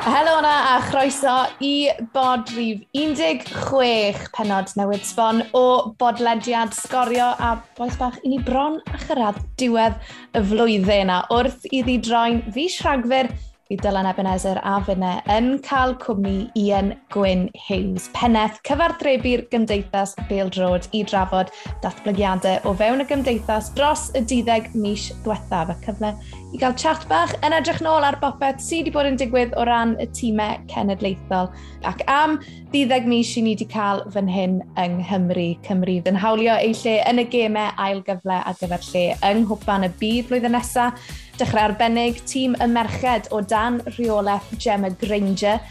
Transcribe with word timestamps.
Helo 0.00 0.38
yna 0.40 0.52
a 0.64 0.76
chroeso 0.80 1.32
i 1.60 1.90
bodrif 2.14 2.86
16 2.96 4.30
penod 4.32 4.72
newydd 4.78 5.04
sbon 5.04 5.42
o 5.52 5.64
bodlediad 6.00 6.72
sgorio 6.72 7.26
a 7.36 7.50
boes 7.76 7.98
bach 8.00 8.16
i 8.24 8.32
ni 8.32 8.38
bron 8.46 8.78
a 8.94 9.02
chyrraedd 9.02 9.42
diwedd 9.60 10.00
y 10.32 10.42
flwyddyn 10.54 11.12
a 11.12 11.20
wrth 11.36 11.68
iddi 11.68 11.98
droi'n 12.08 12.40
fi 12.56 12.64
siagfyr 12.72 13.28
i 13.70 13.76
Dylan 13.78 14.08
Ebenezer 14.10 14.58
a 14.66 14.78
fyne 14.82 15.10
yn 15.30 15.52
cael 15.62 15.92
cwmni 16.02 16.48
Ian 16.58 16.90
Gwyn 17.14 17.44
Hughes, 17.68 18.08
penneth 18.16 18.58
cyfarthrebu'r 18.66 19.44
Gymdeithas 19.52 20.16
Bêl-drod 20.30 20.88
i 20.96 21.04
drafod 21.06 21.52
datblygiadau 21.84 22.64
o 22.66 22.72
fewn 22.80 23.04
y 23.04 23.06
Gymdeithas 23.12 23.70
dros 23.76 24.08
y 24.18 24.24
12 24.32 24.74
mis 24.74 25.10
diwethaf. 25.22 25.70
Y 25.76 25.78
cyfle 25.84 26.10
i 26.50 26.58
gael 26.58 26.74
chat 26.74 27.04
bach 27.10 27.30
yn 27.46 27.54
edrych 27.54 27.78
nôl 27.84 28.02
ar 28.02 28.16
bopeth 28.22 28.58
sydd 28.64 28.80
wedi 28.80 28.92
bod 28.94 29.06
yn 29.06 29.18
digwydd 29.20 29.52
o 29.54 29.64
ran 29.68 29.92
y 30.02 30.06
tîmau 30.18 30.56
cenedlaethol 30.72 31.50
ac 31.86 32.02
am 32.10 32.38
ddiddeg 32.72 33.06
mis 33.10 33.30
i 33.38 33.44
ni 33.46 33.52
wedi 33.54 33.68
cael 33.70 34.02
fan 34.14 34.30
hyn 34.30 34.56
yng 34.82 34.96
Nghymru. 35.04 35.46
Cymru 35.66 35.98
yn 36.10 36.18
hawlio 36.18 36.56
ei 36.58 36.74
lle 36.82 36.96
yn 37.06 37.22
y 37.22 37.26
gemau 37.30 37.70
ail 37.84 38.02
gyfle 38.06 38.40
ar 38.40 38.58
gyfer 38.58 38.88
lle 38.88 39.04
yng 39.30 39.44
Nghwpan 39.44 39.86
y 39.86 39.92
Byd 40.02 40.30
flwyddyn 40.30 40.56
nesaf. 40.58 40.98
Dechrau 41.38 41.70
arbennig 41.70 42.18
tîm 42.26 42.58
y 42.58 42.68
merched 42.72 43.30
o 43.30 43.44
dan 43.54 43.78
rheolaeth 43.94 44.50
Gemma 44.58 44.90
Granger 45.04 45.62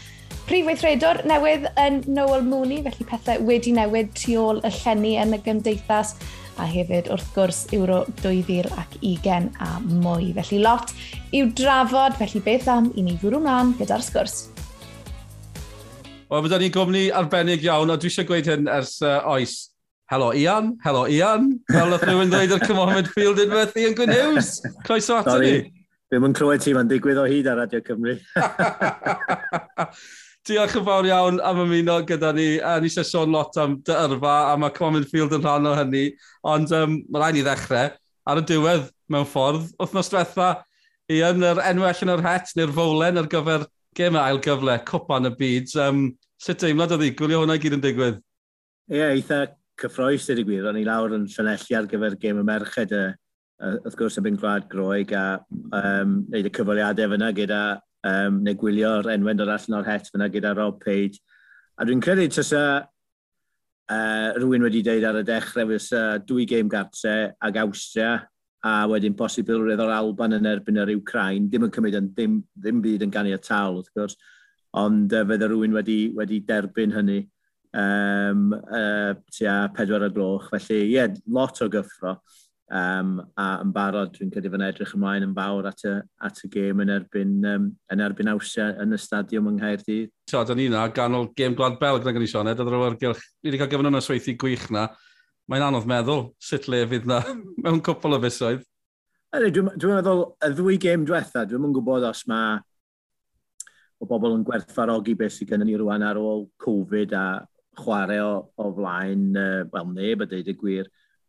Prif 0.50 0.66
weithredwr 0.66 1.20
newydd 1.30 1.68
yn 1.78 2.00
Noel 2.10 2.40
Mooney, 2.42 2.80
felly 2.82 3.04
pethau 3.06 3.44
wedi 3.46 3.70
newid 3.76 4.08
tu 4.18 4.32
ôl 4.40 4.58
y 4.66 4.70
llenni 4.80 5.12
yn 5.22 5.36
y 5.36 5.38
gymdeithas 5.44 6.16
a 6.60 6.66
hefyd 6.68 7.08
wrth 7.12 7.32
gwrs 7.34 7.64
Euro 7.76 8.02
2020 8.20 9.50
a 9.64 9.70
mwy. 9.86 10.30
Felly 10.36 10.60
lot 10.62 10.92
i'w 11.32 11.50
drafod, 11.56 12.16
felly 12.20 12.44
beth 12.44 12.68
am 12.70 12.92
i 12.94 13.06
ni 13.06 13.16
fwrw 13.20 13.40
mlaen 13.42 13.74
gyda'r 13.80 14.04
sgwrs. 14.04 14.38
Wel, 16.30 16.44
fydda 16.44 16.60
ni'n 16.62 16.76
gwmni 16.76 17.04
arbennig 17.16 17.66
iawn, 17.66 17.90
a 17.90 17.98
dwi 17.98 18.12
eisiau 18.12 18.28
gweud 18.28 18.52
hyn 18.52 18.70
ers 18.70 18.98
uh, 19.02 19.18
oes. 19.32 19.58
Helo 20.10 20.32
Ian, 20.34 20.72
helo 20.84 21.04
Ian. 21.10 21.52
Fel 21.70 21.94
oedd 21.94 22.06
rhywun 22.06 22.32
dweud 22.32 22.54
o'r 22.54 22.64
Cymru 22.66 22.86
Midfield 22.90 23.44
unwaith 23.44 23.76
Ian 23.78 23.94
Gwyn 23.98 24.14
Hughes. 24.14 24.56
Croeso 24.86 25.20
ato 25.20 25.36
ni. 25.38 25.52
Sorry, 25.54 25.86
ddim 26.10 26.26
yn 26.26 26.34
clywed 26.34 26.64
ti 26.64 26.74
mae'n 26.74 26.90
digwydd 26.90 27.20
o 27.22 27.28
hyd 27.30 27.46
ar 27.50 27.62
Radio 27.62 27.82
Cymru. 27.86 28.16
Diolch 30.48 30.72
yn 30.78 30.84
fawr 30.86 31.04
iawn 31.04 31.38
am 31.44 31.58
ymuno 31.66 31.98
gyda 32.08 32.30
ni. 32.32 32.46
A 32.64 32.78
ni 32.80 32.88
eisiau 32.88 33.04
sôn 33.04 33.34
lot 33.34 33.56
am 33.60 33.76
dy 33.84 33.92
yrfa, 33.92 34.36
a 34.48 34.56
mae 34.56 34.72
Common 34.72 35.04
Field 35.04 35.34
yn 35.36 35.42
rhan 35.44 35.68
o 35.68 35.74
hynny. 35.76 36.06
Ond 36.48 36.72
um, 36.76 36.96
mae 37.12 37.20
rhaid 37.20 37.40
i 37.42 37.44
ddechrau 37.44 37.90
ar 38.30 38.40
y 38.40 38.44
diwedd 38.48 38.86
mewn 39.12 39.28
ffordd. 39.28 39.68
Wthnos 39.82 40.08
diwetha, 40.12 40.48
i 41.12 41.20
yn 41.26 41.44
yr 41.44 41.60
enwell 41.68 42.00
yn 42.06 42.12
yr 42.14 42.24
het 42.24 42.54
neu'r 42.56 42.72
fowlen 42.72 43.20
ar 43.20 43.28
gyfer 43.30 43.66
gem 43.98 44.16
ail 44.16 44.40
gyfle, 44.40 44.78
cwpan 44.88 45.28
y 45.28 45.34
byd. 45.42 45.74
Um, 45.84 46.02
sut 46.40 46.64
deimlad 46.64 46.96
oedd 46.96 47.04
i? 47.04 47.12
Gwylio 47.18 47.42
hwnna 47.42 47.58
gyd 47.60 47.76
yn 47.76 47.84
digwydd? 47.84 48.22
Ie, 48.88 48.96
yeah, 48.96 49.12
eitha 49.12 49.42
cyffroes 49.80 50.30
ydy 50.32 50.46
gwir. 50.48 50.70
O'n 50.70 50.80
i 50.80 50.86
lawr 50.88 51.18
yn 51.18 51.28
llanelli 51.34 51.76
ar 51.76 51.90
gyfer 51.90 52.16
gêm 52.22 52.40
y 52.40 52.46
merched, 52.48 52.96
y, 52.96 53.04
wrth 53.60 54.00
gwrs, 54.00 54.16
yn 54.24 54.40
gwlad 54.40 54.72
groeg 54.72 55.12
a 55.12 55.26
um, 55.76 56.22
neud 56.32 56.48
y 56.48 56.56
cyfaliadau 56.56 57.12
fyna 57.12 57.32
gyda 57.36 57.62
um, 58.06 58.40
neu 58.44 58.56
gwylio'r 58.58 59.10
enwyn 59.14 59.42
o'r 59.44 59.52
allan 59.56 59.78
o'r 59.80 59.90
het 59.90 60.10
fyna 60.12 60.30
gyda 60.32 60.54
Rob 60.56 60.80
Page. 60.82 61.20
A 61.80 61.86
dwi'n 61.88 62.02
credu 62.04 62.26
tysa 62.30 62.64
uh, 62.80 64.28
rhywun 64.36 64.66
wedi 64.66 64.82
dweud 64.86 65.06
ar 65.08 65.20
y 65.20 65.24
dechrau 65.26 65.70
fysa 65.72 66.02
uh, 66.14 66.20
dwy 66.26 66.46
gêm 66.48 66.70
gartre 66.72 67.16
ag 67.40 67.58
Austria 67.64 68.18
a 68.66 68.74
wedyn 68.90 69.16
posibilrwydd 69.16 69.80
o'r 69.80 69.94
Alban 69.96 70.36
yn 70.36 70.48
erbyn 70.50 70.82
yr 70.82 70.92
Ukraine, 70.92 71.48
ddim 71.48 71.64
yn 71.66 71.72
cymryd 71.72 71.96
yn, 71.96 72.10
ddim, 72.12 72.40
ddim 72.60 72.82
byd 72.84 73.06
yn 73.06 73.12
ganu 73.14 73.32
y 73.32 73.40
tal, 73.40 73.78
wrth 73.80 73.92
gwrs, 73.96 74.18
ond 74.76 75.14
uh, 75.16 75.24
fydde 75.28 75.48
rhywun 75.48 75.76
wedi, 75.78 76.00
wedi 76.16 76.42
derbyn 76.44 76.92
hynny 76.94 77.22
um, 77.72 78.50
uh, 78.52 79.14
tua 79.32 79.56
pedwar 79.76 80.04
y 80.06 80.10
gloch. 80.14 80.50
Felly, 80.52 80.82
ie, 80.82 80.92
yeah, 80.98 81.16
lot 81.26 81.62
o 81.64 81.70
gyffro. 81.72 82.18
Um, 82.70 83.16
a 83.34 83.56
yn 83.64 83.72
barod, 83.74 84.12
dwi'n 84.14 84.28
credu 84.30 84.50
fan 84.52 84.62
edrych 84.62 84.92
ymlaen 84.94 85.24
yn 85.26 85.32
fawr 85.34 85.66
at 85.72 85.80
y, 85.90 85.94
at 86.22 86.36
y 86.46 86.50
gêm 86.52 86.82
yn 86.84 86.92
erbyn, 86.94 87.32
um, 87.50 87.64
yn 87.90 88.02
erbyn 88.04 88.30
awsia 88.30 88.68
yn 88.84 88.94
y 88.94 88.98
stadiwm 89.02 89.48
yng 89.50 89.56
Nghaerdydd. 89.58 90.12
So, 90.30 90.44
da 90.46 90.54
ni 90.54 90.68
na, 90.70 90.84
ganol 90.94 91.26
gêm 91.34 91.56
Gwlad 91.58 91.80
Belg 91.80 92.06
na 92.06 92.14
gan 92.14 92.22
i 92.22 92.30
Sioned, 92.30 92.54
a 92.54 92.62
ddod 92.62 92.78
o'r 92.78 92.98
gylch, 93.00 93.24
ni 93.42 93.50
wedi 93.50 93.58
cael 93.58 93.72
gyfnod 93.72 93.98
yn 93.98 94.06
sweithi 94.06 94.36
gwych 94.38 94.68
na. 94.70 94.86
Mae'n 95.50 95.66
anodd 95.66 95.90
meddwl 95.90 96.28
sut 96.38 96.70
le 96.70 96.84
fydd 96.92 97.10
na 97.10 97.18
mewn 97.66 97.82
cwpl 97.82 98.14
o 98.14 98.22
fusoedd. 98.22 98.62
Dwi'n 99.34 99.74
dwi, 99.74 99.90
meddwl, 99.96 100.24
y 100.38 100.54
ddwy 100.54 100.78
gêm 100.86 101.10
diwetha, 101.10 101.42
dwi'n 101.50 101.66
yn 101.72 101.74
gwybod 101.74 102.06
os 102.06 102.22
mae 102.30 102.60
o 103.98 104.06
bobl 104.06 104.38
yn 104.38 104.46
gwerthfarogi 104.46 105.18
beth 105.18 105.40
sydd 105.40 105.50
gennym 105.50 105.72
ni 105.72 105.76
rwan 105.82 106.06
ar 106.06 106.22
ôl 106.22 106.46
Covid 106.62 107.18
a 107.18 107.26
chwarae 107.82 108.22
o, 108.22 108.32
o 108.54 108.70
flaen, 108.78 109.30
uh, 109.34 109.66
wel 109.74 109.94
neb 109.98 110.22
a 110.22 110.30
deud 110.30 110.54
y 110.54 110.54
gwir, 110.62 110.86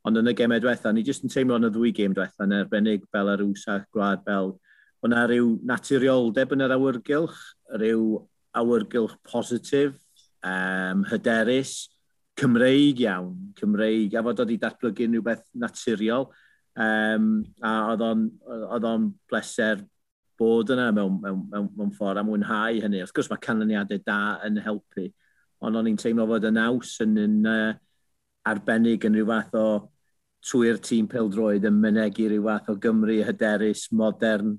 Ond 0.07 0.17
yn 0.17 0.31
y 0.31 0.33
gemau 0.33 0.61
diwetha, 0.61 0.91
ni 0.93 1.03
jyst 1.05 1.25
yn 1.27 1.31
teimlo 1.33 1.59
yn 1.59 1.67
y 1.67 1.71
ddwy 1.73 1.91
gem 1.93 2.15
diwetha 2.17 2.47
yn 2.47 2.55
erbennig 2.57 3.03
fel 3.13 3.29
ar 3.29 3.43
wsa 3.45 3.81
gwlad 3.93 4.23
fel 4.25 4.55
o'na 5.05 5.25
rhyw 5.29 5.55
naturioldeb 5.65 6.53
yn 6.55 6.65
yr 6.65 6.75
awyrgylch, 6.75 7.37
rhyw 7.77 8.05
awyrgylch 8.57 9.17
positif, 9.25 9.97
um, 10.45 11.05
hyderus, 11.09 11.89
Cymreig 12.41 13.01
iawn, 13.03 13.53
Cymreig, 13.59 14.15
a 14.15 14.23
fod 14.25 14.41
oedd 14.41 14.53
i 14.55 14.57
datblygu 14.61 15.07
rhywbeth 15.09 15.43
naturiol, 15.61 16.29
um, 16.79 17.31
a 17.61 17.73
oedd 17.93 18.87
o'n 18.87 19.07
bleser 19.29 19.83
bod 20.41 20.71
yna 20.73 20.87
mewn, 20.95 21.19
mewn, 21.21 21.41
mewn, 21.51 21.69
mewn 21.77 21.93
ffordd 21.93 22.21
a 22.21 22.25
mwynhau 22.25 22.81
hynny. 22.81 23.03
Wrth 23.03 23.13
gwrs 23.17 23.29
mae 23.29 23.41
canlyniadau 23.43 24.01
da 24.07 24.19
yn 24.47 24.57
helpu, 24.65 25.11
ond 25.61 25.77
o'n 25.77 25.91
i'n 25.91 25.99
teimlo 26.01 26.25
fod 26.29 26.47
y 26.49 26.53
naws 26.55 26.95
yn, 27.05 27.17
yn 27.21 27.37
uh, 27.45 27.73
arbennig 28.47 29.05
yn 29.07 29.17
rhyw 29.17 29.27
fath 29.29 29.57
o 29.59 29.65
trwy'r 30.47 30.79
tîm 30.81 31.07
pildroed 31.09 31.65
yn 31.67 31.77
mynegu 31.81 32.27
rhyw 32.29 32.47
fath 32.47 32.71
o 32.73 32.77
Gymru 32.81 33.19
hyderus, 33.27 33.87
modern, 33.93 34.55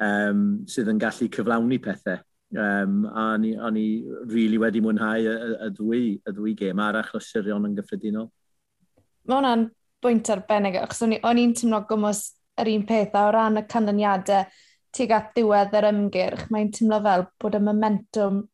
um, 0.00 0.44
sydd 0.70 0.90
yn 0.92 1.00
gallu 1.02 1.28
cyflawni 1.34 1.80
pethau. 1.84 2.22
Um, 2.56 3.02
a 3.12 3.34
o'n 3.36 3.76
i, 3.76 3.86
really 4.32 4.56
wedi 4.56 4.80
mwynhau 4.80 5.20
y, 5.20 5.28
y, 5.28 5.50
y, 5.66 5.70
ddwy, 5.76 6.04
y 6.24 6.32
ddwy 6.32 6.54
gêm 6.56 6.80
a'r 6.80 7.02
achlysurion 7.02 7.68
yn 7.68 7.74
gyffredinol. 7.76 8.30
Mae 9.28 9.36
hwnna'n 9.36 9.66
bwynt 10.00 10.30
arbennig, 10.32 10.78
achos 10.80 11.04
o'n 11.04 11.42
i'n 11.42 11.52
teimlo 11.58 11.82
gwmwys 11.90 12.22
yr 12.58 12.72
un 12.72 12.86
peth 12.88 13.18
a 13.18 13.26
o 13.28 13.34
ran 13.34 13.60
y 13.60 13.66
canlyniadau 13.68 14.48
tuag 14.96 15.12
at 15.18 15.34
diwedd 15.36 15.76
yr 15.76 15.90
ymgyrch, 15.90 16.46
mae'n 16.48 16.72
teimlo 16.72 17.02
fel 17.04 17.26
bod 17.42 17.58
y 17.58 17.60
momentum 17.62 18.46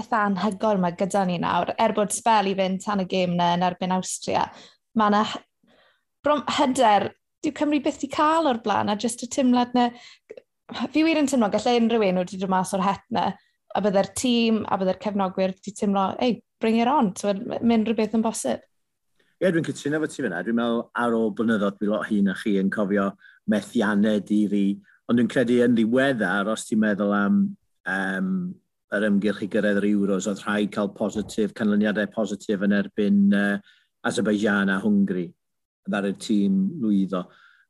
eitha 0.00 0.24
anhygol 0.26 0.80
mae 0.82 0.96
gyda 0.98 1.24
ni 1.28 1.38
nawr, 1.42 1.74
er 1.78 1.94
bod 1.96 2.14
spel 2.14 2.50
i 2.50 2.56
fynd 2.58 2.82
tan 2.84 3.04
y 3.04 3.06
gêm 3.10 3.36
na 3.38 3.52
yn 3.56 3.66
erbyn 3.66 3.94
Austria, 3.96 4.46
mae 4.98 5.12
yna 5.12 5.24
brom 6.24 6.42
hyder, 6.58 7.10
dyw 7.44 7.54
Cymru 7.56 7.80
byth 7.84 8.04
i 8.04 8.10
cael 8.12 8.48
o'r 8.50 8.60
blaen, 8.64 8.90
a 8.92 8.98
jyst 9.00 9.24
y 9.24 9.30
tymlad 9.32 9.76
na, 9.76 9.90
fi 10.92 11.04
wir 11.06 11.20
yn 11.20 11.30
tymlo, 11.30 11.48
gallai 11.52 11.78
unrhyw 11.80 12.08
un 12.10 12.20
wedi 12.22 12.40
dod 12.40 12.52
mas 12.52 12.74
o'r 12.76 12.84
het 12.84 13.06
na, 13.14 13.30
a 13.76 13.82
byddai'r 13.84 14.10
tîm 14.18 14.64
a 14.66 14.78
byddai'r 14.80 15.00
cefnogwyr 15.04 15.54
wedi 15.54 15.74
tymlo, 15.76 16.10
ei, 16.22 16.40
bring 16.60 16.80
it 16.80 16.90
on, 16.90 17.14
so, 17.16 17.32
mynd 17.62 17.88
rhywbeth 17.88 18.16
yn 18.18 18.24
bosib. 18.24 18.66
Ie, 19.40 19.46
yeah, 19.46 19.54
dwi'n 19.54 19.64
cytuno 19.64 20.02
fo 20.02 20.08
ti 20.12 20.20
fyna. 20.20 20.42
Dwi'n 20.44 20.56
meddwl 20.58 20.82
ar 21.00 21.14
ôl 21.16 21.30
blynyddoedd 21.32 21.78
mi 21.80 21.86
lot 21.88 22.02
hyn 22.10 22.26
a 22.28 22.34
chi 22.36 22.58
yn 22.60 22.68
cofio 22.72 23.06
methiannau 23.48 24.20
diri. 24.28 24.66
Ond 25.08 25.16
dwi'n 25.16 25.30
credu 25.32 25.62
yn 25.64 25.78
ddiweddar, 25.78 26.50
os 26.52 26.66
ti'n 26.68 26.82
meddwl 26.82 27.14
am 27.16 27.38
um, 27.88 28.34
yr 28.96 29.06
ymgyrch 29.06 29.44
i 29.46 29.48
gyrraedd 29.50 29.78
yr 29.80 29.88
Euros, 29.92 30.26
oedd 30.30 30.42
rhaid 30.44 30.72
cael 30.74 30.90
positif, 30.96 31.52
canlyniadau 31.56 32.10
positif 32.14 32.64
yn 32.66 32.74
erbyn 32.74 33.20
uh, 33.36 33.58
Azerbaijan 34.06 34.72
a 34.72 34.80
Hwngri, 34.82 35.28
ddar 35.86 36.08
y 36.10 36.14
tîm 36.18 36.56
lwyddo. 36.82 37.24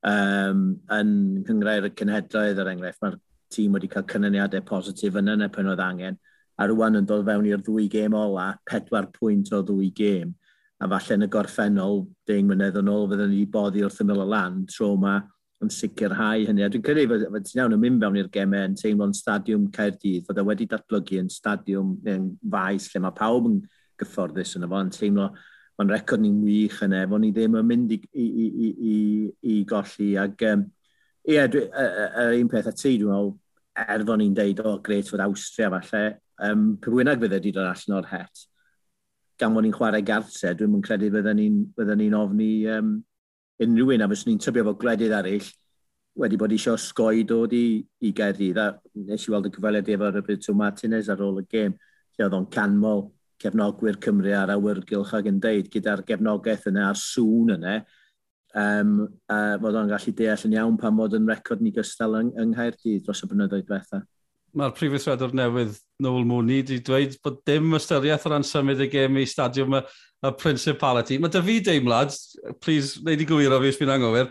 Um, 0.06 0.62
yn 0.96 1.10
cyngrau'r 1.44 1.90
cynhedroedd 1.98 2.60
er 2.62 2.70
enghraifft, 2.72 3.02
mae'r 3.04 3.18
tîm 3.52 3.76
wedi 3.76 3.90
cael 3.92 4.06
canlyniadau 4.08 4.64
positif 4.64 5.18
yn 5.20 5.32
yna 5.34 5.50
pen 5.52 5.68
oedd 5.72 5.82
angen, 5.84 6.16
a 6.60 6.68
rwan 6.68 6.96
yn 7.00 7.08
dod 7.08 7.26
fewn 7.28 7.48
i'r 7.50 7.64
ddwy 7.64 7.88
gêm 7.92 8.16
ola, 8.16 8.52
pedwar 8.68 9.10
pwynt 9.12 9.52
o 9.56 9.60
ddwy 9.66 9.90
gêm, 9.96 10.32
a 10.80 10.88
falle 10.88 11.18
yn 11.18 11.26
y 11.26 11.28
gorffennol, 11.32 12.02
deng 12.28 12.48
mlynedd 12.48 12.80
yn 12.80 12.88
ôl, 12.92 13.06
fydden 13.10 13.32
ni 13.34 13.44
boddi 13.44 13.84
wrth 13.84 14.00
ymyl 14.04 14.24
y 14.24 14.28
land, 14.30 14.68
tro 14.72 14.94
mae 15.00 15.20
yn 15.60 15.72
sicrhau 15.72 16.46
hynny. 16.48 16.64
A 16.64 16.70
dwi'n 16.72 16.84
credu 16.84 17.06
fod, 17.10 17.44
ti'n 17.44 17.60
iawn 17.60 17.76
yn 17.76 17.82
mynd 17.82 18.04
fewn 18.04 18.18
i'r 18.20 18.30
gemau 18.32 18.68
yn 18.70 18.76
teimlo'n 18.80 19.14
stadiwm 19.16 19.68
Caerdydd, 19.74 20.24
fod 20.26 20.40
e 20.40 20.44
wedi 20.48 20.66
datblygu 20.70 21.20
yn 21.20 21.30
stadiwm 21.32 21.96
yn 22.08 22.30
faes 22.52 22.88
lle 22.92 23.02
mae 23.04 23.16
pawb 23.16 23.48
yn 23.50 23.58
gyfforddus 24.00 24.56
yn 24.56 24.64
efo, 24.66 24.80
yn 24.80 24.92
teimlo 24.94 25.28
mae'n 25.80 25.92
record 25.92 26.24
ni'n 26.24 26.40
wych 26.44 26.80
yna, 26.84 27.04
e, 27.04 27.10
fod 27.10 27.24
ni 27.24 27.32
ddim 27.36 27.58
yn 27.60 27.68
mynd 27.68 27.92
i, 27.96 28.00
i, 28.12 28.26
i, 28.26 28.70
i, 28.92 28.96
i 29.52 29.58
golli. 29.68 30.10
Ac 30.20 30.46
um, 30.48 30.64
ie, 31.28 31.38
yr 31.40 32.38
un 32.38 32.50
peth 32.52 32.68
a 32.68 32.74
ti, 32.76 32.96
dwi'n 33.00 33.12
meddwl, 33.12 33.34
er 33.84 34.06
fod 34.08 34.20
ni'n 34.20 34.36
deud, 34.36 34.64
o, 34.64 34.74
oh, 34.74 34.80
gret 34.84 35.12
fod 35.12 35.24
Austria 35.24 35.70
falle, 35.76 36.06
um, 36.48 36.70
pe 36.80 36.92
wyna'n 36.92 37.20
fydde 37.20 37.40
di 37.44 37.52
dod 37.56 37.68
allan 37.68 38.00
o'r 38.00 38.10
het, 38.14 38.44
gan 39.40 39.56
fod 39.56 39.64
ni'n 39.64 39.76
chwarae 39.76 40.04
gartre, 40.04 40.56
dwi'n 40.56 40.84
credu 40.84 41.12
bydden 41.12 41.40
ni'n 41.40 42.00
ni 42.00 42.10
ofni 42.16 42.50
um, 42.76 42.98
unrhyw 43.64 43.94
un, 43.94 44.04
a 44.04 44.08
fyswn 44.10 44.32
ni'n 44.32 44.42
tybio 44.42 44.66
fo 44.68 44.74
gwledydd 44.80 45.14
eraill, 45.20 45.48
wedi 46.20 46.38
bod 46.40 46.52
eisiau 46.54 46.78
sgoi 46.80 47.24
dod 47.28 47.54
i, 47.56 47.80
i 48.06 48.12
Gaerdydd. 48.16 48.58
A 48.60 48.66
nes 49.06 49.26
i 49.26 49.32
weld 49.32 49.48
y 49.50 49.54
cyfaliad 49.54 49.88
efo 49.94 50.10
Roberto 50.10 50.54
Martinez 50.56 51.10
ar 51.12 51.22
ôl 51.24 51.40
y 51.42 51.46
gêm, 51.50 51.76
lle 52.16 52.26
oedd 52.26 52.36
o'n 52.36 52.48
canmol 52.52 53.08
cefnogwyr 53.40 53.98
Cymru 54.04 54.34
ar 54.36 54.52
awyrgylch 54.52 55.14
ac 55.16 55.28
yn 55.30 55.40
deud 55.40 55.70
gyda'r 55.72 56.04
gefnogaeth 56.08 56.68
yna 56.70 56.90
a'r 56.90 56.98
sŵn 57.00 57.54
yna, 57.56 57.76
um, 58.60 58.96
a 59.30 59.40
fod 59.62 59.78
o'n 59.80 59.92
gallu 59.92 60.14
deall 60.16 60.46
yn 60.48 60.56
iawn 60.58 60.80
pan 60.80 60.98
fod 60.98 61.16
yn 61.16 61.28
record 61.30 61.62
ni 61.64 61.72
gystal 61.76 62.18
yng, 62.20 62.34
yng 62.36 62.52
Nghaerdydd 62.54 63.06
dros 63.06 63.24
y 63.24 63.30
blynyddoedd 63.30 63.68
diwethaf 63.68 64.04
mae'r 64.58 64.74
prifysredwr 64.76 65.34
newydd 65.36 65.78
Noel 66.02 66.26
Mooney 66.28 66.62
wedi 66.62 66.80
dweud 66.84 67.16
bod 67.24 67.40
dim 67.48 67.74
ystyriaeth 67.78 68.26
o 68.26 68.32
ran 68.32 68.46
symud 68.46 68.82
y 68.82 68.88
gêm 68.90 69.18
i 69.20 69.26
stadiwm 69.28 69.78
y, 69.78 69.82
y 70.26 70.32
Principality. 70.40 71.18
Mae 71.20 71.32
dy 71.32 71.42
fi 71.46 71.58
deimlad, 71.70 72.14
please, 72.64 73.02
neud 73.06 73.22
i 73.22 73.28
gywiro 73.28 73.60
fi 73.62 73.72
os 73.72 73.80
fi'n 73.80 73.92
anghywir, 73.94 74.30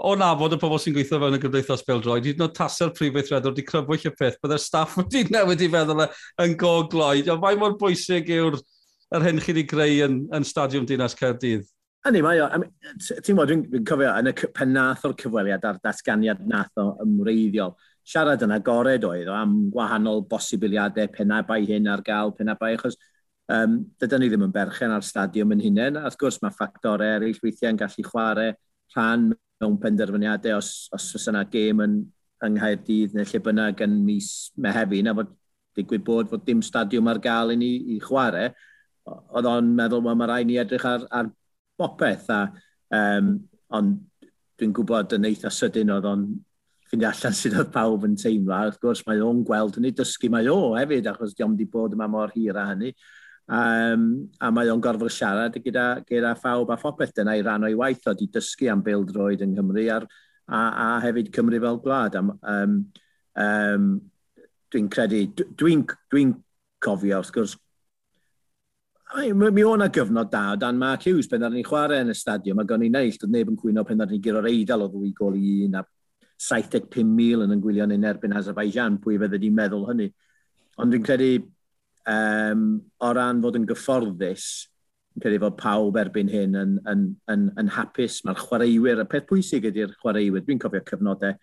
o 0.00 0.14
nabod 0.16 0.56
y 0.56 0.60
pobl 0.60 0.80
sy'n 0.80 0.96
gweithio 0.96 1.20
fewn 1.20 1.36
y 1.36 1.40
gymdeithas 1.42 1.84
beldroed, 1.86 2.28
hyd 2.28 2.38
yn 2.40 2.46
oed 2.46 2.56
taser 2.56 2.92
prifeithredwr 2.96 3.52
wedi 3.52 3.66
crybwyll 3.68 4.06
y 4.08 4.14
peth, 4.16 4.38
byddai'r 4.42 4.62
staff 4.64 4.96
wedi 5.00 5.26
newid 5.28 5.64
i 5.64 5.68
feddwl 5.72 6.06
yn 6.06 6.56
gogloed. 6.60 7.28
A 7.28 7.36
fain 7.42 7.60
mor 7.60 7.76
bwysig 7.80 8.32
yw'r 8.36 8.56
yr 9.16 9.26
hyn 9.26 9.42
chi 9.42 9.52
wedi 9.52 9.66
greu 9.68 10.00
yn, 10.06 10.24
yn 10.36 10.46
stadiwm 10.46 10.88
Dinas 10.88 11.16
Caerdydd? 11.18 11.68
Ani, 12.08 12.22
mae 12.24 12.40
o. 12.40 12.46
Ti'n 13.20 13.36
bod, 13.36 13.50
dwi'n 13.50 13.84
cofio 13.88 14.12
yn 14.16 14.30
y 14.30 14.34
pen 14.56 14.70
nath 14.72 15.04
o'r 15.04 15.16
cyfweliad 15.20 15.66
a'r 15.68 15.80
datganiad 15.84 16.40
nath 16.48 16.80
o 16.80 16.94
ymreiddiol 17.04 17.74
siarad 18.06 18.42
yn 18.46 18.54
agored 18.56 19.04
oedd 19.06 19.28
o 19.30 19.36
am 19.36 19.56
gwahanol 19.72 20.24
bosibiliadau 20.28 21.10
penabau 21.14 21.66
hyn 21.66 21.88
ar 21.90 22.02
gael, 22.06 22.32
penabau, 22.36 22.76
achos 22.76 22.96
um, 23.52 23.80
dydyn 24.00 24.24
ni 24.24 24.30
ddim 24.30 24.46
yn 24.46 24.54
berchen 24.54 24.94
ar 24.94 25.04
stadiwm 25.06 25.54
yn 25.56 25.64
hunain, 25.66 25.98
a 25.98 26.06
wrth 26.08 26.18
gwrs 26.20 26.40
mae 26.42 26.54
ffactorau 26.54 27.18
eraill 27.18 27.42
weithiau 27.44 27.74
yn 27.74 27.80
gallu 27.80 28.06
chwarae 28.06 28.54
rhan 28.94 29.30
mewn 29.60 29.76
penderfyniadau 29.82 30.58
os, 30.58 30.88
os 30.96 31.10
oes 31.18 31.28
yna 31.30 31.44
gêm 31.52 31.84
yn, 31.84 32.00
yng 32.40 32.56
Nghaerdydd 32.56 33.14
neu 33.16 33.28
lle 33.28 33.42
bynnag 33.44 33.82
yn 33.84 33.98
mis 34.06 34.30
Mehefin, 34.56 35.10
a 35.10 35.14
fod 35.18 35.34
digwydd 35.76 36.04
bod 36.06 36.30
fod 36.30 36.44
dim 36.46 36.62
stadiwm 36.64 37.10
ar 37.12 37.20
gael 37.22 37.52
i 37.54 37.58
ni 37.60 37.70
i 37.94 37.98
chwarae, 38.02 38.48
oedd 39.10 39.48
o'n 39.48 39.68
meddwl, 39.76 40.02
well, 40.06 40.16
mae 40.18 40.30
rhaid 40.30 40.48
ni 40.48 40.56
edrych 40.60 40.86
ar, 40.88 41.04
ar 41.12 41.28
bopeth, 41.80 42.28
a, 42.32 42.40
um, 42.96 43.34
ond 43.76 43.98
dwi'n 44.60 44.72
gwybod 44.76 45.16
yn 45.16 45.28
eitha 45.28 45.52
sydyn 45.52 45.92
oedd 45.94 46.08
o'n 46.08 46.24
ffindio 46.90 47.08
allan 47.10 47.36
sydd 47.38 47.56
oedd 47.60 47.70
pawb 47.74 48.04
yn 48.08 48.16
teimlo. 48.18 48.56
Wrth 48.66 48.80
gwrs, 48.82 49.04
mae 49.06 49.22
o'n 49.22 49.44
gweld 49.46 49.78
hynny, 49.78 49.92
dysgu 49.94 50.30
mae 50.32 50.48
o 50.50 50.74
hefyd, 50.74 51.06
achos 51.06 51.36
diom 51.38 51.54
wedi 51.54 51.68
bod 51.70 51.94
yma 51.94 52.08
mor 52.10 52.32
hir 52.34 52.58
a 52.58 52.66
hynny. 52.72 52.90
Um, 53.50 54.08
a 54.42 54.50
mae 54.54 54.70
o'n 54.70 54.82
gorfod 54.82 55.14
siarad 55.14 55.56
gyda, 55.62 55.86
gyda 56.06 56.34
phawb 56.38 56.70
a 56.70 56.78
phopeth 56.78 57.14
dyna 57.14 57.36
i 57.38 57.46
ran 57.46 57.66
o'i 57.66 57.78
waith 57.78 58.10
o 58.10 58.14
di 58.14 58.28
dysgu 58.30 58.70
am 58.70 58.82
bildroed 58.86 59.42
yng 59.46 59.54
Nghymru 59.54 59.86
ar, 59.94 60.06
a, 60.50 60.60
a 60.60 60.90
hefyd 61.06 61.32
Cymru 61.34 61.62
fel 61.62 61.80
gwlad. 61.86 62.18
Um, 62.18 62.34
um, 62.42 62.76
um, 63.46 63.90
dwi'n 64.70 64.90
credu, 64.90 65.24
dwi'n 65.58 65.86
dwi 66.10 66.28
cofio 66.82 67.22
wrth 67.22 67.34
gwrs, 67.34 67.56
mi 69.34 69.64
o'na 69.66 69.88
gyfnod 69.90 70.30
da 70.30 70.52
o 70.52 70.56
dan 70.56 70.78
Mark 70.78 71.02
Hughes 71.02 71.26
pen 71.26 71.42
ar 71.42 71.50
ni 71.50 71.64
chwarae 71.66 72.04
yn 72.04 72.12
y 72.12 72.14
stadiwm 72.14 72.60
a 72.62 72.64
gan 72.66 72.82
i'n 72.86 72.94
neill, 72.94 73.16
doedd 73.18 73.32
neb 73.34 73.48
yn 73.50 73.58
cwyno 73.58 73.82
pen 73.86 74.04
ar 74.04 74.10
ni 74.10 74.20
gyro'r 74.22 74.46
eidl 74.50 74.84
o 74.84 74.88
ddwy 74.90 75.10
gol 75.16 75.34
i 75.38 75.64
un 75.66 75.80
a 75.80 75.82
75,000 76.40 77.44
yn 77.44 77.54
yn 77.60 77.94
yn 77.96 78.08
erbyn 78.08 78.36
Azerbaijan, 78.36 78.98
pwy 79.02 79.18
fydde 79.20 79.40
di 79.40 79.50
meddwl 79.52 79.86
hynny. 79.90 80.08
Ond 80.80 80.94
dwi'n 80.94 81.04
credu, 81.04 81.30
um, 82.08 82.66
o 83.04 83.12
ran 83.16 83.42
fod 83.44 83.58
yn 83.60 83.68
gyfforddus, 83.68 84.48
dwi'n 85.12 85.24
credu 85.26 85.40
fod 85.44 85.58
pawb 85.60 86.00
erbyn 86.00 86.32
hyn 86.32 86.56
yn, 86.56 86.76
yn, 86.88 87.06
yn, 87.32 87.46
yn 87.60 87.72
hapus. 87.76 88.22
Mae'r 88.24 88.40
chwaraewyr, 88.40 89.04
y 89.04 89.08
peth 89.10 89.28
pwysig 89.28 89.68
ydy'r 89.68 89.96
chwaraewyr, 90.00 90.46
dwi'n 90.46 90.62
cofio 90.62 90.84
cyfnodau 90.88 91.36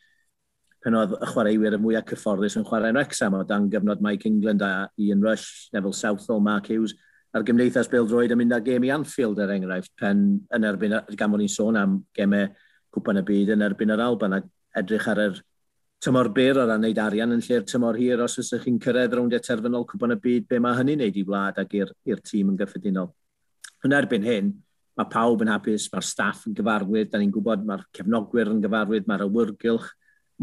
pen 0.84 0.96
oedd 0.98 1.16
y 1.18 1.28
chwaraewyr 1.32 1.76
y 1.76 1.82
mwyaf 1.82 2.06
cyfforddus 2.12 2.56
yn 2.60 2.66
chwarae 2.68 2.94
yn 2.94 3.00
Wrexham 3.00 3.36
o 3.36 3.42
dan 3.48 3.66
gyfnod 3.74 4.02
Mike 4.06 4.30
England 4.30 4.62
a 4.64 4.88
Ian 5.02 5.24
Rush, 5.26 5.68
Neville 5.74 5.94
Southall, 5.94 6.40
Mark 6.46 6.70
Hughes, 6.72 6.94
a'r 7.36 7.46
gymdeithas 7.46 7.90
Bill 7.92 8.08
Droid 8.08 8.32
yn 8.34 8.40
mynd 8.40 8.56
â 8.56 8.62
gem 8.64 8.86
i 8.88 8.92
Anfield 8.94 9.42
er 9.44 9.52
enghraifft 9.56 9.92
pen 10.00 10.24
yn 10.56 10.68
erbyn, 10.68 10.96
gan 11.18 11.34
bod 11.34 11.42
ni'n 11.42 11.52
sôn 11.52 11.80
am 11.80 11.98
gemau 12.16 12.48
cwpan 12.96 13.22
y 13.22 13.26
byd 13.28 13.52
yn 13.58 13.66
erbyn 13.68 13.94
yr 13.94 14.04
Alban. 14.06 14.38
A 14.38 14.42
edrych 14.82 15.08
ar 15.12 15.24
yr 15.26 15.40
tymor 16.04 16.30
byr 16.34 16.62
o 16.62 16.68
ran 16.68 16.84
wneud 16.84 17.00
arian 17.02 17.34
yn 17.34 17.42
lle'r 17.42 17.66
tymor 17.66 17.98
hir 17.98 18.22
os 18.22 18.38
ydych 18.42 18.68
chi'n 18.68 18.78
cyrraedd 18.82 19.16
rownd 19.18 19.34
y 19.34 19.42
terfynol 19.42 19.86
cwbon 19.90 20.14
y 20.14 20.20
byd, 20.22 20.48
be 20.50 20.60
mae 20.62 20.78
hynny'n 20.78 21.02
neud 21.02 21.18
i 21.18 21.24
wlad 21.26 21.62
ac 21.64 21.74
i'r 21.80 22.22
tîm 22.22 22.52
yn 22.54 22.60
gyffredinol. 22.60 23.10
Yn 23.86 23.96
erbyn 23.98 24.28
hyn, 24.28 24.52
mae 24.98 25.10
pawb 25.10 25.42
yn 25.46 25.52
hapus, 25.54 25.88
mae'r 25.94 26.06
staff 26.06 26.46
yn 26.50 26.58
gyfarwydd, 26.58 27.10
da 27.12 27.22
ni'n 27.22 27.34
gwybod 27.34 27.66
mae'r 27.66 27.88
cefnogwyr 27.98 28.54
yn 28.54 28.62
gyfarwydd, 28.66 29.10
mae'r 29.10 29.26
awyrgylch 29.26 29.90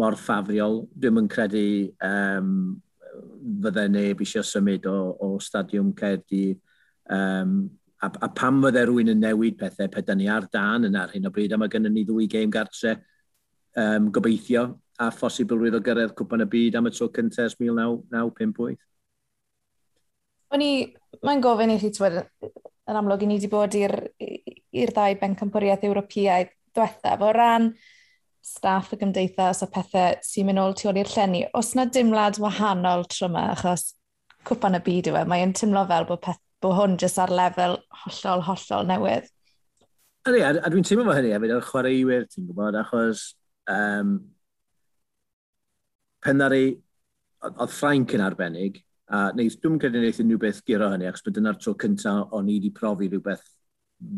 mor 0.03 0.19
ffafriol. 0.19 0.83
Dwi'n 0.99 1.23
yn 1.23 1.31
credu 1.31 1.65
um, 2.03 2.53
fydde 3.63 3.89
neb 3.95 4.23
eisiau 4.23 4.47
symud 4.47 4.87
o, 4.91 4.99
o 5.23 5.33
Stadiwm 5.43 5.95
Caerdydd. 5.99 6.61
Um, 7.15 7.57
a, 8.03 8.11
a 8.27 8.29
pam 8.35 8.63
fydde 8.65 8.85
rhywun 8.89 9.15
yn 9.15 9.23
newid 9.23 9.59
pethau 9.61 9.91
pe 9.91 10.03
da 10.07 10.19
ni 10.19 10.27
ar 10.31 10.47
dan 10.53 10.91
yn 10.91 10.99
ar 10.99 11.15
hyn 11.15 11.31
o 11.31 11.35
bryd, 11.35 11.55
a 11.55 11.61
mae 11.61 11.71
gennym 11.71 11.95
ni 11.95 12.07
ddwy 12.07 12.27
gêm 12.31 12.51
gartre 12.53 12.99
um, 13.81 14.11
gobeithio 14.15 14.67
a 15.03 15.11
phosibilrwydd 15.15 15.79
o 15.79 15.83
gyrraedd 15.85 16.15
cwpan 16.19 16.45
y 16.45 16.49
byd 16.51 16.79
am 16.79 16.91
y 16.91 16.93
tro 16.95 17.09
cyntaf 17.15 17.57
1958? 17.59 18.79
O'n 20.55 20.63
i, 20.63 20.71
mae'n 21.27 21.43
gofyn 21.43 21.75
i 21.75 21.81
chi 21.83 21.91
twyd 21.95 22.21
yn 22.21 22.99
amlwg 23.01 23.25
i 23.25 23.29
ni 23.29 23.39
wedi 23.39 23.51
bod 23.51 23.75
i'r 23.79 23.97
ddau 24.93 25.19
bencampwriaeth 25.21 25.87
Ewropeaidd 25.89 26.53
diwethaf 26.75 27.23
o 27.25 27.33
ran 27.35 27.73
staff 28.45 28.93
y 28.93 28.99
gymdeithas 29.01 29.63
a 29.65 29.69
pethau 29.73 30.19
sy'n 30.23 30.49
mynd 30.49 30.61
ôl 30.61 30.75
tu 30.77 30.91
ôl 30.91 30.99
i'r 31.01 31.11
llenni. 31.11 31.45
Os 31.57 31.73
yna 31.75 31.87
dimlad 31.89 32.39
wahanol 32.43 33.07
tro 33.09 33.31
yma, 33.31 33.47
achos 33.55 33.95
cwpan 34.45 34.77
y 34.77 34.83
byd 34.85 35.09
yw 35.11 35.21
e, 35.23 35.23
mae'n 35.31 35.55
tymlo 35.57 35.87
fel 35.89 36.05
bod, 36.11 36.21
peth, 36.27 36.43
bod 36.63 36.77
hwn 36.77 36.99
jyst 37.01 37.23
ar 37.25 37.33
lefel 37.33 37.79
hollol, 38.03 38.45
hollol 38.45 38.91
newydd. 38.91 39.31
Ydy, 40.29 40.43
a, 40.45 40.51
a 40.61 40.73
dwi'n 40.73 40.85
teimlo 40.85 41.07
fo 41.09 41.17
hynny 41.17 41.33
hefyd, 41.33 41.55
o'r 41.57 41.65
chwaraewyr, 41.71 42.29
ti'n 42.29 42.51
gwybod, 42.51 42.77
achos 42.83 43.25
Um, 43.71 44.17
pen 46.25 46.45
ar 46.45 46.55
oedd 46.55 47.73
Ffrainc 47.73 48.15
yn 48.17 48.25
arbennig, 48.25 48.79
a 49.13 49.27
neis, 49.37 49.59
dwi'n 49.61 49.77
credu 49.81 50.01
wneud 50.01 50.21
unrhyw 50.23 50.41
beth 50.41 50.63
giro 50.69 50.89
hynny, 50.93 51.09
achos 51.11 51.25
bod 51.27 51.37
dyna'r 51.37 51.59
tro 51.61 51.75
cyntaf 51.81 52.33
o'n 52.37 52.49
i 52.49 52.57
wedi 52.57 52.71
profi 52.75 53.11
rhywbeth 53.11 53.45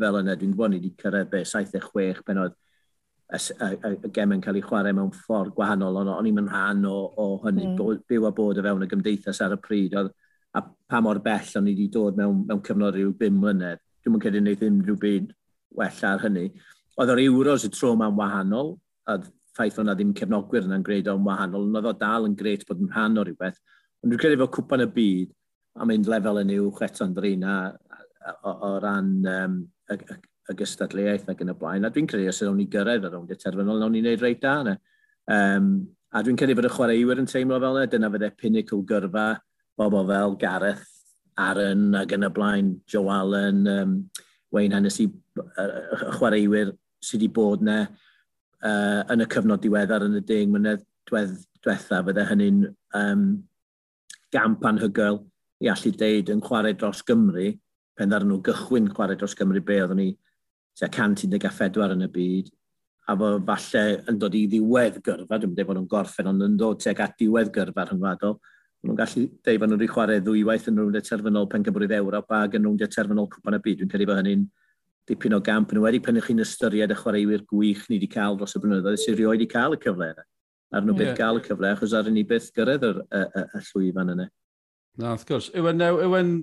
fel 0.01 0.21
yna. 0.21 0.37
Dwi'n 0.39 0.53
gwybod 0.55 0.73
ni 0.73 0.79
wedi 0.81 0.93
cyrraedd 1.01 1.33
be, 1.33 1.43
76 1.49 2.23
pen 2.27 2.43
oedd 2.45 2.55
y, 2.55 3.41
y, 3.41 3.71
y, 3.75 3.91
y 4.07 4.13
gem 4.15 4.37
yn 4.37 4.45
cael 4.45 4.61
ei 4.61 4.65
chwarae 4.67 4.95
mewn 4.95 5.11
ffordd 5.15 5.55
gwahanol, 5.57 5.99
ond 6.03 6.13
o'n 6.15 6.31
i'n 6.31 6.39
mynd 6.39 6.53
rhan 6.53 6.87
o, 6.87 6.95
o 7.19 7.27
hynny, 7.43 7.67
mm. 7.73 7.75
Bod, 7.81 8.05
byw 8.09 8.29
a 8.29 8.33
bod 8.37 8.63
o 8.63 8.67
fewn 8.67 8.87
y 8.87 8.91
gymdeithas 8.93 9.43
ar 9.43 9.57
y 9.57 9.61
pryd, 9.63 9.99
oedd, 9.99 10.15
a 10.57 10.63
pa 10.63 11.03
mor 11.05 11.21
bell 11.25 11.53
o'n 11.59 11.67
i 11.67 11.75
wedi 11.75 11.91
dod 11.93 12.19
mewn, 12.19 12.45
mewn 12.47 12.63
cyfnod 12.65 12.95
rhyw 12.97 13.13
5 13.19 13.43
mlynedd. 13.43 13.83
Dwi'n 14.07 14.23
credu 14.23 14.43
wneud 14.45 14.67
unrhyw 14.71 14.99
byd 15.03 15.33
well 15.77 16.03
ar 16.09 16.23
hynny. 16.23 16.47
Oedd 16.97 17.13
yr 17.13 17.25
euros 17.27 17.67
y 17.67 17.73
tro 17.75 17.97
ma'n 17.99 18.15
wahanol, 18.17 18.77
a 19.07 19.19
ffaith 19.57 19.81
o'na 19.81 19.95
ddim 19.97 20.13
cefnogwyr 20.17 20.67
yna'n 20.67 20.85
gwneud 20.85 21.09
o'n 21.11 21.25
wahanol, 21.25 21.67
ond 21.69 21.81
oedd 21.81 21.91
o 21.91 21.97
dal 21.97 22.29
yn 22.29 22.37
greit 22.39 22.67
bod 22.69 22.83
yn 22.83 22.93
rhan 22.93 23.19
o 23.21 23.25
rhywbeth. 23.25 23.59
Ond 24.03 24.13
dwi'n 24.13 24.21
credu 24.23 24.41
fod 24.43 24.55
cwpan 24.59 24.85
y 24.85 24.89
byd 24.93 25.33
a 25.81 25.89
mynd 25.89 26.11
lefel 26.11 26.41
yn 26.43 26.55
uwch 26.59 26.83
eto'n 26.87 27.15
ddrin 27.17 27.45
a, 27.47 27.57
o, 28.37 28.53
o 28.53 28.71
ran 28.83 29.11
um, 29.33 29.59
y, 29.93 29.97
y, 29.97 30.19
y 30.51 30.57
gystadleuaeth 30.61 31.31
ac 31.33 31.43
yn 31.45 31.53
y 31.53 31.57
blaen. 31.59 31.89
A 31.89 31.93
dwi'n 31.93 32.09
credu 32.11 32.29
os 32.33 32.43
ydyn 32.43 32.61
ni 32.61 32.69
gyrraedd 32.73 33.09
ar 33.09 33.19
ôl 33.19 33.29
terfynol, 33.33 33.81
nawn 33.81 33.97
ni 33.97 34.05
wneud 34.05 34.25
reit 34.25 34.43
da 34.45 34.59
yna. 34.65 34.77
Um, 35.33 35.73
a 36.13 36.23
dwi'n 36.25 36.39
credu 36.41 36.57
bod 36.59 36.69
y 36.69 36.73
chwaraewyr 36.77 37.23
yn 37.23 37.31
teimlo 37.31 37.61
fel 37.63 37.81
yna, 37.81 37.91
dyna 37.93 38.13
fydde 38.13 38.33
pinnacle 38.41 38.85
gyrfa, 38.89 39.29
bobl 39.77 40.07
fel 40.11 40.37
Gareth, 40.41 40.87
Aaron 41.37 41.91
ac 42.01 42.15
yn 42.17 42.25
y 42.25 42.33
blaen, 42.33 42.73
Joe 42.89 43.13
Allen, 43.13 43.65
um, 43.69 43.97
Wayne 44.55 44.77
Hennessy, 44.77 45.11
y 45.37 46.13
chwaraewyr 46.17 46.73
sydd 47.05 47.21
wedi 47.21 47.33
bod 47.37 47.65
yna, 47.65 47.85
uh, 48.65 49.03
yn 49.13 49.25
y 49.25 49.29
cyfnod 49.33 49.63
diweddar 49.65 50.07
yn 50.07 50.19
y 50.21 50.23
deng 50.27 50.53
mynedd 50.55 50.85
diwedd, 51.09 51.37
diwetha, 51.63 52.03
fydde 52.07 52.27
hynny'n 52.31 52.63
um, 52.99 53.25
gamp 54.35 54.65
anhygoel 54.67 55.21
i 55.65 55.71
allu 55.73 55.93
deud 55.97 56.33
yn 56.35 56.43
chwarae 56.45 56.77
dros 56.77 57.03
Gymru, 57.07 57.53
pen 57.97 58.13
ddaren 58.13 58.29
nhw 58.31 58.43
gychwyn 58.45 58.91
chwarae 58.93 59.19
dros 59.19 59.37
Gymru 59.39 59.63
be 59.65 59.81
oeddwn 59.83 60.03
ni 60.03 60.11
tua 60.77 60.91
114 60.93 61.95
yn 61.97 62.05
y 62.05 62.11
byd, 62.13 62.51
a 63.07 63.15
fo 63.17 63.31
falle 63.47 63.85
yn 64.11 64.19
dod 64.21 64.35
i 64.35 64.45
ddiwedd 64.51 65.01
gyrfa, 65.07 65.39
dwi'n 65.39 65.55
dweud 65.55 65.71
bod 65.71 65.79
nhw'n 65.79 65.91
gorffen, 65.91 66.29
ond 66.33 66.45
yn 66.45 66.59
dod 66.61 66.83
tuag 66.83 67.01
at 67.05 67.17
diwedd 67.21 67.53
gyrfa 67.55 67.87
rhyngwladol, 67.87 68.37
maen 68.83 68.91
nhw'n 68.91 69.01
gallu 69.01 69.25
deud 69.47 69.63
bod 69.63 69.73
nhw'n 69.73 69.83
rhi 69.83 69.91
chwarae 69.95 70.23
ddwywaith 70.25 70.69
yn 70.73 70.81
rhwng 70.81 70.95
deterfynol 70.97 71.49
pen 71.53 71.65
Cymru'r 71.67 71.97
Ewrop 72.01 72.35
ac 72.37 72.59
yn 72.59 72.67
rhwng 72.67 72.81
terfynol 72.83 73.31
cwpan 73.33 73.57
y 73.57 73.63
byd. 73.63 73.81
Dwi'n 73.81 73.93
credu 73.93 74.09
bod 74.11 74.21
hynny'n 74.21 74.45
dipyn 75.07 75.37
o 75.37 75.41
gamp 75.45 75.73
yn 75.75 75.83
wedi 75.85 76.01
pan 76.03 76.19
chi'n 76.23 76.43
ystyried 76.43 76.95
y 76.95 76.99
chwaraewyr 76.99 77.45
gwych 77.51 77.85
ni 77.91 78.01
wedi 78.01 78.11
cael 78.11 78.39
dros 78.39 78.57
y 78.59 78.63
blynyddoedd 78.63 78.99
sy'n 79.03 79.19
rioed 79.19 79.37
wedi 79.37 79.51
cael 79.51 79.77
y 79.77 79.81
cyfle 79.83 80.11
yna. 80.15 80.27
Ar 80.75 80.83
nhw 80.83 80.97
yeah. 80.97 81.01
byth 81.05 81.21
cael 81.21 81.39
y 81.39 81.45
cyfle, 81.47 81.71
achos 81.71 81.95
ar 81.95 82.11
ni 82.11 82.27
byth 82.27 82.51
gyrraedd 82.57 82.85
y, 82.89 82.93
y, 83.07 83.23
y, 83.23 83.47
y 83.47 83.65
llwyfan 83.71 84.13
yna. 84.17 84.29
Na, 84.99 85.15
wrth 85.15 85.27
gwrs. 85.29 85.51
E 85.55 85.63
yw 85.63 86.19
e'n 86.19 86.37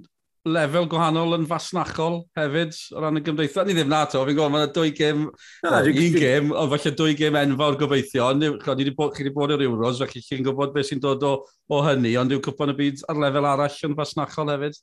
lefel 0.44 0.88
gwahanol 0.92 1.38
yn 1.38 1.46
fasnachol 1.48 2.18
hefyd 2.36 2.76
o 2.92 3.04
ran 3.04 3.20
y 3.20 3.24
gymdeithas. 3.24 3.68
Ni 3.68 3.76
ddim 3.78 3.92
na 3.92 4.02
to, 4.12 4.24
fi'n 4.28 4.36
gwybod, 4.36 4.52
mae 4.52 4.66
yna 4.66 4.72
dwy 4.76 4.92
gêm, 4.96 5.22
no, 5.64 5.76
un 5.80 6.18
gêm, 6.18 6.50
ond 6.52 6.74
falle 6.74 6.96
dwy 7.00 7.16
gêm 7.20 7.38
enfawr 7.40 7.78
gobeithio. 7.80 8.32
Ni, 8.36 8.50
ni 8.52 8.74
wedi 8.74 8.96
bod, 8.98 9.14
chi 9.16 9.24
wedi 9.24 9.36
bod 9.36 9.56
i'r 9.56 9.64
Euros, 9.68 10.02
felly 10.04 10.24
chi'n 10.24 10.44
gwybod 10.48 10.76
beth 10.76 10.90
sy'n 10.92 11.04
dod 11.04 11.24
o, 11.28 11.34
o 11.72 11.80
hynny, 11.88 12.16
ond 12.20 12.36
yw 12.36 12.44
cwpan 12.44 12.74
y 12.74 12.78
byd 12.80 13.06
ar 13.12 13.22
lefel 13.24 13.48
arall 13.54 13.80
yn 13.88 13.96
fasnachol 14.00 14.52
hefyd? 14.52 14.80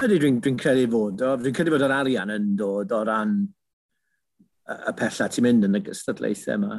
Ydy, 0.00 0.16
dwi'n 0.22 0.38
dwi 0.40 0.54
credu 0.56 0.86
fod. 0.90 1.20
Dwi'n 1.42 1.54
credu 1.56 1.74
bod 1.74 1.84
yr 1.84 1.92
arian 1.92 2.32
yn 2.32 2.54
dod 2.56 2.94
o 2.96 3.02
ran 3.04 3.34
y 4.72 4.94
pella 4.96 5.28
ti'n 5.28 5.44
mynd 5.44 5.68
yn 5.68 5.76
y 5.76 5.82
gystadlaethau 5.84 6.56
yma. 6.56 6.78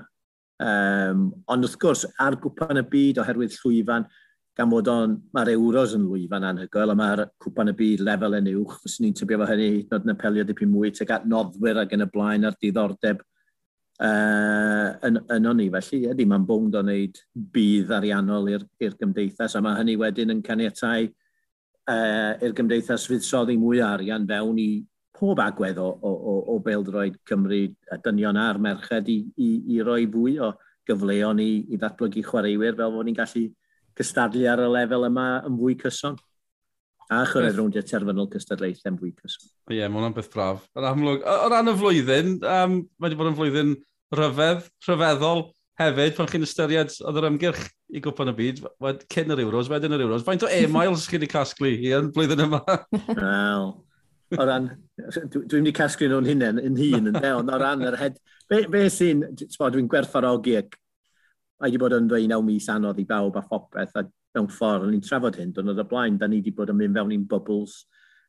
Um, 0.64 1.28
ond 1.52 1.68
wrth 1.68 1.78
gwrs, 1.82 2.08
ar 2.24 2.40
gwpan 2.42 2.82
y 2.82 2.84
byd 2.90 3.22
oherwydd 3.22 3.54
llwyfan, 3.60 4.08
gan 4.58 4.70
bod 4.72 4.90
on, 4.90 5.16
mae'r 5.36 5.54
euros 5.54 5.94
yn 5.98 6.08
lwyfan 6.08 6.46
anhygoel, 6.50 6.94
a 6.94 6.98
mae'r 6.98 7.24
cwpan 7.44 7.70
y 7.70 7.78
byd 7.78 8.04
lefel 8.08 8.38
yn 8.40 8.52
uwch, 8.56 8.80
fes 8.82 9.00
ni'n 9.02 9.16
tybio 9.18 9.42
fo 9.42 9.50
hynny 9.50 9.70
hyd 9.84 9.96
yn 10.00 10.14
apelio 10.14 10.46
dipyn 10.50 10.74
mwy, 10.74 10.94
teg 10.98 11.14
at 11.14 11.30
noddwyr 11.30 11.84
ac 11.84 11.94
yn 11.94 12.06
y 12.08 12.12
blaen 12.14 12.50
a'r 12.50 12.58
diddordeb 12.62 13.22
uh, 13.22 14.90
yn, 15.06 15.22
yn 15.38 15.52
ni. 15.60 15.70
Felly, 15.74 16.06
ydy, 16.14 16.30
mae'n 16.30 16.50
bwnd 16.50 16.80
o 16.80 16.86
wneud 16.86 17.22
bydd 17.54 17.94
ariannol 18.00 18.56
i'r 18.56 18.66
gymdeithas, 18.98 19.58
a 19.58 19.62
mae 19.62 19.82
hynny 19.82 20.00
wedyn 20.02 20.34
yn 20.34 20.46
caniatau 20.46 21.12
uh, 21.90 22.34
i'r 22.44 22.56
gymdeithas 22.58 23.08
fuddsoddi 23.10 23.58
mwy 23.60 23.82
o 23.82 23.88
arian 23.88 24.28
fewn 24.30 24.60
i 24.62 24.70
pob 25.14 25.40
agwedd 25.40 25.80
o, 25.80 25.88
o, 25.94 26.12
o, 26.12 26.36
o 26.54 26.60
Beldroed 26.64 27.20
Cymru, 27.30 27.64
a 27.92 28.00
dynion 28.04 28.40
a'r 28.40 28.60
merched 28.62 29.10
i, 29.12 29.20
i, 29.38 29.50
i 29.76 29.82
roi 29.86 30.04
fwy 30.12 30.40
o 30.42 30.54
gyfleon 30.90 31.40
i, 31.40 31.52
i 31.72 31.80
ddatblygu 31.80 32.24
chwaraewyr 32.28 32.76
fel 32.80 32.96
bod 32.96 33.08
ni'n 33.08 33.18
gallu 33.18 33.46
cystadlu 33.98 34.48
ar 34.50 34.64
y 34.64 34.70
lefel 34.74 35.08
yma 35.08 35.28
yn 35.48 35.58
fwy 35.60 35.78
cyson. 35.80 36.18
A 37.14 37.22
chyrraedd 37.30 37.60
rwndiau 37.60 37.86
terfynol 37.86 38.30
cystadlaethau 38.34 38.90
yn 38.90 39.00
fwy 39.00 39.12
cyson. 39.20 39.50
Ie, 39.70 39.78
yeah, 39.78 39.92
mae 39.92 40.02
hwnna'n 40.02 40.16
beth 40.18 40.32
braf. 40.34 40.66
Yn 40.80 40.88
amlwg, 40.90 41.26
o 41.30 41.50
ran 41.52 41.70
y 41.70 41.76
flwyddyn, 41.78 42.38
um, 42.42 42.78
mae 42.98 43.08
wedi 43.08 43.20
bod 43.20 43.30
yn 43.32 43.38
flwyddyn 43.38 43.74
rhyfedd, 44.18 44.66
rhyfeddol, 44.88 45.46
hefyd, 45.80 46.14
pan 46.18 46.30
chi'n 46.30 46.46
ystyried 46.46 46.94
oedd 47.02 47.20
yr 47.22 47.30
ymgyrch 47.32 47.64
i 47.94 48.02
gwpan 48.04 48.32
y 48.32 48.36
byd, 48.38 48.62
wed, 48.84 49.02
cyn 49.14 49.34
yr 49.34 49.42
Euros, 49.46 49.72
wedyn 49.72 49.96
yr 49.98 50.06
Euros, 50.06 50.26
faint 50.28 50.46
o 50.46 50.52
e-miles 50.60 51.08
chi 51.10 51.18
wedi 51.18 51.32
casglu 51.32 51.72
i 51.74 51.94
yn 51.98 52.12
blwyddyn 52.14 52.46
yma? 52.46 52.62
Wel, 53.20 53.68
o 54.38 54.48
ran, 54.50 54.70
dwi'n 55.00 55.50
mynd 55.56 55.72
i 55.72 55.76
casglu 55.78 56.12
nhw'n 56.12 56.30
hunain 56.30 56.62
yn 56.62 56.78
hun, 56.80 57.12
yn 57.12 57.20
deon, 57.20 57.50
o 57.50 57.60
ran 57.62 57.86
yr 57.90 58.00
hed... 58.02 58.22
Be, 58.52 58.66
be 58.70 58.86
sy'n, 58.92 59.24
dwi'n 59.34 59.90
gwerthfarogi 59.90 60.58
ac 60.60 60.78
mae 61.64 61.72
wedi 61.72 61.80
bod 61.80 61.94
yn 61.96 62.10
dweud 62.12 62.28
naw 62.28 62.42
mis 62.44 62.66
anodd 62.68 62.98
i 63.00 63.06
bawb 63.08 63.38
a 63.40 63.42
phopeth, 63.46 63.94
a 63.96 64.04
mewn 64.36 64.50
ffordd, 64.52 64.90
ni'n 64.92 65.04
trafod 65.06 65.38
hyn, 65.40 65.54
dwi'n 65.56 65.72
oedd 65.72 65.80
y 65.80 65.86
blaen, 65.88 66.18
da 66.20 66.28
ni 66.28 66.42
wedi 66.42 66.52
bod 66.56 66.74
yn 66.74 66.80
mynd 66.80 66.98
fewn 67.00 67.14
i'n 67.16 67.28
bubbles 67.30 67.84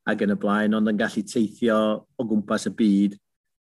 ac 0.06 0.22
yn 0.22 0.34
y 0.34 0.38
blaen, 0.38 0.76
ond 0.76 0.92
yn 0.92 1.00
gallu 1.00 1.24
teithio 1.26 1.78
o 2.04 2.26
gwmpas 2.30 2.68
y 2.70 2.74
byd, 2.78 3.16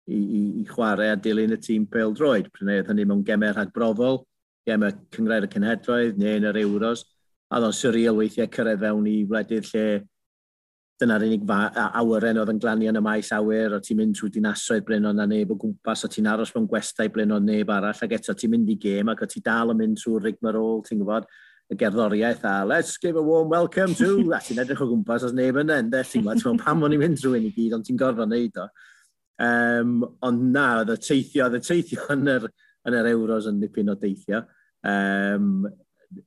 i, 0.08 0.18
i, 0.18 0.42
i 0.62 0.66
chwarae 0.68 1.12
a 1.12 1.20
dilyn 1.20 1.54
y 1.56 1.60
tîm 1.62 1.86
pel 1.92 2.14
droed. 2.16 2.50
Prynedd 2.54 2.90
hynny 2.90 3.06
mewn 3.08 3.24
gemau 3.26 3.54
rhag 3.54 3.72
brofol, 3.74 4.22
gemau 4.68 4.94
cyngred 5.14 5.48
y 5.48 5.52
cenhedroedd 5.54 6.20
neu 6.20 6.40
yn 6.40 6.48
yr 6.48 6.62
Euros. 6.64 7.04
A 7.48 7.60
ddo'n 7.60 7.76
surreal 7.76 8.16
weithiau 8.18 8.48
cyrraedd 8.52 8.82
fewn 8.84 9.08
i 9.08 9.18
wledydd 9.28 9.68
lle 9.72 9.88
dyna'r 10.98 11.24
unig 11.28 11.44
awyren 11.46 12.40
oedd 12.42 12.50
yn 12.50 12.60
glanio 12.62 12.90
yn 12.90 12.98
y 12.98 13.02
maes 13.04 13.28
awyr, 13.34 13.76
o 13.76 13.78
ti'n 13.82 14.00
mynd 14.00 14.16
trwy 14.18 14.32
dinasoedd 14.34 14.86
bryn 14.86 15.06
o'n 15.06 15.20
neb 15.30 15.52
o 15.54 15.56
gwmpas, 15.60 16.02
o 16.04 16.10
ti'n 16.10 16.26
aros 16.26 16.50
mewn 16.56 16.66
gwestai 16.70 17.06
blyn 17.14 17.36
o'n 17.36 17.46
neb 17.46 17.70
arall, 17.70 18.00
ac 18.02 18.16
eto 18.16 18.34
ti'n 18.34 18.56
mynd 18.56 18.72
i 18.74 18.76
gêm, 18.82 19.12
ac 19.12 19.22
o 19.22 19.28
ti 19.30 19.42
dal 19.44 19.70
yn 19.74 19.78
mynd 19.78 20.00
trwy'r 20.00 20.26
rigmarol, 20.26 20.82
ti'n 20.88 20.98
gwybod, 20.98 21.28
y 21.70 21.78
gerddoriaeth, 21.78 22.42
a 22.48 22.64
let's 22.66 22.98
give 22.98 23.20
a 23.20 23.22
warm 23.22 23.52
welcome 23.52 23.94
to, 23.94 24.10
a 24.34 24.42
ti'n 24.42 24.58
edrych 24.64 24.82
o 24.82 24.88
gwmpas 24.90 25.28
os 25.28 25.36
neb 25.36 25.60
yn 25.62 25.70
enda, 25.76 26.02
ti'n 26.02 26.24
gwybod, 26.24 26.42
ti'n 26.42 26.62
pam 26.64 26.82
o'n 26.82 26.96
i'n 26.96 27.04
mynd 27.04 27.22
trwy 27.22 27.38
un 27.38 27.46
i 27.46 27.54
gyd, 27.54 27.76
ond 27.78 27.86
ti'n 27.86 28.00
gorfod 28.00 28.32
neud 28.32 28.58
o. 28.58 28.66
Um, 29.38 30.00
ond 30.26 30.48
na, 30.54 30.68
oedd 30.80 30.94
y 30.96 30.98
teithio, 31.02 31.46
oedd 31.46 31.60
y 31.60 31.62
teithio 31.64 32.08
yn 32.14 32.32
yr, 32.32 32.48
yn 32.88 32.96
yr 32.98 33.10
euros 33.12 33.46
yn 33.50 33.60
nipyn 33.62 33.92
o 33.92 33.98
deithio. 34.00 34.42
Um, 34.86 35.66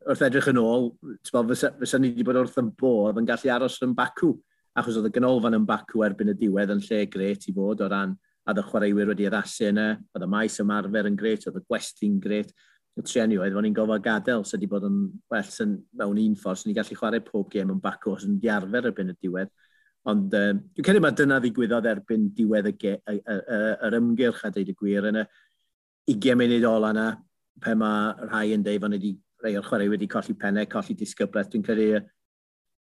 wrth 0.06 0.24
edrych 0.27 0.51
yn 0.51 0.62
ôl, 0.62 0.91
fysa, 1.27 1.72
fysa 1.80 2.00
ni 2.00 2.12
wedi 2.12 2.25
bod 2.27 2.39
wrth 2.44 2.60
yn 2.62 2.72
bodd 2.77 3.20
yn 3.20 3.27
gallu 3.27 3.53
aros 3.53 3.80
yn 3.86 3.96
Bacw, 3.98 4.36
achos 4.77 5.00
oedd 5.00 5.10
y 5.10 5.15
ganolfan 5.15 5.58
yn 5.58 5.68
Bacw 5.68 6.06
erbyn 6.08 6.32
y 6.32 6.38
diwedd 6.38 6.74
yn 6.75 6.84
lle 6.86 7.06
gret 7.12 7.48
i 7.50 7.56
fod 7.56 7.82
o 7.84 7.89
ran 7.91 8.13
a 8.48 8.53
y 8.58 8.63
chwaraewyr 8.65 9.12
wedi 9.12 9.27
addasu 9.30 9.68
yna, 9.70 9.88
oedd 10.15 10.25
y 10.25 10.30
maes 10.30 10.60
ymarfer 10.63 11.10
yn 11.10 11.18
gret, 11.18 11.48
oedd 11.48 11.60
y 11.60 11.63
gwesti'n 11.68 12.20
gret, 12.22 12.53
y 12.98 13.03
trenu 13.06 13.39
oedd 13.39 13.56
fo'n 13.56 13.68
i'n 13.70 13.75
gofod 13.77 14.03
gadael, 14.06 14.46
sydd 14.48 14.60
wedi 14.60 14.72
bod 14.72 14.88
yn 14.88 14.98
well 15.32 15.51
yn, 15.65 15.75
mewn 16.00 16.22
un 16.24 16.38
ffordd, 16.39 16.62
sy'n 16.62 16.72
ni'n 16.72 16.80
gallu 16.80 16.98
chwarae 16.98 17.24
pob 17.25 17.51
gêm 17.53 17.72
yn 17.74 17.82
Bacw, 17.84 18.15
os 18.15 18.25
yn 18.27 18.39
diarfer 18.41 18.89
erbyn 18.89 19.13
y 19.13 19.18
diwedd. 19.22 19.51
Ond 20.10 20.34
um, 20.34 20.62
dwi'n 20.74 20.86
credu 20.86 21.01
mae 21.03 21.13
dyna 21.13 21.38
ddigwyddodd 21.41 21.88
erbyn 21.91 22.29
diwedd 22.34 22.72
y 22.72 22.74
y, 22.89 22.93
y, 23.13 23.17
y, 23.38 23.58
yr 23.86 23.98
ymgylch 24.00 24.46
a 24.48 24.50
deud 24.53 24.72
y 24.72 24.74
gwir 24.77 25.05
yn 25.12 25.20
y 25.22 25.25
20 26.10 26.39
munud 26.39 26.65
ola 26.65 26.89
yna 26.96 27.10
pe 27.62 27.75
mae 27.77 28.15
rhai 28.24 28.55
yn 28.55 28.63
deud 28.65 28.81
fod 28.81 28.96
ydi 28.98 29.12
rhai 29.43 29.53
o'r 29.60 29.67
chwarae 29.67 29.91
wedi 29.91 30.08
colli 30.10 30.34
pennau, 30.38 30.65
colli 30.70 30.96
disgybleth. 30.98 31.51
Dwi'n 31.51 31.65
credu 31.67 31.86
y, 32.00 32.01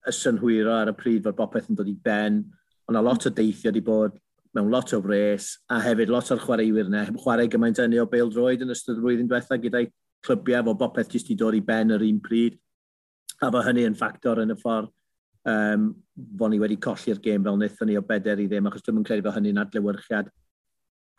y 0.09 0.15
synhwyro 0.17 0.73
ar 0.79 0.93
y 0.93 0.97
pryd 0.97 1.27
fod 1.27 1.37
bopeth 1.37 1.69
yn 1.69 1.77
dod 1.77 1.91
i 1.93 1.97
ben. 2.09 2.41
Ond 2.89 2.97
a 2.97 3.03
lot 3.05 3.29
o 3.29 3.33
deithio 3.37 3.69
wedi 3.69 3.85
bod 3.85 4.17
mewn 4.57 4.71
lot 4.73 4.95
o 4.97 5.03
fres 5.05 5.51
a 5.71 5.79
hefyd 5.85 6.11
lot 6.11 6.33
o'r 6.33 6.41
chwaraewyr 6.41 6.89
yna. 6.89 7.05
Heb 7.11 7.21
chwarae 7.21 7.51
gymaint 7.53 7.83
yn 7.85 7.99
o 8.01 8.07
Bale 8.09 8.33
Droid 8.33 8.65
yn 8.65 8.73
ystod 8.73 8.97
y 8.97 9.05
flwyddyn 9.05 9.29
diwethaf 9.29 9.61
gyda'i 9.61 9.91
clybiau 10.25 10.65
fod 10.71 10.81
bopeth 10.81 11.13
jyst 11.13 11.29
i 11.35 11.37
dod 11.37 11.59
i 11.59 11.61
ben 11.65 11.93
yr 11.99 12.07
un 12.09 12.25
pryd. 12.25 12.57
A 13.45 13.53
fo 13.53 13.61
hynny 13.69 13.85
yn 13.89 14.01
ffactor 14.01 14.41
yn 14.41 14.57
y 14.57 14.59
ffordd 14.61 14.89
um, 15.49 15.89
bo 16.15 16.49
ni 16.49 16.61
wedi 16.61 16.79
colli'r 16.83 17.21
gêm 17.23 17.45
fel 17.45 17.57
wnaethon 17.57 17.91
ni 17.91 17.99
o 17.99 18.05
beder 18.07 18.43
i 18.43 18.47
ddim, 18.49 18.69
achos 18.69 18.85
dwi'n 18.87 19.05
credu 19.07 19.27
fel 19.27 19.37
hynny'n 19.39 19.63
adlewyrchiad 19.65 20.31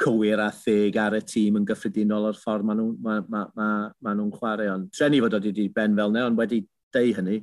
cywir 0.02 0.42
a 0.42 0.50
theg 0.56 0.98
ar 0.98 1.18
y 1.18 1.22
tîm 1.26 1.60
yn 1.60 1.66
gyffredinol 1.68 2.30
o'r 2.32 2.40
ffordd 2.40 2.66
maen 2.66 2.80
nhw'n 2.82 2.96
ma, 3.06 3.18
ma, 3.30 3.44
ma, 3.58 3.68
ma 4.02 4.14
nhw 4.18 4.30
chwarae. 4.38 4.72
Ond 4.74 4.90
treni 4.96 5.22
fod 5.22 5.38
wedi 5.38 5.68
ben 5.74 5.98
fel 5.98 6.16
ne, 6.16 6.26
ond 6.26 6.40
wedi 6.40 6.64
deu 6.94 7.14
hynny, 7.18 7.42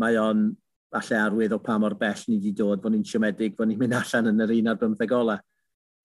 mae 0.00 0.16
o'n 0.20 0.48
falle 0.92 1.20
arwydd 1.20 1.54
o 1.56 1.60
pa 1.64 1.76
mor 1.80 1.96
bell 2.00 2.24
ni 2.28 2.38
wedi 2.38 2.54
dod, 2.56 2.80
bod 2.82 2.94
ni'n 2.94 3.04
siomedig, 3.04 3.56
bod 3.56 3.68
ni'n 3.68 3.80
mynd 3.80 3.98
allan 3.98 4.32
yn 4.32 4.46
yr 4.46 4.54
un 4.56 4.72
ar 4.72 4.80
bymtheg 4.80 5.14
ola. 5.16 5.36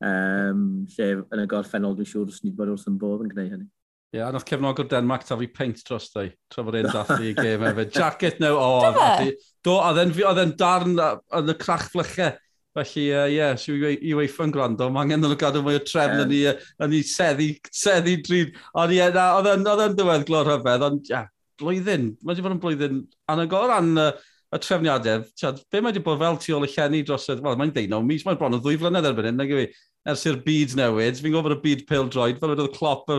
Um, 0.03 0.83
lle 0.97 1.09
yn 1.21 1.43
y 1.45 1.47
gorffennol 1.47 1.95
dwi'n 1.95 2.09
siŵr 2.09 2.33
os 2.33 2.41
ni 2.43 2.51
wedi 2.51 2.59
bod 2.59 2.73
wrth 2.73 2.89
yn 2.91 2.99
bodd 2.99 3.23
yn 3.23 3.31
gwneud 3.31 3.55
hynny. 3.55 3.69
Ie, 4.13 4.19
yeah, 4.19 4.29
nath 4.29 4.43
cefnogwr 4.45 4.85
Denmark 4.85 5.23
ta 5.25 5.33
fi 5.39 5.47
peint 5.49 5.79
dros 5.87 6.11
dau, 6.13 6.27
tra 6.53 6.61
fod 6.61 6.75
e'n 6.77 6.85
dathlu 6.93 7.31
i 7.31 7.33
gêm 7.33 7.63
efo. 7.71 7.85
Jacket 7.95 8.35
now, 8.43 8.59
o, 8.61 8.67
oh, 8.85 9.29
do, 9.65 9.77
oedd 9.81 10.41
e'n 10.43 10.51
darn 10.59 10.99
yn 11.01 11.49
y 11.49 11.55
crach 11.57 11.87
flychau. 11.89 12.35
Felly, 12.77 13.07
ie, 13.07 13.15
uh, 13.17 13.25
yeah, 13.29 13.55
so 13.57 13.73
UEFA'n 13.73 14.53
gwrando, 14.53 14.91
mae 14.93 15.07
angen 15.07 15.21
nhw'n 15.21 15.37
gadw 15.41 15.63
mwy 15.65 15.79
o 15.79 15.81
trefn 15.85 16.29
yeah. 16.33 16.61
yn 16.81 16.93
ei 16.93 17.01
seddi, 17.09 17.49
seddi 17.73 18.15
drud. 18.25 18.53
Ond 18.81 18.93
ie, 18.93 18.99
yeah, 19.01 19.33
oedd 19.39 19.49
e'n 19.49 19.97
ddiwedd 19.97 20.25
glor 20.29 20.49
hyfedd, 20.55 20.85
ond 20.91 21.09
ie, 21.09 21.15
yeah, 21.15 21.27
blwyddyn, 21.61 22.11
mae 22.21 22.35
wedi 22.35 22.45
bod 22.45 22.53
yn 22.55 22.61
blwyddyn 22.61 23.03
anagol 23.33 23.69
ran 23.69 23.93
y, 23.97 24.07
y 24.53 24.59
trefniadau. 24.61 25.25
Tiad, 25.41 25.61
be 25.73 25.81
mae 25.81 25.89
wedi 25.89 26.03
bod 26.05 26.21
fel 26.21 26.37
tu 26.41 26.53
ôl 26.53 26.65
y 26.65 26.69
llenni 26.73 27.01
dros 27.05 27.29
y... 27.33 27.37
Wel, 27.41 27.57
mae'n 27.61 27.73
deunaw 27.77 28.05
mis, 28.05 28.25
mae'n 28.25 28.37
bron 28.37 28.57
o 28.57 28.61
ddwy 28.61 28.77
flynedd 28.81 29.09
erbyn 29.09 29.31
hyn, 29.31 29.41
nag 29.41 29.53
yw 29.53 29.63
i. 29.65 29.71
Ers 30.13 30.25
i'r 30.29 30.41
byd 30.45 30.73
newid, 30.77 31.21
fi'n 31.21 31.33
gofod 31.33 31.55
y 31.55 31.63
byd 31.63 31.85
pil 31.87 32.03
pildroed, 32.09 32.41
fel 32.41 32.53
oedd 32.53 32.73
clop 32.75 33.09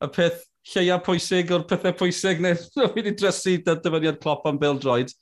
y 0.00 0.08
peth 0.14 0.44
lleia 0.74 1.00
pwysig 1.04 1.50
o'r 1.54 1.66
pethau 1.68 1.96
pwysig 1.96 2.40
neu 2.44 2.56
fi 2.74 2.86
wedi 2.96 3.14
drysu 3.16 3.56
dy 3.64 3.76
dyfyniad 3.84 4.20
clop 4.22 4.46
am 4.48 4.60
Bill 4.60 4.78
Droid. 4.80 5.12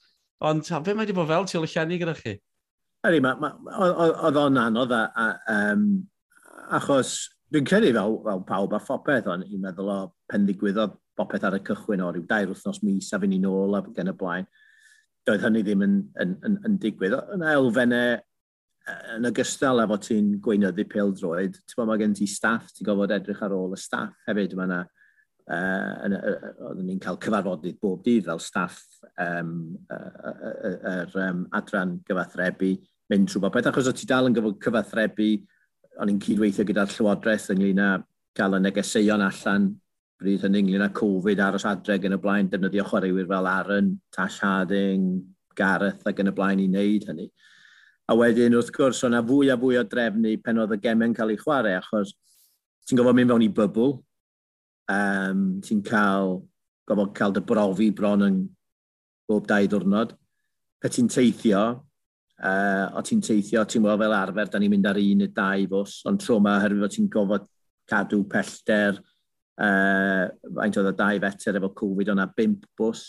Ond 0.44 0.66
fe 0.68 0.94
mae 0.94 1.02
wedi 1.02 1.16
bod 1.16 1.30
fel 1.30 1.48
tu 1.48 1.58
ôl 1.58 1.66
y 1.66 1.72
llenni 1.72 1.98
gyda 2.00 2.14
chi? 2.18 2.36
Ydy, 3.08 3.22
oedd 3.22 4.38
o'n 4.38 4.58
anodd 4.58 4.94
a, 4.94 5.02
a, 5.14 5.26
um, 5.54 5.84
achos 6.74 7.16
dwi'n 7.52 7.66
credu 7.66 7.92
fel, 7.94 8.16
fel 8.26 8.42
pawb 8.46 8.74
a 8.76 8.80
phopeth 8.82 9.28
o'n 9.30 9.44
i'n 9.46 9.62
meddwl 9.62 9.92
o 9.94 9.98
pen 10.30 10.46
ddigwyddodd 10.46 10.96
popeth 11.18 11.46
ar 11.48 11.56
y 11.58 11.62
cychwyn 11.66 12.02
o 12.04 12.10
ryw 12.12 12.26
dair 12.28 12.50
wythnos 12.50 12.82
mis 12.86 13.10
a 13.14 13.20
fynd 13.22 13.38
i 13.38 13.40
nôl 13.42 13.78
a 13.78 13.82
gen 13.96 14.12
y 14.12 14.16
blaen. 14.18 14.48
Doedd 15.26 15.44
hynny 15.46 15.62
ddim 15.64 15.84
yn, 15.86 15.96
yn, 16.22 16.34
yn, 16.46 16.58
yn 16.66 16.76
digwydd. 16.82 17.16
Yna 17.34 17.54
elfennau 17.56 18.18
yn 19.16 19.28
ogystal 19.28 19.82
â 19.82 19.86
efo 19.86 19.98
ti'n 20.04 20.30
gweinyddu 20.44 20.84
pildroed, 20.90 21.58
ti'n 21.68 21.88
mae 21.88 22.00
gen 22.00 22.14
ti 22.16 22.28
staff, 22.30 22.72
ti'n 22.74 22.88
gofod 22.88 23.14
edrych 23.16 23.42
ar 23.44 23.56
ôl 23.56 23.76
y 23.76 23.80
staff 23.80 24.28
hefyd. 24.28 24.54
Mae 24.58 24.68
yna, 24.68 24.80
uh, 25.48 26.18
oedden 26.68 26.86
ni'n 26.88 27.02
cael 27.02 27.20
cyfarfodydd 27.24 27.80
bob 27.82 28.04
dydd 28.06 28.28
fel 28.28 28.42
staff 28.42 28.80
um, 29.24 29.52
yr 29.94 31.18
um, 31.24 31.44
adran 31.56 31.98
gyfathrebu 32.08 32.74
mynd 33.08 33.30
trwy 33.32 33.50
beth, 33.52 33.70
achos 33.70 33.88
o 33.88 33.94
ti 33.96 34.06
dal 34.08 34.28
yn 34.28 34.36
gyfod 34.36 34.60
cyfathrebu, 34.64 35.32
o'n 35.98 36.12
i'n 36.12 36.22
cydweithio 36.22 36.66
gyda'r 36.68 36.92
Llywodraeth 36.92 37.50
ynglyn 37.54 37.80
â 37.82 37.92
cael 38.38 38.58
y 38.58 38.62
negeseuon 38.62 39.24
allan 39.24 39.70
bryd 40.18 40.44
hynny 40.44 40.62
ynglyn 40.62 40.84
â 40.84 40.90
Covid 40.94 41.40
aros 41.42 41.64
adreg 41.68 42.06
yn 42.08 42.16
y 42.16 42.20
blaen, 42.22 42.50
defnyddio 42.50 42.84
chwaraewyr 42.86 43.28
fel 43.30 43.48
Aaron, 43.50 43.92
Tash 44.14 44.40
Harding, 44.44 45.08
Gareth 45.58 46.06
ac 46.06 46.22
yn 46.22 46.30
y 46.30 46.34
blaen 46.34 46.62
i 46.62 46.68
wneud 46.68 47.06
hynny. 47.08 47.28
A 48.08 48.16
wedyn, 48.16 48.56
wrth 48.56 48.70
gwrs, 48.72 49.02
o'na 49.04 49.20
fwy 49.24 49.50
a 49.52 49.56
fwy 49.60 49.76
o 49.80 49.84
drefnu 49.84 50.36
pen 50.44 50.62
oedd 50.62 50.76
y 50.76 50.80
gemau'n 50.84 51.16
cael 51.16 51.34
ei 51.34 51.40
chwarae, 51.40 51.74
achos 51.76 52.14
ti'n 52.88 53.00
gofod 53.00 53.18
mynd 53.18 53.34
fewn 53.34 53.44
i 53.44 53.50
bybl, 53.52 53.98
um, 54.94 55.42
ti'n 55.64 55.82
cael, 55.84 56.38
gofod 56.88 57.12
cael 57.18 57.36
dy 57.36 57.42
brofi 57.44 57.90
bron 57.92 58.24
yn 58.24 58.40
bob 59.28 59.44
dau 59.50 59.68
ddwrnod, 59.68 60.16
Pe 60.78 60.86
ti'n 60.94 61.08
teithio, 61.10 61.60
uh, 62.38 62.86
o 62.94 63.00
ti'n 63.02 63.22
teithio, 63.24 63.64
ti'n 63.66 63.82
gwybod 63.82 63.98
fel 64.04 64.14
arfer, 64.14 64.50
da 64.52 64.60
ni'n 64.62 64.70
mynd 64.70 64.86
ar 64.86 65.00
un 65.02 65.24
neu 65.24 65.30
dau 65.34 65.64
fws, 65.72 65.96
ond 66.06 66.22
tro 66.22 66.36
yma, 66.38 66.52
herwydd 66.62 66.86
o 66.86 66.90
ti'n 66.94 67.08
gofod 67.10 67.48
cadw 67.90 68.20
pellter, 68.30 69.00
uh, 69.58 70.28
faint 70.60 70.78
oedd 70.78 70.92
y 70.92 70.94
dau 71.00 71.22
feter 71.24 71.58
efo 71.58 71.72
Covid, 71.80 72.12
o'na 72.14 72.28
bimp 72.30 72.68
bws 72.78 73.02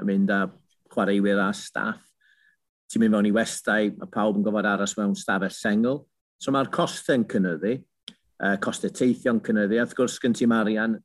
yn 0.00 0.08
mynd 0.08 0.32
â 0.32 0.46
chwaraewyr 0.94 1.42
a 1.44 1.50
staff 1.52 2.09
ti'n 2.90 3.04
mynd 3.04 3.16
fewn 3.16 3.28
i 3.28 3.34
westau, 3.34 3.92
mae 4.00 4.10
pawb 4.10 4.40
yn 4.40 4.44
gofod 4.46 4.66
aros 4.66 4.96
mewn 4.98 5.14
stafell 5.18 5.54
sengl. 5.54 6.02
So 6.42 6.52
mae'r 6.54 6.70
costau'n 6.74 7.26
cynnyddu, 7.30 7.76
uh, 8.42 8.56
costau 8.64 8.92
teithio'n 8.96 9.42
cynnyddu, 9.46 9.78
a 9.78 9.86
wrth 9.86 9.96
gwrs 9.98 10.18
gen 10.22 10.34
ti 10.36 10.48
marian, 10.50 10.96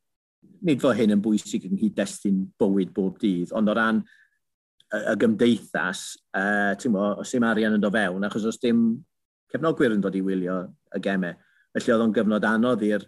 nid 0.65 0.81
fo 0.81 0.93
hyn 0.95 1.13
yn 1.13 1.23
bwysig 1.23 1.67
yn 1.69 1.79
hyd-destun 1.81 2.45
bywyd 2.59 2.93
bob 2.95 3.19
dydd, 3.21 3.53
ond 3.57 3.69
o 3.69 3.75
ran 3.77 4.03
y 4.95 5.15
gymdeithas, 5.19 6.05
uh, 6.37 6.71
ti'n 6.79 6.93
mo, 6.93 7.09
os 7.21 7.33
dim 7.33 7.45
arian 7.45 7.75
yn 7.77 7.83
do 7.83 7.91
fewn, 7.93 8.25
achos 8.25 8.47
os 8.49 8.61
dim 8.61 8.87
cefnogwyr 9.51 9.95
yn 9.95 10.01
dod 10.03 10.15
i 10.15 10.23
wylio 10.25 10.61
y 10.95 11.01
gemau, 11.03 11.35
felly 11.75 11.93
oedd 11.93 12.05
o'n 12.05 12.15
gyfnod 12.15 12.47
anodd 12.49 12.85
i'r 12.87 13.05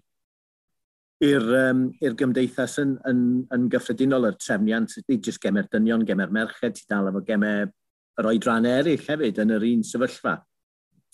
i'r 1.24 1.46
um, 1.64 1.88
gymdeithas 2.20 2.78
yn, 2.84 2.94
yn, 3.10 3.22
yn 3.56 3.66
gyffredinol 3.74 4.28
yr 4.30 4.36
trefniant, 4.38 5.00
nid 5.08 5.26
jyst 5.26 5.42
gemer 5.42 5.66
dynion, 5.72 6.06
gemer 6.06 6.30
merched, 6.34 6.78
ti 6.78 6.86
dal 6.90 7.10
efo 7.10 7.24
gemau 7.26 7.66
yr 8.18 8.30
oedran 8.32 8.66
eraill 8.70 9.04
hefyd 9.08 9.42
yn 9.44 9.54
yr 9.58 9.66
un 9.68 9.84
sefyllfa. 9.86 10.36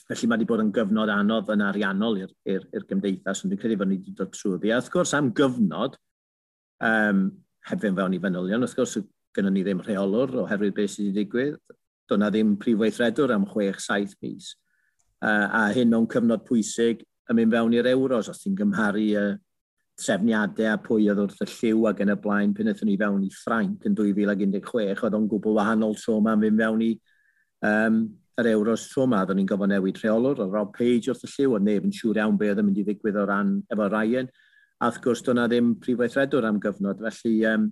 Felly 0.08 0.28
mae 0.28 0.38
wedi 0.38 0.48
bod 0.48 0.64
yn 0.64 0.72
gyfnod 0.76 1.12
anodd 1.12 1.52
yn 1.54 1.64
ariannol 1.64 2.20
i'r 2.24 2.88
gymdeithas, 2.90 3.44
ond 3.44 3.54
dwi'n 3.54 3.62
credu 3.62 3.80
bod 3.80 3.92
ni 3.92 4.00
wedi 4.00 4.16
dod 4.18 4.34
trwy 4.36 4.58
ddi. 4.58 4.72
A 4.72 4.80
wrth 4.80 4.92
gwrs, 4.92 5.14
am 5.18 5.32
gyfnod, 5.36 5.96
um, 6.84 7.24
hefyd 7.70 7.96
fewn 8.00 8.18
i 8.18 8.20
fanylion, 8.24 8.66
wrth 8.68 8.76
gwrs, 8.80 8.98
gyda 9.34 9.52
ni 9.52 9.64
ddim 9.66 9.82
rheolwr 9.84 10.36
oherwydd 10.44 10.76
beth 10.78 10.94
sydd 10.94 11.10
wedi 11.10 11.24
digwydd. 11.24 11.58
Doedd 12.12 12.28
ddim 12.30 12.58
prif 12.60 12.78
weithredwr 12.82 13.34
am 13.34 13.48
6-7 13.50 14.20
mis. 14.22 14.52
Uh, 15.24 15.48
a 15.48 15.64
hyn 15.76 15.92
mewn 15.92 16.10
cyfnod 16.12 16.44
pwysig 16.48 17.06
yn 17.32 17.40
mynd 17.40 17.56
fewn 17.56 17.76
i'r 17.80 17.90
euros, 17.94 18.30
os 18.32 18.44
ti'n 18.44 18.58
gymharu 18.60 19.06
uh, 19.20 19.32
trefniadau 20.00 20.72
a 20.72 20.80
pwy 20.82 21.08
oedd 21.12 21.22
wrth 21.24 21.44
y 21.46 21.48
lliw 21.52 21.88
ac 21.90 22.02
yn 22.04 22.14
y 22.14 22.18
blaen 22.24 22.54
pan 22.58 22.72
ydyn 22.72 22.90
ni 22.90 22.98
fewn 23.00 23.24
i 23.28 23.30
Ffrainc 23.34 23.86
yn 23.88 23.96
2016, 23.98 25.04
oedd 25.06 25.18
o'n 25.18 25.30
gwbl 25.30 25.58
wahanol 25.60 25.96
tro 26.00 26.18
yma 26.22 26.34
yn 26.38 26.46
fynd 26.48 26.64
fewn 26.64 26.84
i 26.86 26.92
um, 27.70 28.00
yr 28.42 28.50
Euros 28.56 28.88
tro 28.90 29.06
yma. 29.08 29.22
oeddwn 29.22 29.42
ni'n 29.42 29.50
gofod 29.52 29.70
newid 29.70 30.02
rheolwr, 30.02 30.42
oedd 30.42 30.56
Rob 30.56 30.74
Page 30.78 31.12
wrth 31.14 31.28
y 31.28 31.32
lliw, 31.36 31.54
oedd 31.58 31.68
neb 31.68 31.86
yn 31.86 31.94
siŵr 31.94 32.24
iawn 32.24 32.40
be 32.40 32.50
oedd 32.50 32.64
yn 32.64 32.70
mynd 32.70 32.82
i 32.82 32.88
ddigwydd 32.88 33.22
o 33.22 33.28
ran 33.30 33.58
efo 33.74 33.90
Ryan, 33.94 34.32
a 34.82 34.90
wrth 34.90 35.02
gwrs 35.04 35.26
do'na 35.28 35.46
ddim 35.52 35.76
prifweithredwr 35.84 36.50
am 36.50 36.62
gyfnod, 36.64 37.04
felly 37.06 37.36
um, 37.54 37.70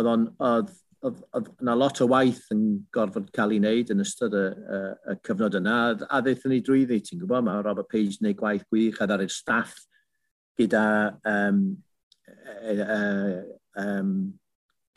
oedd 0.00 0.14
on, 0.14 0.30
oedd 0.40 0.72
oedd, 1.06 1.20
oedd 1.36 1.46
yna 1.62 1.74
lot 1.80 2.00
o 2.04 2.06
waith 2.10 2.42
yn 2.54 2.64
gorfod 2.92 3.30
cael 3.36 3.54
ei 3.54 3.60
wneud 3.60 3.92
yn 3.94 4.02
ystod 4.04 4.34
y, 4.36 4.42
y, 4.48 4.80
y 5.12 5.14
cyfnod 5.26 5.56
yna, 5.60 5.76
a 6.08 6.20
ddeithon 6.24 6.52
ni 6.54 6.60
drwyddi, 6.64 7.00
ti'n 7.04 7.22
gwybod, 7.22 7.46
mae 7.46 7.62
Robert 7.64 7.88
Page 7.88 8.18
yn 8.18 8.18
gwneud 8.18 8.40
gwaith 8.40 8.66
gwych 8.68 9.00
a 9.00 9.08
ddari'r 9.08 9.32
staff 9.32 9.78
gyda 10.60 10.84
um, 11.26 11.64
e, 12.28 12.76
e, 12.76 13.00
um, 13.80 14.12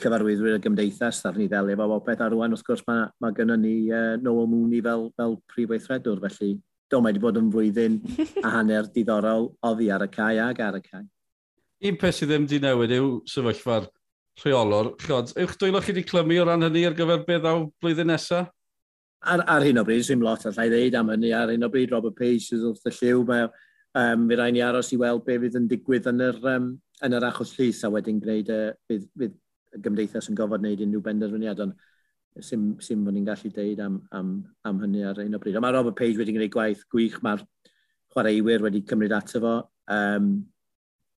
cyfarwyddwyr 0.03 0.57
y 0.57 0.61
gymdeithas, 0.63 1.21
ar 1.29 1.39
ni 1.39 1.47
ddelio 1.47 1.79
fo 1.79 1.99
beth 2.03 2.21
ar 2.25 2.33
rwan 2.33 2.55
wrth 2.55 2.65
gwrs 2.67 2.83
mae, 2.89 3.07
mae 3.23 3.35
gynnu 3.37 3.57
ni 3.61 3.73
uh, 3.93 4.13
Noel 4.21 4.49
Mooney 4.51 4.83
fel, 4.83 5.09
fel 5.17 5.37
prif 5.49 5.71
weithredwr, 5.71 6.21
felly 6.27 6.53
do, 6.91 7.01
mae 7.01 7.13
wedi 7.13 7.23
bod 7.23 7.39
yn 7.39 7.51
flwyddyn 7.53 7.99
a 8.43 8.53
hanner 8.57 8.89
diddorol 8.93 9.51
oddi 9.65 9.89
ar 9.93 10.05
y 10.05 10.09
cae 10.13 10.39
ag 10.43 10.61
ar 10.61 10.79
y 10.79 10.83
cae. 10.85 11.05
Un 11.83 11.99
peth 11.99 12.19
sydd 12.19 12.31
ddim 12.31 12.47
wedi 12.47 12.61
newid 12.63 12.95
yw 12.95 13.13
sefyllfa'r 13.29 13.87
rheolwr. 14.43 14.93
Chod, 15.03 15.33
yw'ch 15.39 15.57
dwylo 15.61 15.81
chi 15.83 15.93
wedi 15.93 16.05
clymu 16.09 16.41
o 16.41 16.47
ran 16.49 16.65
hynny 16.67 16.85
ar 16.89 16.97
gyfer 16.97 17.25
beth 17.27 17.47
aw 17.49 17.67
blwyddyn 17.83 18.11
nesaf? 18.11 18.51
Ar, 19.23 19.45
ar 19.47 19.63
hyn 19.63 19.79
o 19.79 19.85
bryd, 19.87 20.03
swim 20.03 20.23
lot 20.23 20.43
allai 20.49 20.67
ddeud 20.71 20.97
am 20.99 21.13
hynny, 21.13 21.31
ar 21.35 21.53
hyn 21.53 21.63
o 21.63 21.69
bryd 21.71 21.93
Robert 21.95 22.17
Page 22.17 22.43
sydd 22.43 22.65
wrth 22.67 22.89
y 22.89 22.95
lliw, 22.97 23.21
mae 23.29 23.47
um, 23.99 24.27
fe 24.29 24.39
rai 24.39 24.51
ni 24.51 24.61
aros 24.65 24.91
i 24.93 24.99
weld 25.01 25.25
be 25.25 25.39
fydd 25.41 25.57
yn 25.59 25.69
digwydd 25.71 26.09
yn 26.11 26.21
yr, 26.27 26.39
um, 26.55 26.69
yn 27.05 27.17
yr 27.17 27.27
achos 27.29 27.55
llys 27.57 27.83
a 27.85 27.91
wedyn 27.93 28.21
gwneud 28.23 28.51
y, 28.53 28.61
bydd, 28.89 29.09
bydd 29.19 29.35
y 29.73 29.81
gymdeithas 29.85 30.29
yn 30.29 30.37
gofod 30.37 30.63
wneud 30.63 30.85
unrhyw 30.85 31.03
benderfyniad 31.05 31.63
ond 31.65 31.77
sy'n 32.41 32.71
sy 32.81 32.95
fod 32.97 33.13
ni'n 33.13 33.27
gallu 33.27 33.51
deud 33.53 33.81
am, 33.83 33.99
am, 34.17 34.31
am 34.65 34.79
hynny 34.81 35.03
ar 35.05 35.19
un 35.21 35.37
o 35.37 35.41
bryd. 35.41 35.57
Ond 35.59 35.65
mae 35.65 35.75
Robert 35.75 35.97
Page 35.99 36.17
wedi 36.17 36.33
gwneud 36.33 36.53
gwaith 36.53 36.81
gwych, 36.89 37.19
mae'r 37.25 37.43
chwaraewyr 38.13 38.65
wedi 38.65 38.81
cymryd 38.89 39.13
ato 39.13 39.41
fo. 39.43 39.53
Um, 39.93 40.33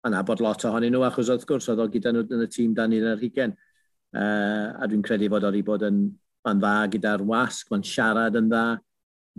a 0.05 0.11
na 0.11 0.23
bod 0.27 0.43
lot 0.43 0.65
ohonyn 0.67 0.93
nhw, 0.93 1.05
achos 1.07 1.31
wrth 1.31 1.47
gwrs 1.49 1.69
oedd 1.71 1.81
o 1.81 1.87
gyda 1.91 2.11
nhw 2.13 2.25
yn 2.27 2.43
y 2.43 2.49
tîm 2.51 2.75
dan 2.77 2.93
i'n 2.95 3.07
yr 3.13 3.23
hugen. 3.23 3.55
Uh, 4.15 4.75
a 4.75 4.87
dwi'n 4.87 5.03
credu 5.05 5.29
fod 5.31 5.47
o'i 5.47 5.63
bod 5.65 5.85
yn, 5.87 6.03
yn 6.49 6.59
dda 6.61 6.75
gyda'r 6.93 7.23
wasg, 7.27 7.71
mae'n 7.71 7.87
siarad 7.87 8.37
yn 8.39 8.51
dda, 8.51 8.65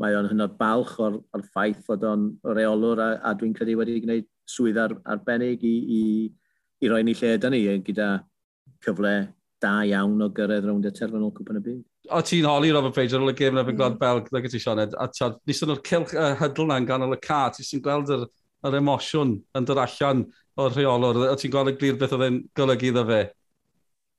mae 0.01 0.17
o'n 0.17 0.29
hynod 0.31 0.57
balch 0.61 0.97
o'r, 1.01 1.19
or 1.35 1.45
ffaith 1.53 1.83
fod 1.87 2.05
o'n 2.05 2.29
reolwr 2.57 3.01
a, 3.03 3.11
a 3.25 3.33
dwi'n 3.39 3.55
credu 3.57 3.79
wedi 3.81 4.01
gwneud 4.05 4.29
swydd 4.51 4.81
ar, 4.81 4.95
arbennig 5.13 5.65
i, 5.65 5.75
i, 5.99 6.03
i 6.85 6.91
roi 6.93 7.03
ni 7.05 7.17
lle 7.17 7.35
ydyn 7.39 7.57
ni 7.57 7.63
gyda 7.87 8.11
cyfle 8.85 9.17
da 9.63 9.73
iawn 9.89 10.21
o 10.21 10.29
gyrraedd 10.37 10.67
rownd 10.69 10.89
y 10.89 10.93
terfynol 10.95 11.33
cwpan 11.37 11.61
y 11.61 11.65
byd. 11.65 11.85
O 12.13 12.21
ti'n 12.23 12.47
holi 12.47 12.73
Robert 12.75 12.95
Page 12.95 13.17
ar 13.17 13.25
ôl 13.25 13.33
y 13.33 13.37
gym 13.39 13.57
yn 13.57 13.73
mm. 13.73 13.97
Belg, 14.01 14.29
na 14.31 14.43
gyda 14.45 14.53
ti 14.53 14.63
Sioned, 14.63 14.97
a 15.01 15.09
tiad, 15.11 15.39
nisan 15.49 15.73
o'r 15.75 15.81
cilch 15.87 16.13
uh, 16.15 16.35
hydl 16.43 16.69
na'n 16.69 16.89
ganol 16.89 17.17
y 17.17 17.21
car, 17.23 17.55
ti'n 17.57 17.67
sy'n 17.67 17.83
gweld 17.83 18.13
yr, 18.15 18.27
yr 18.69 18.79
emosiwn 18.79 19.35
yn 19.57 19.67
dod 19.67 19.81
allan 19.81 20.27
o'r 20.61 20.77
rheolwr, 20.77 21.25
o 21.33 21.35
ti'n 21.41 21.55
gweld 21.55 21.73
y 21.73 21.77
glir 21.81 21.99
beth 22.01 22.15
oedd 22.17 22.29
e'n 22.29 22.39
golygu 22.57 22.93
iddo 22.93 23.07
fe? 23.09 23.23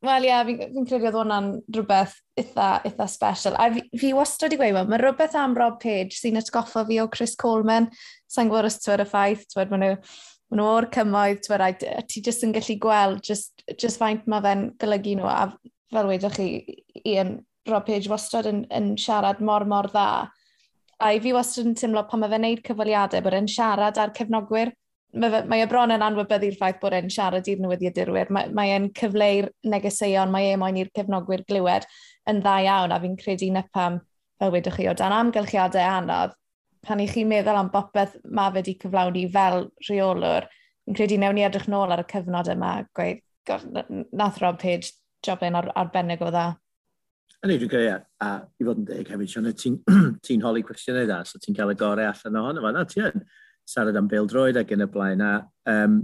Wel 0.06 0.28
ie, 0.28 0.30
yeah, 0.30 0.44
fi'n 0.46 0.86
fi, 0.86 0.92
credu 0.92 1.08
oedd 1.08 1.16
hwnna'n 1.18 1.48
rhywbeth 1.74 2.12
eitha, 2.38 2.68
eitha 2.86 3.08
special. 3.10 3.56
A 3.58 3.72
fi, 3.74 3.82
fi 3.98 4.12
wastad 4.14 4.54
i 4.54 4.60
gweud, 4.60 4.76
well, 4.76 4.90
mae 4.92 5.00
rhywbeth 5.02 5.34
am 5.42 5.56
Rob 5.58 5.80
Page 5.82 6.14
sy'n 6.14 6.38
atgoffa 6.38 6.84
fi 6.86 7.00
o 7.02 7.08
Chris 7.10 7.34
Coleman. 7.42 7.88
Sa'n 8.30 8.52
gwybod 8.52 8.70
os 8.70 8.78
twyd 8.84 9.02
y 9.02 9.08
ffaith, 9.10 9.48
twyd 9.50 9.74
maen 9.74 9.84
nhw 9.84 9.96
maen 9.98 10.62
nhw 10.62 10.68
o'r 10.76 10.90
cymoedd, 10.94 11.42
twyd, 11.48 11.86
a 11.90 12.06
ti 12.06 12.22
jyst 12.22 12.46
yn 12.46 12.54
gallu 12.54 12.78
gweld 12.86 13.26
just, 13.26 13.66
just 13.74 13.98
faint 13.98 14.30
mae 14.30 14.46
fe'n 14.46 14.68
golygu 14.84 15.18
nhw. 15.18 15.32
A 15.34 15.50
fel 15.96 16.12
wedwch 16.14 16.38
chi, 16.38 16.48
Ian, 17.02 17.40
Rob 17.68 17.90
Page 17.90 18.14
wastad 18.14 18.52
yn, 18.52 18.68
yn 18.70 18.94
siarad 19.02 19.42
mor 19.42 19.66
mor 19.66 19.90
dda. 19.90 20.28
A 21.02 21.14
i 21.18 21.24
fi 21.26 21.34
wastad 21.34 21.72
yn 21.72 21.78
teimlo 21.80 22.06
pan 22.06 22.22
mae 22.22 22.36
fe'n 22.36 22.46
neud 22.46 22.62
cyfaliadau, 22.70 23.26
bod 23.26 23.42
e'n 23.42 23.50
siarad 23.50 23.98
ar 23.98 24.14
cefnogwyr 24.14 24.78
mae, 25.14 25.32
fe, 25.32 25.42
mae 25.50 25.64
e 25.64 25.70
bron 25.70 25.94
yn 25.96 26.04
anwybyddu'r 26.06 26.58
ffaith 26.58 26.82
bod 26.82 26.96
e'n 26.98 27.12
siarad 27.14 27.48
i'r 27.48 27.62
newyddiadurwyr. 27.64 28.32
Mae, 28.34 28.52
mae 28.56 28.74
e'n 28.76 28.90
cyfleu'r 28.98 29.50
negeseuon, 29.72 30.34
mae 30.34 30.52
e 30.52 30.60
moyn 30.60 30.80
i'r 30.82 30.92
cefnogwyr 30.98 31.46
glywed 31.48 31.88
yn 32.30 32.42
dda 32.44 32.58
iawn, 32.66 32.94
a 32.94 33.00
fi'n 33.04 33.18
credu 33.20 33.50
na 33.54 33.64
pam, 33.74 34.02
fel 34.42 34.54
wedwch 34.54 34.78
chi, 34.80 34.90
o 34.92 34.96
dan 34.98 35.16
amgylchiadau 35.16 35.88
anodd, 36.02 36.36
pan 36.86 37.02
i 37.04 37.08
chi'n 37.10 37.30
meddwl 37.30 37.60
am 37.60 37.72
bopeth 37.74 38.20
mae 38.26 38.52
fe 38.52 38.62
wedi 38.62 38.78
cyflawni 38.84 39.26
fel 39.34 39.68
rheolwr, 39.88 40.48
fi'n 40.86 41.00
credu 41.00 41.18
newn 41.22 41.40
ni 41.40 41.48
edrych 41.48 41.68
nôl 41.72 41.94
ar 41.94 42.04
y 42.04 42.08
cyfnod 42.12 42.52
yma, 42.54 42.78
gweud, 42.98 43.24
nath 44.12 44.40
Rob 44.44 44.60
Page 44.62 44.94
jobyn 45.26 45.58
ar, 45.60 45.72
arbennig 45.80 46.22
o 46.24 46.32
dda. 46.32 46.52
Ydy, 47.46 47.58
dwi'n 47.62 47.72
credu, 47.72 47.98
a 48.24 48.30
i 48.58 48.66
fod 48.66 48.80
yn 48.82 48.88
deg 48.88 49.10
hefyd, 49.14 49.32
Sian, 49.32 49.50
ti'n 49.54 49.82
ti 50.26 50.38
holi 50.44 50.64
cwestiynau 50.66 51.08
da, 51.10 51.20
so 51.26 51.40
ti'n 51.42 51.56
cael 51.58 51.74
y 51.74 51.78
gorau 51.80 52.10
allan 52.10 52.40
ohono 52.42 52.64
fo, 52.64 52.72
na 52.74 52.86
ti'n 52.90 53.28
siarad 53.68 53.98
am 54.00 54.08
bildroed 54.12 54.60
ac 54.62 54.72
yn 54.76 54.86
y 54.86 54.90
blaen. 54.92 55.24
A 55.24 55.34
um, 55.74 56.00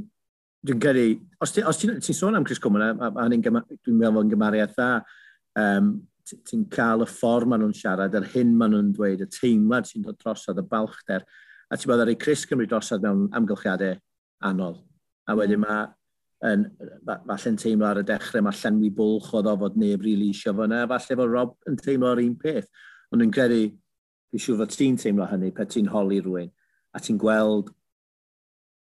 dwi'n 0.63 0.81
gyrru, 0.83 1.05
os 1.43 1.55
ti'n 1.55 1.69
ti, 1.79 1.91
ti 2.07 2.15
sôn 2.15 2.37
am 2.37 2.47
Chris 2.47 2.61
Cwmwn, 2.63 2.99
dwi'n 2.99 3.99
meddwl 3.99 4.23
yn 4.23 4.33
gymariad 4.33 4.75
dda, 4.75 4.89
um, 5.59 5.95
ti'n 6.23 6.67
cael 6.71 7.03
y 7.03 7.09
ffordd 7.09 7.49
maen 7.51 7.65
nhw'n 7.65 7.75
siarad, 7.75 8.15
yr 8.15 8.29
hyn 8.35 8.53
maen 8.59 8.75
nhw'n 8.75 8.93
dweud, 8.95 9.25
y 9.25 9.31
teimlad 9.31 9.89
sy'n 9.89 10.05
dod 10.05 10.19
drosodd, 10.21 10.61
y 10.61 10.67
balchder, 10.69 11.25
a 11.67 11.79
ti'n 11.79 11.91
meddwl 11.91 12.05
ar 12.05 12.13
ei 12.13 12.19
Chris 12.19 12.45
Cymru 12.47 12.67
drosodd 12.69 13.03
mewn 13.03 13.27
amgylchiadau 13.35 13.99
anodd. 14.47 14.79
A 15.27 15.33
hmm. 15.33 15.41
wedyn 15.41 15.63
mae 15.63 15.83
yn, 16.43 16.65
falle'n 17.07 17.59
teimlo 17.59 17.87
ar 17.87 18.01
y 18.01 18.07
dechrau, 18.07 18.43
mae 18.43 18.59
llenwi 18.59 18.91
bwlch 18.95 19.31
o 19.35 19.43
ddofod 19.43 19.77
neb 19.79 20.01
rili 20.03 20.15
really 20.15 20.33
isio 20.33 20.55
fo 20.55 20.67
yna, 20.67 20.83
falle 20.91 21.19
fod 21.19 21.31
Rob 21.31 21.55
yn 21.69 21.79
teimlo 21.79 22.11
ar 22.11 22.21
un 22.23 22.35
peth. 22.39 22.67
Ond 23.11 23.23
dwi'n 23.23 23.31
credu, 23.35 23.61
dwi'n 24.31 24.43
siŵr 24.43 24.59
fod 24.63 24.75
ti'n 24.75 24.99
teimlo 24.99 25.27
hynny, 25.29 25.53
pe 25.55 25.67
ti'n 25.69 25.91
holi 25.93 26.19
rhywun 26.23 26.51
a 26.93 27.01
ti'n 27.01 27.19
gweld 27.21 27.71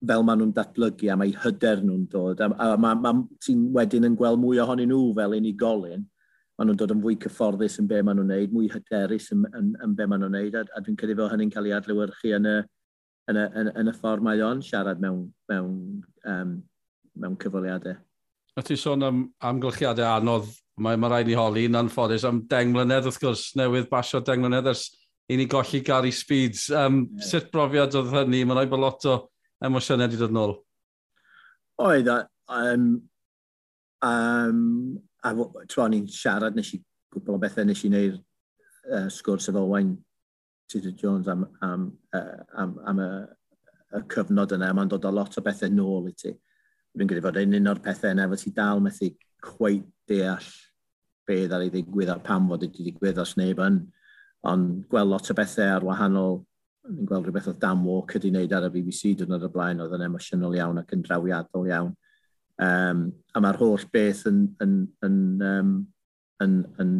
fel 0.07 0.23
maen 0.27 0.41
nhw'n 0.41 0.55
datblygu 0.55 1.09
a 1.11 1.17
mae 1.19 1.33
hyder 1.43 1.83
nhw'n 1.83 2.07
dod. 2.11 2.41
A, 2.43 2.49
a, 2.51 2.77
ma, 2.77 2.93
ma, 2.99 3.13
ti'n 3.43 3.69
wedyn 3.75 4.09
yn 4.09 4.17
gweld 4.19 4.41
mwy 4.41 4.59
ohonyn 4.63 4.91
nhw 4.91 5.13
fel 5.17 5.35
unigolyn, 5.37 6.03
maen 6.57 6.69
nhw'n 6.69 6.79
dod 6.79 6.93
yn 6.95 7.03
fwy 7.03 7.17
cyfforddus 7.23 7.79
yn 7.81 7.89
be 7.89 8.01
maen 8.03 8.19
nhw'n 8.19 8.33
neud, 8.33 8.55
mwy 8.55 8.69
hyderus 8.73 9.31
yn, 9.35 9.45
yn, 9.57 9.71
yn 9.85 9.93
be 9.97 10.07
maen 10.09 10.25
nhw'n 10.25 10.35
neud, 10.37 10.57
a, 10.59 10.65
a 10.75 10.83
dwi'n 10.83 10.97
credu 10.99 11.17
fel 11.21 11.31
hynny'n 11.33 11.53
cael 11.53 11.69
ei 11.69 11.75
adlewyrchu 11.77 12.33
yn 12.37 12.49
y, 12.51 12.57
yn 13.31 13.39
y, 13.39 13.45
yn, 13.61 13.69
y, 13.71 13.75
yn 13.81 13.93
y 13.93 13.95
ffordd 13.95 14.25
mae 14.27 14.43
o'n 14.45 14.63
siarad 14.65 15.01
mewn, 15.03 15.23
mewn, 15.51 15.77
um, 16.29 16.57
mewn 17.23 17.39
cyfaliadau. 17.41 17.95
A 18.53 18.61
ti 18.61 18.77
sôn 18.77 19.07
am 19.07 19.23
amgylchiadau 19.41 20.19
anodd, 20.19 20.51
mae, 20.83 20.99
mae 20.99 21.09
rhaid 21.09 21.31
i 21.31 21.37
holi 21.37 21.63
yn 21.69 21.79
anffodus 21.79 22.27
am 22.27 22.43
deng 22.49 22.75
mlynedd 22.75 23.07
wrth 23.09 23.21
gwrs, 23.23 23.47
newydd 23.57 23.89
basio 23.89 24.21
deng 24.21 24.43
mlynedd 24.43 24.69
ers 24.73 24.89
i 25.31 25.37
ni 25.39 25.47
golli 25.49 25.81
Gary 25.85 26.11
Speeds. 26.11 26.69
Um, 26.69 27.07
yeah. 27.13 27.25
Sut 27.27 27.51
brofiad 27.53 27.95
oedd 27.95 28.11
hynny? 28.13 28.43
Mae'n 28.43 28.59
rhaid 28.59 28.71
bod 28.71 28.83
lot 28.83 29.07
o 29.09 29.17
emosiynau 29.63 30.07
wedi 30.07 30.19
dod 30.19 30.35
nôl. 30.35 30.57
Oedd, 31.83 32.09
um, 32.53 32.87
um, 34.05 34.63
a 35.23 35.33
tro 35.71 35.87
ni'n 35.89 36.09
siarad, 36.11 36.57
nes 36.57 36.73
i 36.75 36.81
gwbl 37.13 37.37
o 37.37 37.41
bethau 37.41 37.65
nes 37.67 37.83
i 37.85 37.91
wneud 37.91 38.17
uh, 38.19 39.07
sgwrs 39.13 39.49
efo 39.51 39.63
Wain 39.69 39.95
Tudor 40.71 40.95
Jones 40.99 41.29
am, 41.31 41.45
am, 41.61 41.87
uh, 42.15 42.43
am, 42.59 42.75
am 42.89 43.01
y, 43.03 43.09
y 43.99 44.03
cyfnod 44.13 44.55
yna, 44.57 44.73
mae'n 44.75 44.91
dod 44.91 45.07
o 45.07 45.13
lot 45.13 45.39
o 45.39 45.45
bethau 45.45 45.71
nôl 45.71 46.11
i 46.11 46.15
ti. 46.17 46.33
Fi'n 46.93 47.09
gyda 47.09 47.23
fod 47.25 47.39
un 47.41 47.71
o'r 47.71 47.81
pethau 47.83 48.13
yna, 48.13 48.27
fod 48.31 48.43
ti 48.43 48.53
dal 48.55 48.83
methu 48.83 49.13
cweith 49.43 49.89
deall 50.09 50.51
beth 51.27 51.53
ar 51.55 51.63
ei 51.63 51.71
ddigwydd 51.71 52.11
a 52.11 52.17
pam 52.23 52.49
fod 52.51 52.65
wedi 52.65 52.89
digwydd 52.89 53.21
os 53.23 53.37
neb 53.39 53.61
yn 53.63 53.79
ond 54.49 54.83
gweld 54.91 55.11
lot 55.11 55.31
o 55.31 55.35
bethau 55.37 55.71
ar 55.77 55.85
wahanol, 55.87 56.41
ni'n 56.89 57.07
gweld 57.07 57.27
rhywbeth 57.27 57.49
oedd 57.53 57.61
Dan 57.61 57.83
Walker 57.85 58.19
wedi 58.19 58.31
wneud 58.33 58.53
ar 58.55 58.67
y 58.67 58.71
BBC 58.73 59.13
dyn 59.19 59.37
y 59.37 59.49
blaen, 59.51 59.81
oedd 59.83 59.95
yn 59.95 60.05
emosiynol 60.09 60.57
iawn 60.57 60.81
ac 60.81 60.91
yn 60.95 61.03
drawiadol 61.05 61.69
iawn. 61.71 61.93
Um, 62.63 63.07
a 63.33 63.41
mae'r 63.41 63.59
holl 63.61 63.87
beth 63.93 64.27
yn, 64.29 64.43
yn, 64.61 64.75
yn, 65.05 65.17
um, 65.47 65.73
yn, 66.43 66.59
yn, 66.83 66.93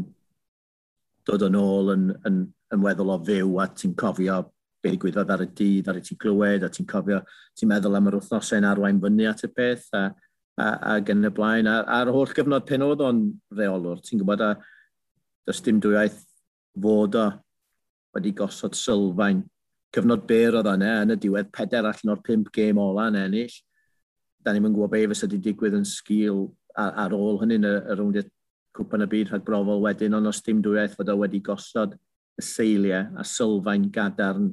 dod 1.27 1.45
yn 1.49 1.59
ôl 1.59 1.93
yn, 1.93 2.09
yn, 2.27 2.41
yn 2.73 2.83
weddol 2.83 3.13
o 3.13 3.19
fyw 3.27 3.59
a 3.61 3.67
ti'n 3.75 3.93
cofio 3.99 4.39
beth 4.83 4.95
ddigwyddodd 4.95 5.31
ar 5.35 5.45
y 5.45 5.51
dydd, 5.59 5.91
ar 5.91 5.99
y 5.99 6.03
ti'n 6.03 6.19
glywed, 6.19 6.63
a 6.65 6.71
ti'n 6.71 6.87
cofio, 6.89 7.21
ti'n 7.59 7.71
meddwl 7.71 7.99
am 7.99 8.09
yr 8.11 8.19
wythnosau'n 8.19 8.67
arwain 8.67 8.99
fyny 9.03 9.27
at 9.29 9.45
y 9.47 9.51
peth, 9.51 9.85
a, 9.95 10.09
a, 10.59 10.67
a 10.95 10.99
gen 11.05 11.27
y 11.27 11.31
blaen. 11.35 11.69
A'r 11.69 12.11
holl 12.11 12.33
gyfnod 12.35 12.67
pen 12.67 12.83
oedd 12.87 13.03
o'n 13.03 13.25
reolwr, 13.55 14.01
ti'n 14.03 14.23
gwybod, 14.23 14.43
a 14.43 14.53
does 15.47 15.61
dim 15.63 15.79
dwywaith 15.83 16.21
fod 16.81 17.17
o 17.19 17.27
wedi 18.13 18.33
gosod 18.37 18.77
sylfaen. 18.77 19.43
Cyfnod 19.93 20.25
byr 20.29 20.59
oedd 20.59 20.71
yna 20.73 20.93
yn 21.03 21.13
y 21.13 21.19
diwedd, 21.21 21.51
peder 21.53 21.85
allan 21.85 22.15
o'r 22.15 22.23
pimp 22.25 22.49
gêm 22.53 22.79
ola 22.81 23.09
yn 23.11 23.19
ennill. 23.25 23.57
Da 24.43 24.53
ni'n 24.53 24.65
gwybod 24.73 24.93
beth 24.93 25.11
fysa 25.13 25.27
wedi 25.27 25.41
digwydd 25.49 25.77
yn 25.77 25.85
sgil 25.87 26.47
ar, 26.77 26.95
ar 27.05 27.13
ôl 27.17 27.39
hynny 27.43 27.59
yn 27.61 27.69
y, 27.69 27.75
y 27.77 27.97
rwnd 27.97 28.31
cwpan 28.73 29.05
y 29.05 29.09
byd 29.11 29.29
rhag 29.29 29.45
brofol 29.45 29.83
wedyn, 29.83 30.17
ond 30.17 30.29
os 30.31 30.41
dim 30.45 30.61
dwyeth 30.65 30.97
fod 30.97 31.11
o 31.13 31.19
wedi 31.21 31.41
gosod 31.45 31.93
y 31.93 32.45
seiliau 32.45 33.13
a 33.21 33.25
sylfaen 33.27 33.85
gadarn 33.93 34.49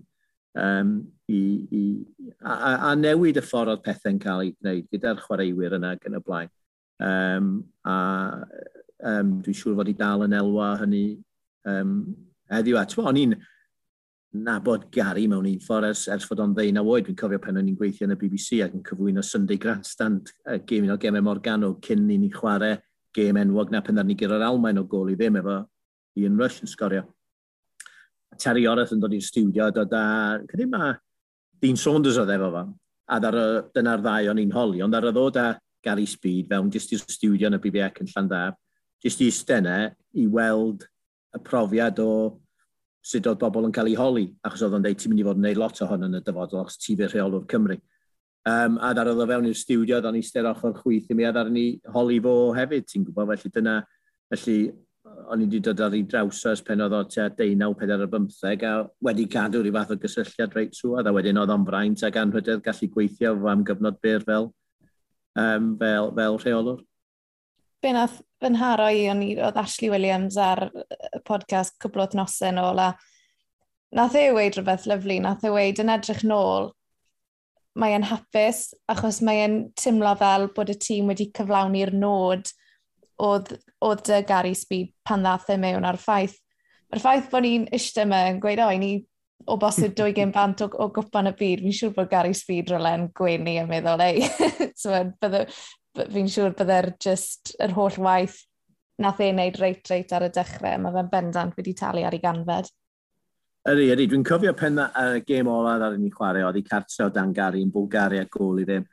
um, 0.61 0.93
i, 1.29 1.41
i, 1.73 1.83
a, 2.43 2.53
a, 2.53 2.73
a 2.91 2.93
newid 2.99 3.41
y 3.41 3.45
ffordd 3.45 3.73
oedd 3.75 3.85
pethau'n 3.87 4.21
cael 4.21 4.45
ei 4.45 4.53
gwneud 4.59 4.91
gyda'r 4.93 5.25
chwaraewyr 5.25 5.79
yna 5.79 5.95
gan 6.03 6.19
y 6.19 6.23
blaen. 6.27 6.53
Um, 7.01 7.51
a 7.89 7.97
um, 9.09 9.39
dwi'n 9.41 9.57
siŵr 9.57 9.79
fod 9.79 9.89
i 9.89 9.97
dal 9.97 10.27
yn 10.27 10.37
elwa 10.37 10.75
hynny 10.83 11.05
Um, 11.69 11.97
heddiw 12.51 12.79
a 12.81 12.85
ti'n 12.89 13.09
o'n 13.11 13.21
i'n 13.21 13.35
nabod 14.47 14.87
Gary 14.95 15.27
mewn 15.29 15.49
un 15.51 15.63
ffordd 15.63 15.89
ers, 15.91 16.05
ers 16.13 16.27
fod 16.29 16.43
o'n 16.45 16.55
ddeun 16.55 16.79
a 16.79 16.85
oed. 16.87 17.09
Dwi'n 17.09 17.19
cofio 17.19 17.41
pen 17.43 17.59
o'n 17.59 17.69
i'n 17.69 17.79
gweithio 17.79 18.07
yn 18.07 18.15
y 18.15 18.19
BBC 18.21 18.63
ac 18.65 18.77
yn 18.79 18.85
cyflwyno 18.87 19.25
Sunday 19.27 19.59
Grandstand, 19.61 20.31
uh, 20.47 20.61
gêm 20.67 20.87
un 20.87 20.95
o 20.95 20.99
gemau 21.01 21.25
Morgano, 21.27 21.75
cyn 21.83 22.07
i 22.11 22.19
ni 22.21 22.31
chwarae 22.33 22.79
gêm 23.17 23.41
enwog 23.41 23.73
na 23.73 23.81
pen 23.83 23.99
ni 24.07 24.15
gyda'r 24.15 24.45
Almain 24.47 24.79
o 24.79 24.85
gol 24.85 25.11
i 25.11 25.17
ddim 25.19 25.41
efo 25.41 25.65
Ian 26.21 26.39
Rush 26.39 26.61
yn 26.63 26.71
sgorio. 26.71 27.09
Terry 28.39 28.67
Orath 28.71 28.93
yn 28.95 29.01
dod 29.03 29.15
i'r 29.15 29.25
studio, 29.25 29.71
dod 29.75 29.93
a, 29.97 30.05
cyddi 30.49 30.69
ma, 30.71 30.93
Dean 31.61 31.77
Saunders 31.77 32.19
oedd 32.21 32.31
efo 32.37 32.53
fo. 32.55 32.69
a 33.11 33.19
dyna'r 33.19 34.03
ddau 34.05 34.29
o'n 34.31 34.39
i'n 34.39 34.53
holi, 34.55 34.83
ond 34.85 34.95
ar 34.95 35.09
y 35.09 35.11
ddod 35.11 35.37
a 35.43 35.47
Gary 35.83 36.07
Speed 36.07 36.47
fewn, 36.53 36.71
jyst 36.71 36.93
i'r 36.95 37.03
studio 37.03 37.49
yn 37.49 37.57
y 37.57 37.59
BBC 37.59 38.05
yn 38.05 38.11
Llandaf, 38.13 38.55
jyst 39.03 39.25
i 39.25 39.31
stenne 39.35 39.79
i 40.15 40.29
weld 40.31 40.87
y 41.37 41.43
profiad 41.47 42.01
o 42.03 42.11
sut 43.01 43.27
oedd 43.31 43.41
bobl 43.41 43.69
yn 43.69 43.73
cael 43.75 43.89
ei 43.89 43.97
holi, 43.97 44.27
achos 44.45 44.67
oedd 44.67 44.77
o'n 44.77 44.85
dweud 44.85 45.01
ti'n 45.01 45.13
mynd 45.13 45.23
i 45.23 45.27
fod 45.29 45.39
yn 45.39 45.47
gwneud 45.47 45.63
lot 45.63 45.81
ohon 45.87 46.07
yn 46.09 46.19
y 46.19 46.21
dyfodol, 46.27 46.67
achos 46.67 46.81
ti 46.83 46.97
fe 46.99 47.09
rheolwr 47.09 47.47
Cymru. 47.51 47.79
Um, 48.49 48.77
a 48.81 48.93
ddar 48.97 49.11
oedd 49.13 49.23
o 49.25 49.27
fewn 49.29 49.49
i'r 49.49 49.57
stiwdio, 49.57 49.99
oedd 49.99 50.09
o'n 50.11 50.21
eistedd 50.21 50.49
ochr 50.49 50.77
chwyth 50.77 51.11
i 51.13 51.17
mi, 51.17 51.25
a 51.29 51.33
ddar 51.33 51.51
ni 51.53 51.65
holi 51.95 52.21
fo 52.25 52.35
hefyd, 52.57 52.87
ti'n 52.89 53.09
gwybod, 53.09 53.33
felly 53.33 53.53
dyna, 53.57 53.81
felly 54.33 54.59
o'n 55.31 55.43
i 55.43 55.47
wedi 55.47 55.61
dod 55.65 55.81
ar 55.85 55.95
ei 55.97 56.05
draws 56.09 56.41
ys 56.51 56.63
pen 56.65 56.83
oedd 56.85 56.95
o 56.97 57.01
tua 57.09 57.29
1945 57.33 58.65
a 58.69 58.73
wedi 59.07 59.27
cadw 59.33 59.63
rhyw 59.63 59.75
fath 59.77 59.95
o 59.95 59.99
gysylltiad 60.03 60.57
reit 60.57 60.75
trwad 60.77 61.09
a 61.09 61.15
wedyn 61.17 61.41
oedd 61.41 61.53
o'n 61.55 61.67
fraint 61.67 62.05
ac 62.07 62.19
anrhydedd 62.21 62.65
gallu 62.65 62.89
gweithio 62.95 63.35
am 63.53 63.65
gyfnod 63.67 64.01
byr 64.05 64.25
fel, 64.27 64.51
um, 65.41 65.71
fel, 65.81 66.13
fel 66.19 66.41
rheolwr. 66.45 66.83
Be 67.81 67.95
nath 67.97 68.21
fy 68.41 68.51
nharo 68.55 68.89
i, 68.89 69.07
o'n 69.13 69.23
i, 69.25 69.31
oedd 69.39 69.59
Ashley 69.61 69.93
Williams 69.93 70.39
ar 70.41 70.67
y 70.71 71.23
podcast 71.27 71.77
cwbl 71.83 72.07
o 72.07 72.11
nosau 72.23 72.55
nôl, 72.57 72.81
a 72.81 72.93
nath 73.97 74.17
ei 74.19 74.33
weid 74.35 74.57
rhywbeth 74.57 74.87
lyflu, 74.91 75.19
nath 75.23 75.45
ei 75.45 75.55
weid 75.55 75.83
yn 75.83 75.93
edrych 75.93 76.23
nôl, 76.27 76.71
mae 77.81 77.95
e'n 77.95 78.07
hapus 78.11 78.71
achos 78.91 79.21
mae 79.27 79.45
e'n 79.45 79.59
timlo 79.79 80.15
fel 80.19 80.49
bod 80.57 80.73
y 80.73 80.77
tîm 80.81 81.11
wedi 81.13 81.29
cyflawni'r 81.37 81.93
nod 81.95 82.51
oedd, 83.21 83.53
oedd 83.85 84.03
dy 84.09 84.23
Gary 84.27 84.57
Speed 84.59 84.95
pan 85.07 85.25
ddath 85.27 85.51
e 85.53 85.59
mewn 85.61 85.87
ar 85.87 86.01
ffaith. 86.01 86.39
Mae'r 86.91 87.05
ffaith 87.05 87.31
bod 87.31 87.47
ni'n 87.47 87.69
eistedd 87.71 88.09
yma 88.09 88.25
yn 88.33 88.41
gweud, 88.43 88.63
o, 88.65 88.71
ni 88.81 88.93
o 89.47 89.57
bosib 89.61 89.95
200 89.97 90.33
bant 90.35 90.65
o, 90.65 90.71
o 90.83 90.89
gwpan 90.95 91.31
y 91.31 91.35
byd, 91.37 91.63
fi'n 91.65 91.77
siŵr 91.77 91.95
bod 91.97 92.11
Gary 92.11 92.35
Speed 92.37 92.73
rolen 92.73 93.09
gwenu 93.17 93.57
yn 93.63 93.71
meddwl, 93.71 94.03
ei, 94.05 94.27
so, 94.83 94.97
bydde, 95.23 95.45
fi'n 95.99 96.31
siŵr 96.31 96.55
bydde'r 96.59 96.93
just 97.03 97.55
yr 97.63 97.75
holl 97.77 97.99
waith 98.05 98.39
nath 99.01 99.21
ei 99.25 99.33
wneud 99.33 99.59
reit 99.61 99.89
reit 99.91 100.13
ar 100.13 100.27
y 100.27 100.31
dechrau, 100.35 100.79
mae 100.83 100.95
fe'n 100.95 101.11
bendant 101.11 101.57
wedi 101.59 101.75
talu 101.77 102.05
ar 102.05 102.17
ei 102.17 102.23
ganfed. 102.23 102.71
Ydy, 103.71 103.91
ydy. 103.93 104.07
Dwi'n 104.09 104.25
cofio 104.25 104.55
pen 104.57 104.81
y 104.81 104.87
uh, 104.87 105.19
gêm 105.27 105.49
ola 105.53 105.75
ar 105.89 105.97
ni'n 105.99 106.13
chwarae, 106.15 106.47
oedd 106.49 106.61
i 106.61 106.65
cartre 106.65 107.07
o 107.07 107.11
dan 107.13 107.35
Gary 107.37 107.61
yn 107.65 107.73
Bulgaria 107.73 108.25
gol 108.33 108.63
i 108.63 108.65
ddim. 108.69 108.87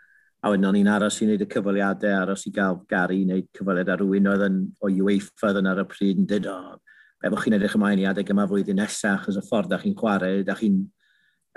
A 0.43 0.51
wedyn 0.51 0.67
o'n 0.69 0.79
i'n 0.79 0.89
aros 0.91 1.21
i 1.21 1.27
wneud 1.27 1.43
y 1.43 1.47
cyfaliadau, 1.53 2.15
aros 2.21 2.43
i 2.49 2.51
gael 2.55 2.81
Gary 2.89 3.21
i 3.21 3.27
wneud 3.27 3.47
cyfaliad 3.57 3.93
ar 3.93 4.03
rhywun 4.03 4.27
oedd 4.33 4.43
yn, 4.47 4.59
o 4.83 4.91
UEFA 4.91 5.49
oedd 5.49 5.61
yn 5.61 5.71
ar 5.71 5.81
y 5.81 5.87
pryd 5.91 6.19
yn 6.21 6.27
dweud, 6.29 6.49
o, 6.51 6.75
be 7.23 7.41
chi'n 7.43 7.57
edrych 7.57 7.77
ymlaen 7.79 8.03
i 8.03 8.05
adeg 8.11 8.31
yma 8.35 8.45
flwyddyn 8.49 8.79
nesaf, 8.81 9.23
achos 9.23 9.39
y 9.39 9.43
ffordd 9.47 9.71
da 9.71 9.79
chi'n 9.81 9.95
chwarae, 9.97 10.43
da 10.47 10.55
chi'n 10.59 10.83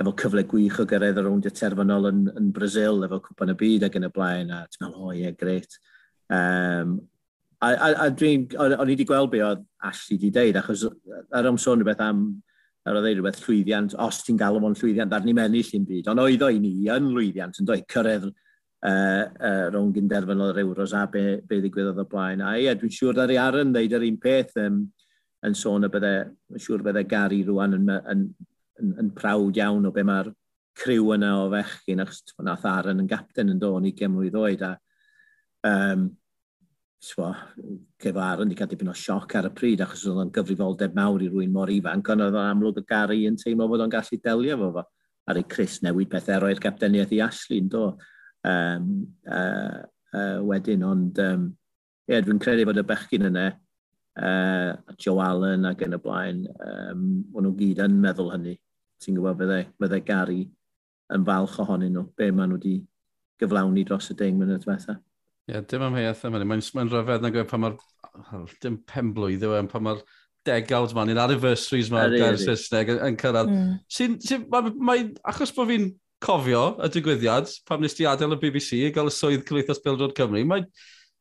efo 0.00 0.14
cyfle 0.16 0.44
gwych 0.48 0.80
o 0.80 0.86
gyrraedd 0.88 1.20
y 1.20 1.52
terfynol 1.52 2.08
yn, 2.08 2.20
yn 2.38 2.50
Brazil, 2.56 3.02
efo 3.04 3.20
cwpan 3.26 3.52
y 3.52 3.56
byd 3.60 3.86
ac 3.86 3.96
yn 3.98 4.08
y 4.08 4.12
blaen, 4.14 4.52
a 4.54 4.62
ti'n 4.66 4.86
meddwl, 4.86 5.00
o 5.00 5.08
oh, 5.10 5.14
ie, 5.14 5.26
yeah, 5.26 5.34
gret. 5.36 5.76
Um, 6.32 6.94
a, 7.60 7.72
a, 7.74 7.88
a 8.06 8.10
dwi'n, 8.16 8.46
o'n 8.56 8.76
i 8.88 8.94
wedi 8.94 9.06
gweld 9.08 9.32
be 9.34 9.42
oedd 9.44 9.66
Ashley 9.84 10.16
wedi 10.16 10.30
deud, 10.32 10.60
achos 10.60 10.86
ar 11.36 11.48
ymsôn 11.50 11.82
rhywbeth 11.82 12.00
am, 12.06 12.22
ar 12.88 12.96
oedd 12.96 13.10
ei 13.10 13.18
rhywbeth 13.18 13.42
llwyddiant, 13.44 13.96
os 14.00 14.22
ti'n 14.24 14.40
galw 14.40 14.62
fo'n 14.62 14.78
llwyddiant, 14.80 15.12
ar 15.12 15.26
ni'n 15.26 15.42
ennill 15.44 15.74
i'n 15.76 15.88
byd, 15.88 16.08
ond 16.12 16.24
oedd 16.24 16.46
o'i 16.48 16.62
ni 16.62 16.72
yn 16.88 17.10
llwyddiant, 17.12 17.60
yn 17.60 17.68
dweud, 17.68 17.84
cyrraedd 17.92 18.30
uh, 18.30 18.88
uh, 18.88 19.66
rhwng 19.68 19.92
gynderfyn 19.98 20.46
yr 20.46 20.62
euros 20.64 20.96
a 20.96 21.04
be, 21.12 21.24
be 21.44 21.60
ddigwyddodd 21.60 22.00
o 22.00 22.06
blaen. 22.08 22.40
A 22.40 22.54
ie, 22.56 22.72
dwi'n 22.72 22.96
siŵr 22.96 23.20
ar 23.26 23.34
ei 23.34 23.40
ar 23.42 23.60
yn 23.60 23.76
ddeud 23.76 23.98
yr 23.98 24.08
un 24.08 24.16
peth, 24.22 24.56
um, 24.64 24.80
yn 25.44 25.56
sôn 25.56 25.84
y 25.84 25.92
bydde, 25.92 26.14
yn 26.54 26.64
siŵr 26.64 26.86
bydde 26.88 27.04
Gary 27.10 27.42
rwan 27.44 27.76
yn, 27.76 27.92
yn, 28.14 28.24
yn, 28.80 28.94
yn 29.00 29.10
prawd 29.16 29.58
iawn 29.60 29.88
o 29.88 29.92
be 29.94 30.04
mae'r 30.06 30.32
criw 30.80 31.12
yna 31.16 31.34
o 31.42 31.50
fechgyn, 31.52 32.02
achos 32.04 32.22
nath 32.46 32.64
Aaron 32.68 33.02
yn 33.02 33.10
gapten 33.10 33.52
yn 33.52 33.60
dod 33.60 33.86
i 33.86 33.92
gemlwydd 33.96 34.38
oed, 34.40 34.64
a 34.64 34.72
um, 35.68 36.08
swa, 37.00 37.30
cef 38.00 38.16
Aaron 38.16 38.48
wedi 38.48 38.58
cael 38.58 38.70
dipyn 38.70 38.92
o 38.92 38.96
sioc 38.96 39.34
ar 39.38 39.48
y 39.48 39.52
pryd, 39.56 39.82
achos 39.84 40.06
oedd 40.08 40.22
o'n 40.24 40.32
gyfrifoldeb 40.36 40.96
mawr 40.96 41.24
i 41.24 41.30
rwy'n 41.30 41.52
mor 41.54 41.72
ifanc, 41.72 42.12
ond 42.12 42.26
oedd 42.26 42.36
o'n 42.36 42.50
amlwg 42.54 42.82
y 42.82 42.86
Gary 42.88 43.22
yn 43.28 43.38
teimlo 43.40 43.68
fod 43.70 43.84
o'n 43.86 43.92
gallu 43.92 44.20
delio 44.24 44.58
fo 44.60 44.72
fo. 44.76 44.84
Ar 45.30 45.38
ei 45.38 45.46
Chris 45.48 45.78
newid 45.84 46.10
pethau 46.10 46.42
roi'r 46.42 46.60
capteniaeth 46.60 47.14
i 47.14 47.22
Ashley 47.24 47.60
yn 47.62 47.70
do. 47.72 47.86
Um, 48.48 48.86
uh, 49.28 49.80
uh, 50.16 50.38
wedyn, 50.48 50.84
ond 50.86 51.18
um, 51.24 51.50
yeah, 52.08 52.22
dwi'n 52.24 52.40
credu 52.42 52.66
fod 52.68 52.80
y 52.80 52.86
bechgyn 52.88 53.28
yna, 53.30 53.46
uh, 54.20 54.94
Joe 55.00 55.20
Allen 55.24 55.68
ac 55.68 55.84
yn 55.86 55.96
y 55.96 56.00
blaen, 56.02 56.44
um, 56.66 57.06
o'n 57.34 57.46
nhw 57.46 57.54
gyd 57.58 57.84
yn 57.84 58.00
meddwl 58.02 58.32
hynny 58.34 58.56
ti'n 59.00 59.18
gwybod 59.18 59.38
fydde, 59.40 59.60
fydde 59.80 60.00
Gary 60.06 60.40
yn 61.14 61.26
falch 61.26 61.58
ohonyn 61.62 61.94
nhw, 61.96 62.06
be 62.16 62.30
maen 62.30 62.52
nhw 62.52 62.58
wedi 62.60 62.76
gyflawni 63.40 63.84
dros 63.88 64.10
y 64.12 64.16
deng 64.18 64.38
mynd 64.38 64.58
diwetha. 64.62 64.98
Ie, 65.48 65.54
yeah, 65.54 65.64
dim 65.66 65.82
am 65.82 65.96
heiath 65.96 66.22
yma. 66.28 66.42
Mae'n 66.44 66.62
mae 66.76 66.90
rhyfedd 66.90 67.24
na 67.24 67.32
gwybod 67.32 67.48
e, 67.48 67.50
pan 67.50 67.64
mae'r... 67.64 67.78
Dim 68.62 68.76
pen 68.90 69.14
blwydd 69.16 69.46
yw 69.46 69.56
e, 69.56 69.62
pan 69.70 69.86
mae'r 69.86 70.04
degawd 70.46 70.94
ma'n 70.96 71.12
un 71.12 71.20
anniversaries 71.24 71.90
ma'r 71.92 72.14
gair 72.14 72.38
Saesneg 72.40 72.92
yn 72.96 73.18
cyrraedd. 73.20 73.50
Mm. 73.50 73.74
Sy'n, 73.92 74.16
sy, 74.24 74.38
mae, 74.52 74.72
mae, 74.76 75.08
achos 75.32 75.52
bod 75.56 75.70
fi'n 75.70 75.90
cofio 76.24 76.62
y 76.84 76.90
digwyddiad, 76.92 77.50
pam 77.68 77.82
nes 77.82 77.96
ti 77.96 78.06
adael 78.08 78.36
y 78.36 78.40
BBC 78.40 78.78
i 78.78 78.92
gael 78.94 79.10
y 79.10 79.14
swydd 79.14 79.44
Cymdeithas 79.48 79.82
Bildrod 79.84 80.14
Cymru, 80.16 80.42
mae 80.48 80.66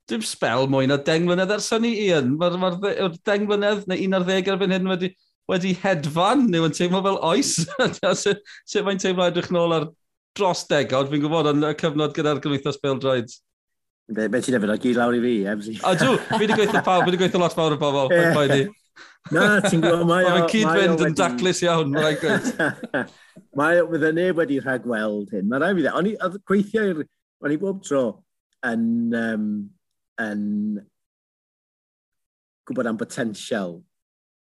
dim 0.09 0.23
spel 0.25 0.67
mwy 0.71 0.89
na 0.89 0.97
deng 1.05 1.27
mlynedd 1.27 1.53
ers 1.55 1.69
hynny, 1.73 1.93
Ian. 2.07 2.33
Mae'r 2.39 2.57
ma, 2.59 2.71
ma 2.75 3.09
deng 3.27 3.45
mlynedd 3.47 3.85
neu 3.89 4.05
11 4.07 4.53
erbyn 4.55 4.77
hyn 4.77 4.93
wedi 4.93 5.13
wedi 5.49 5.73
hedfan, 5.81 6.47
neu 6.51 6.67
yn 6.67 6.75
teimlo 6.75 7.01
fel 7.05 7.19
oes. 7.25 7.55
Sut 8.23 8.85
mae'n 8.85 9.01
teimlo 9.01 9.27
edrych 9.27 9.51
nôl 9.53 9.75
ar 9.75 9.87
dros 10.37 10.65
degawd, 10.69 11.09
fi'n 11.11 11.23
gwybod, 11.23 11.51
yn 11.53 11.69
y 11.69 11.71
cyfnod 11.79 12.13
gyda'r 12.15 12.41
Gymdeithas 12.43 12.79
Bêl-droed? 12.83 13.33
Be, 14.09 14.27
be 14.31 14.41
ti'n 14.41 14.57
efo, 14.57 14.75
gyd 14.81 14.97
lawr 14.97 15.17
i 15.17 15.23
fi, 15.23 15.33
Emsi. 15.51 15.77
A 15.85 15.95
dw, 15.97 16.17
fi 16.31 16.43
wedi 16.43 16.55
gweithio 16.57 16.83
pawb, 16.85 17.03
fi 17.03 17.11
wedi 17.11 17.21
gweithio 17.21 17.41
lot 17.41 17.57
fawr 17.57 17.77
o 17.77 17.81
bobl, 17.81 18.13
Yeah. 19.29 19.35
Na, 19.35 19.59
ti'n 19.63 19.81
gwybod, 19.83 20.05
mae 20.09 20.25
o... 20.25 20.29
Mae'n 20.33 20.45
cyd-fynd 20.51 21.03
yn 21.05 21.15
daclus 21.17 21.61
iawn, 21.63 21.91
mae'n 21.93 22.17
gweud. 22.19 22.47
Mae, 23.59 23.81
fydde 23.91 24.09
neb 24.15 24.39
wedi 24.39 24.57
rhagweld 24.63 25.33
hyn. 25.35 25.45
Mae'n 25.49 25.63
rhaid 25.63 25.77
fi 25.77 25.83
dde. 25.85 25.93
O'n 25.99 26.09
i, 26.09 26.13
gweithio 26.49 26.85
i'r... 26.89 27.03
O'n 27.45 27.53
i 27.53 27.59
bob 27.61 27.83
tro 27.85 28.03
yn... 28.67 28.87
Um, 29.15 29.45
yn 30.19 30.41
gwybod 32.67 32.89
am 32.91 32.99
potensial 32.99 33.79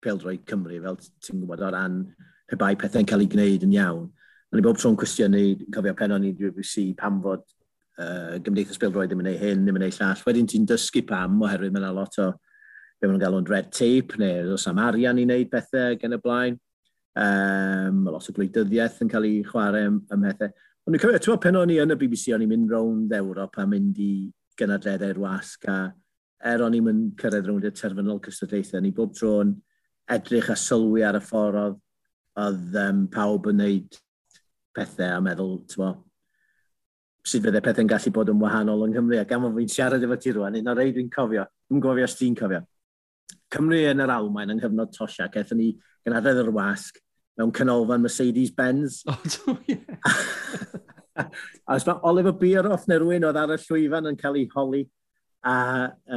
peldroi 0.04 0.40
Cymru, 0.50 0.82
fel 0.84 1.00
ti'n 1.24 1.42
gwybod, 1.42 1.64
o 1.66 1.72
ran 1.74 2.02
pe 2.50 2.60
bai 2.60 2.76
pethau'n 2.80 3.08
cael 3.08 3.24
ei 3.24 3.32
gwneud 3.32 3.66
yn 3.68 3.76
iawn. 3.78 4.06
Ond 4.52 4.60
i 4.60 4.66
bob 4.66 4.80
tro'n 4.80 4.98
cwestiynu, 5.00 5.44
cofio 5.72 5.96
pen 5.98 6.16
o'n 6.18 6.28
i 6.28 6.34
BBC 6.36 6.90
pam 7.00 7.22
fod 7.24 7.46
uh, 8.02 8.40
gymdeithas 8.44 8.80
bildroi 8.82 9.06
ddim 9.08 9.22
yn 9.24 9.30
ei 9.32 9.40
hyn, 9.40 9.62
ddim 9.64 9.80
yn 9.80 9.86
ei 9.88 9.94
llall. 9.96 10.26
Wedyn 10.28 10.50
ti'n 10.52 10.68
dysgu 10.68 11.06
pam, 11.08 11.38
oherwydd 11.46 11.78
mae'n 11.78 11.94
lot 11.96 12.20
o 12.20 12.34
be 12.34 13.08
maen 13.08 13.16
nhw'n 13.16 13.24
galw'n 13.24 13.48
red 13.50 13.72
tape, 13.74 14.20
neu 14.22 14.52
os 14.58 14.68
am 14.70 14.82
arian 14.84 15.22
i 15.22 15.26
wneud 15.26 15.50
pethau 15.54 15.96
gen 16.02 16.18
y 16.18 16.20
blaen. 16.22 16.60
Um, 17.22 18.04
lot 18.08 18.28
o 18.28 18.36
gwleidyddiaeth 18.36 19.02
yn 19.04 19.10
cael 19.12 19.26
ei 19.28 19.40
chwarae 19.48 19.88
ym, 19.88 20.04
ymhethau. 20.14 20.52
Ond 20.86 20.96
dwi'n 20.96 21.02
cofio, 21.06 21.24
ti'n 21.24 21.42
pen 21.48 21.58
o'n 21.62 21.74
i 21.74 21.80
yn 21.82 21.96
y 21.96 21.98
BBC, 22.04 22.36
o'n 22.36 22.44
i'n 22.46 22.52
mynd 22.52 22.72
rownd 22.76 23.16
Ewrop 23.18 23.58
a 23.62 23.66
mynd 23.70 23.98
i 24.04 24.12
gynadleddau'r 24.60 25.20
wasg, 25.24 25.66
a 25.72 25.80
er 26.52 26.64
o'n 26.66 26.76
i'n 26.78 26.86
mynd 26.86 27.12
cyrraedd 27.22 27.50
rownd 27.50 27.68
y 27.68 27.74
terfynol 27.76 28.22
cystadlaethau, 28.26 28.84
ni 28.84 28.94
bob 28.96 29.16
tro'n 29.18 29.56
edrych 30.12 30.52
a 30.52 30.58
sylwi 30.60 31.04
ar 31.08 31.20
y 31.20 31.24
ffordd 31.24 31.60
oedd, 31.62 31.82
oedd 32.42 32.80
um, 32.86 33.04
pawb 33.12 33.52
yn 33.52 33.62
wneud 33.62 34.00
pethau 34.76 35.18
a 35.18 35.22
meddwl, 35.24 35.60
ti'n 35.70 36.00
sut 37.28 37.44
fydde 37.46 37.62
pethau'n 37.62 37.90
gallu 37.90 38.12
bod 38.16 38.32
yn 38.34 38.42
wahanol 38.42 38.88
yng 38.88 38.96
Nghymru. 38.96 39.20
A 39.22 39.28
gan 39.30 39.44
fod 39.44 39.58
fi'n 39.58 39.70
siarad 39.70 40.04
efo 40.06 40.18
ti 40.18 40.34
rwan, 40.34 40.58
un 40.58 40.72
o'r 40.72 40.80
rei 40.82 40.94
dwi'n 40.96 41.12
cofio, 41.14 41.46
dwi'n 41.70 41.84
gofio 41.84 42.08
os 42.08 42.18
ti'n 42.18 42.38
cofio. 42.38 42.64
Cymru 43.54 43.82
yn 43.92 44.02
yr 44.02 44.14
Almain 44.16 44.54
yng 44.54 44.62
nghyfnod 44.62 44.94
Tosha, 44.96 45.28
gaethon 45.32 45.62
ni 45.62 45.72
gynadredd 46.06 46.42
yr 46.42 46.52
wasg 46.56 46.98
mewn 47.38 47.54
canolfan 47.56 48.02
Mercedes-Benz. 48.06 49.04
Oh, 49.12 49.20
do, 49.36 49.58
yeah. 49.70 50.00
a 51.22 51.76
os 51.76 51.86
mae 51.88 52.02
Oliver 52.10 52.34
Bierhoff 52.42 52.88
neu 52.90 53.04
rhywun 53.04 53.28
oedd 53.30 53.40
ar 53.44 53.54
y 53.54 53.60
llwyfan 53.68 54.10
yn 54.10 54.20
cael 54.20 54.40
ei 54.42 54.48
holi, 54.56 54.86
a 55.46 55.56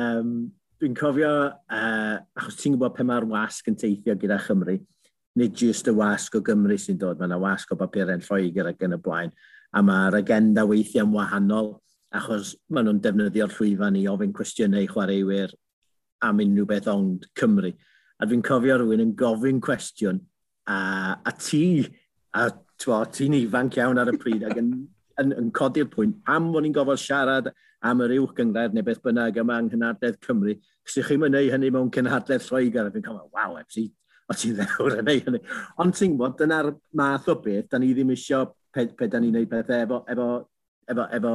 um, 0.01 0.35
dwi'n 0.85 0.97
cofio, 0.99 1.31
uh, 1.49 2.17
achos 2.37 2.59
ti'n 2.61 2.75
gwybod 2.75 2.93
pe 2.93 3.05
mae'r 3.09 3.25
wasg 3.31 3.71
yn 3.71 3.77
teithio 3.81 4.15
gyda 4.21 4.37
Chymru, 4.45 4.77
nid 5.41 5.57
jyst 5.57 5.89
y 5.89 5.95
wasg 5.97 6.37
o 6.37 6.43
Gymru 6.45 6.77
sy'n 6.79 6.99
dod, 7.01 7.17
mae 7.19 7.31
yna 7.31 7.39
wasg 7.41 7.73
o 7.73 7.79
bapurau'n 7.81 8.25
Lloegr 8.27 8.69
ac 8.69 8.85
yn 8.85 8.97
y 8.99 8.99
blaen, 9.01 9.33
a 9.73 9.81
mae'r 9.83 10.19
agenda 10.21 10.67
weithiau'n 10.69 11.15
wahanol, 11.15 11.73
achos 12.15 12.53
maen 12.69 12.91
nhw'n 12.91 13.01
defnyddio'r 13.03 13.55
llwyfan 13.57 13.97
i 13.99 14.05
ofyn 14.13 14.35
cwestiynau 14.37 14.85
chwaraewyr 14.93 15.55
am 16.29 16.45
unrhyw 16.45 16.69
beth 16.69 16.91
ond 16.93 17.25
Cymru. 17.41 17.73
A 18.21 18.29
dwi'n 18.29 18.45
cofio 18.45 18.77
rhywun 18.79 19.07
yn 19.07 19.17
gofyn 19.19 19.65
cwestiwn, 19.65 20.21
a, 20.69 20.79
a 21.17 21.33
ti, 21.41 21.65
a 22.37 22.51
ti'n 23.17 23.41
ifanc 23.41 23.81
iawn 23.81 24.05
ar 24.05 24.13
y 24.13 24.19
pryd, 24.21 24.45
ac 24.51 24.61
yn, 24.61 24.75
yn, 25.23 25.33
yn 25.41 25.51
codi'r 25.57 25.89
pwynt, 25.91 26.21
pam 26.29 26.53
bod 26.53 26.69
ni'n 26.69 26.77
gofod 26.77 27.01
siarad 27.01 27.51
am 27.85 28.01
yr 28.05 28.15
uwch 28.21 28.37
gyngrair 28.39 28.73
neu 28.73 28.85
beth 28.87 29.03
bynnag 29.05 29.41
yma 29.43 29.59
yng 29.61 29.73
Nghynardedd 29.73 30.23
Cymru, 30.25 30.55
Cos 30.85 30.99
chi'n 31.09 31.21
mynd 31.23 31.37
neu 31.37 31.51
hynny 31.53 31.71
mewn 31.73 31.91
cynhadledd 31.93 32.45
Lloegr, 32.49 32.89
a 32.89 32.93
fi'n 32.93 33.05
cofio, 33.07 33.29
waw, 33.33 33.57
FC, 33.63 33.87
o 34.29 34.37
ti'n 34.37 34.59
ddewr 34.59 34.99
yn 35.01 35.11
ei 35.13 35.23
hynny. 35.25 35.41
Ond 35.81 35.97
ti'n 35.97 36.13
gwybod, 36.15 36.37
dyna'r 36.41 36.71
math 37.01 37.31
o 37.33 37.39
beth, 37.45 37.71
da 37.73 37.81
ni 37.81 37.93
ddim 37.95 38.13
isio 38.13 38.45
pe, 38.75 38.87
pe 38.93 39.09
da 39.09 39.21
ni'n 39.21 39.33
gwneud 39.33 39.51
pethau 39.51 39.85
efo, 39.87 40.01
efo, 40.13 40.29
efo, 40.93 41.07
efo 41.19 41.35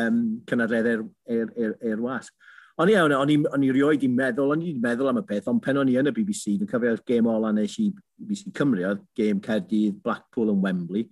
um, 0.00 0.22
cynadleddau'r 0.50 1.04
er, 1.04 1.36
er, 1.36 1.52
er, 1.56 1.76
er 1.92 2.02
wasg. 2.04 2.36
Ond 2.80 2.92
iawn, 2.92 3.12
o'n 3.12 3.64
i 3.64 3.72
rioed 3.74 4.04
i 4.06 4.08
meddwl, 4.08 4.54
o'n 4.54 4.62
i'n 4.64 4.80
meddwl 4.80 5.10
am 5.10 5.20
y 5.20 5.24
peth, 5.28 5.48
ond 5.52 5.60
pen 5.64 5.80
o'n 5.80 5.88
i 5.92 5.98
yn 6.00 6.08
y 6.08 6.14
BBC, 6.16 6.54
dwi'n 6.56 6.70
cofio 6.70 6.94
gêm 7.08 7.28
ola 7.28 7.50
nes 7.52 7.74
i 7.82 7.90
BBC 7.92 8.52
Cymru, 8.56 8.86
oedd 8.88 9.02
gêm 9.18 9.42
Cerdydd, 9.44 9.98
Blackpool 10.04 10.52
yn 10.54 10.62
Wembley, 10.64 11.04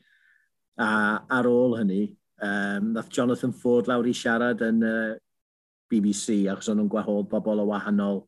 a 0.81 0.89
ar 1.39 1.49
ôl 1.51 1.77
hynny, 1.77 2.07
um, 2.41 2.95
nath 2.95 3.11
Jonathan 3.13 3.53
Ford 3.53 3.91
lawr 3.91 4.09
i 4.09 4.15
siarad 4.17 4.65
yn 4.65 4.81
uh, 4.87 5.17
BBC 5.91 6.45
achos 6.53 6.71
o'n 6.73 6.81
nhw'n 6.81 6.91
gwahodd 6.93 7.31
bobl 7.31 7.63
o 7.63 7.69
wahanol 7.73 8.23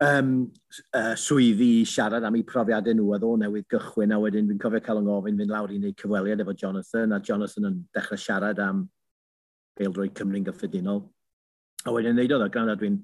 um, 0.00 0.52
uh, 0.94 1.14
swyddi 1.16 1.86
siarad 1.88 2.24
am 2.24 2.36
eu 2.36 2.44
profiadau 2.44 2.94
nhw 2.96 3.08
oedd 3.14 3.26
o 3.26 3.32
newydd 3.40 3.68
gychwyn 3.72 4.14
a 4.14 4.20
wedyn 4.20 4.48
fi'n 4.50 4.60
cofio 4.60 4.82
cael 4.84 5.00
yng 5.00 5.08
ngofyn 5.08 5.40
fynd 5.40 5.52
lawr 5.52 5.72
i 5.72 5.80
wneud 5.80 5.98
cyfweliad 6.00 6.44
efo 6.44 6.54
Jonathan 6.62 7.16
a 7.16 7.20
Jonathan 7.20 7.70
yn 7.70 7.78
dechrau 7.96 8.20
siarad 8.20 8.60
am 8.62 8.86
beildroi 9.76 10.10
Cymru'n 10.16 10.44
gyffredinol. 10.46 11.04
A 11.86 11.92
wedyn 11.94 12.16
wneud 12.16 12.34
oedd 12.34 12.46
o, 12.46 12.50
gan 12.52 12.72
dwi'n 12.72 12.98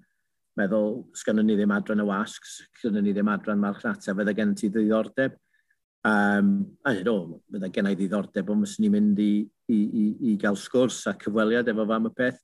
meddwl, 0.58 1.02
sgynnon 1.16 1.48
ni 1.48 1.56
ddim 1.56 1.72
adran 1.72 2.02
y 2.02 2.06
wasg, 2.08 2.44
sgynnon 2.80 3.06
ni 3.06 3.14
ddim 3.14 3.30
adran 3.32 3.60
marchnata, 3.60 4.14
fydda 4.16 4.36
gen 4.36 4.54
ti 4.58 4.70
ddiddordeb. 4.72 5.36
Um, 6.08 6.54
a 6.82 6.96
dweud, 6.96 7.08
o, 7.12 7.40
fydda 7.52 7.70
gen 7.72 7.88
i 7.92 7.94
ddiddordeb, 7.96 8.50
ond 8.52 8.66
fyswn 8.66 8.86
ni'n 8.86 8.94
mynd 8.96 9.20
i, 9.22 9.32
i, 9.72 9.78
i, 9.78 10.06
i 10.32 10.34
gael 10.40 10.58
sgwrs 10.58 11.04
a 11.08 11.14
cyfweliad 11.20 11.70
efo 11.72 11.86
fam 11.88 12.08
y 12.10 12.14
peth. 12.16 12.40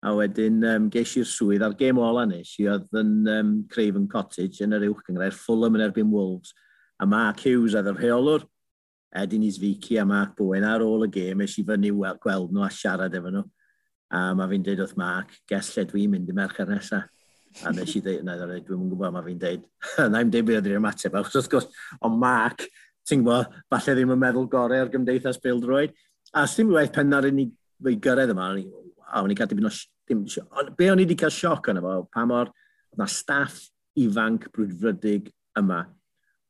A 0.00 0.14
wedyn 0.16 0.62
um, 0.64 0.86
ges 0.92 1.12
i'r 1.20 1.28
swydd 1.28 1.64
a'r 1.66 1.76
gêm 1.76 1.98
ola 2.00 2.24
nes 2.28 2.54
i 2.62 2.66
oedd 2.72 2.88
yn 2.96 3.28
um, 3.28 3.50
Craven 3.68 4.06
Cottage 4.08 4.64
yn 4.64 4.72
yr 4.78 4.86
uwch 4.88 5.02
gyngrair 5.04 5.36
Fulham 5.36 5.76
yn 5.76 5.84
erbyn 5.84 6.12
Wolves. 6.12 6.54
A 7.00 7.08
Mark 7.08 7.42
Hughes 7.44 7.76
oedd 7.76 7.90
yr 7.92 7.98
rheolwr, 8.00 8.46
Edin 9.12 9.44
Isfici 9.44 9.98
a 10.00 10.06
Mark 10.08 10.36
Bowen 10.38 10.64
ar 10.64 10.84
ôl 10.86 11.04
y 11.04 11.10
gêm 11.12 11.44
eisiau 11.44 11.66
fyny 11.68 11.90
gweld 12.22 12.52
nhw 12.54 12.64
a 12.64 12.70
siarad 12.72 13.16
efo 13.18 13.32
nhw. 13.34 13.44
A 14.10 14.32
mae 14.34 14.48
fi'n 14.50 14.64
dweud 14.66 14.82
wrth 14.86 14.96
Mark, 14.98 15.34
ges 15.50 15.72
lle 15.74 15.84
dwi'n 15.90 16.14
mynd 16.14 16.30
i 16.30 16.36
mercher 16.36 16.68
nesaf. 16.70 17.08
A 17.66 17.72
nes 17.74 17.92
i 17.98 18.00
dweud, 18.00 18.24
na, 18.24 18.36
dwi'n 18.38 18.88
gwybod 18.88 19.12
mae 19.14 19.26
fi'n 19.26 19.40
dweud. 19.42 19.64
na 20.12 20.22
i'n 20.22 20.32
dweud 20.32 20.48
beth 20.48 20.60
ydw'r 20.62 20.80
ymateb, 20.80 21.16
achos 21.18 21.40
wrth 21.42 21.50
gwrs, 21.52 21.68
ond 22.06 22.18
Mark, 22.22 22.64
ti'n 23.04 23.24
gwybod, 23.26 23.58
falle 23.68 23.96
ddim 23.98 24.14
yn 24.14 24.22
meddwl 24.24 24.48
gorau 24.50 24.86
ar 24.86 24.92
gymdeithas 24.92 25.40
bildroed. 25.42 25.92
A 26.32 26.46
sy'n 26.48 26.70
waith 26.72 26.94
penna'r 26.94 27.28
unig 27.32 27.52
fi 27.82 27.96
gyrraedd 28.02 28.34
yma, 28.34 28.52
a 29.10 29.22
o'n 29.22 29.32
i 29.34 29.38
cael 29.38 29.50
dipyn 29.50 29.68
o... 29.68 29.72
Dim, 30.10 30.24
be 30.78 30.88
o'n 30.90 30.98
i 30.98 31.04
wedi 31.04 31.18
cael 31.18 31.30
sioc 31.34 31.68
yna 31.70 31.82
fo, 31.84 31.92
pa 32.10 32.24
mor 32.26 32.48
na 32.98 33.06
staff 33.06 33.60
ifanc 33.98 34.48
brwdfrydig 34.54 35.28
yma. 35.58 35.84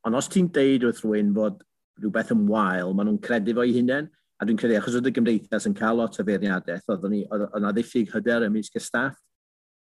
Ond 0.09 0.17
os 0.17 0.31
ti'n 0.33 0.49
deud 0.55 0.87
wrth 0.89 1.03
rhywun 1.05 1.35
fod 1.37 1.61
rhywbeth 2.01 2.33
yn 2.33 2.47
wael, 2.49 2.95
maen 2.97 3.11
nhw'n 3.11 3.21
credu 3.25 3.55
fo'i 3.59 3.75
hunain, 3.77 4.09
a 4.41 4.47
dwi'n 4.49 4.61
credu 4.61 4.79
achos 4.79 4.97
oedd 4.97 5.11
y 5.11 5.13
gymdeithas 5.17 5.69
yn 5.69 5.77
cael 5.77 6.01
lot 6.01 6.17
o 6.17 6.25
feirniadaeth, 6.25 6.87
oedd 6.89 7.05
yna 7.11 7.75
ddiffyg 7.77 8.15
hyder 8.15 8.47
ymysg 8.47 8.79
y 8.81 8.85
staff, 8.85 9.19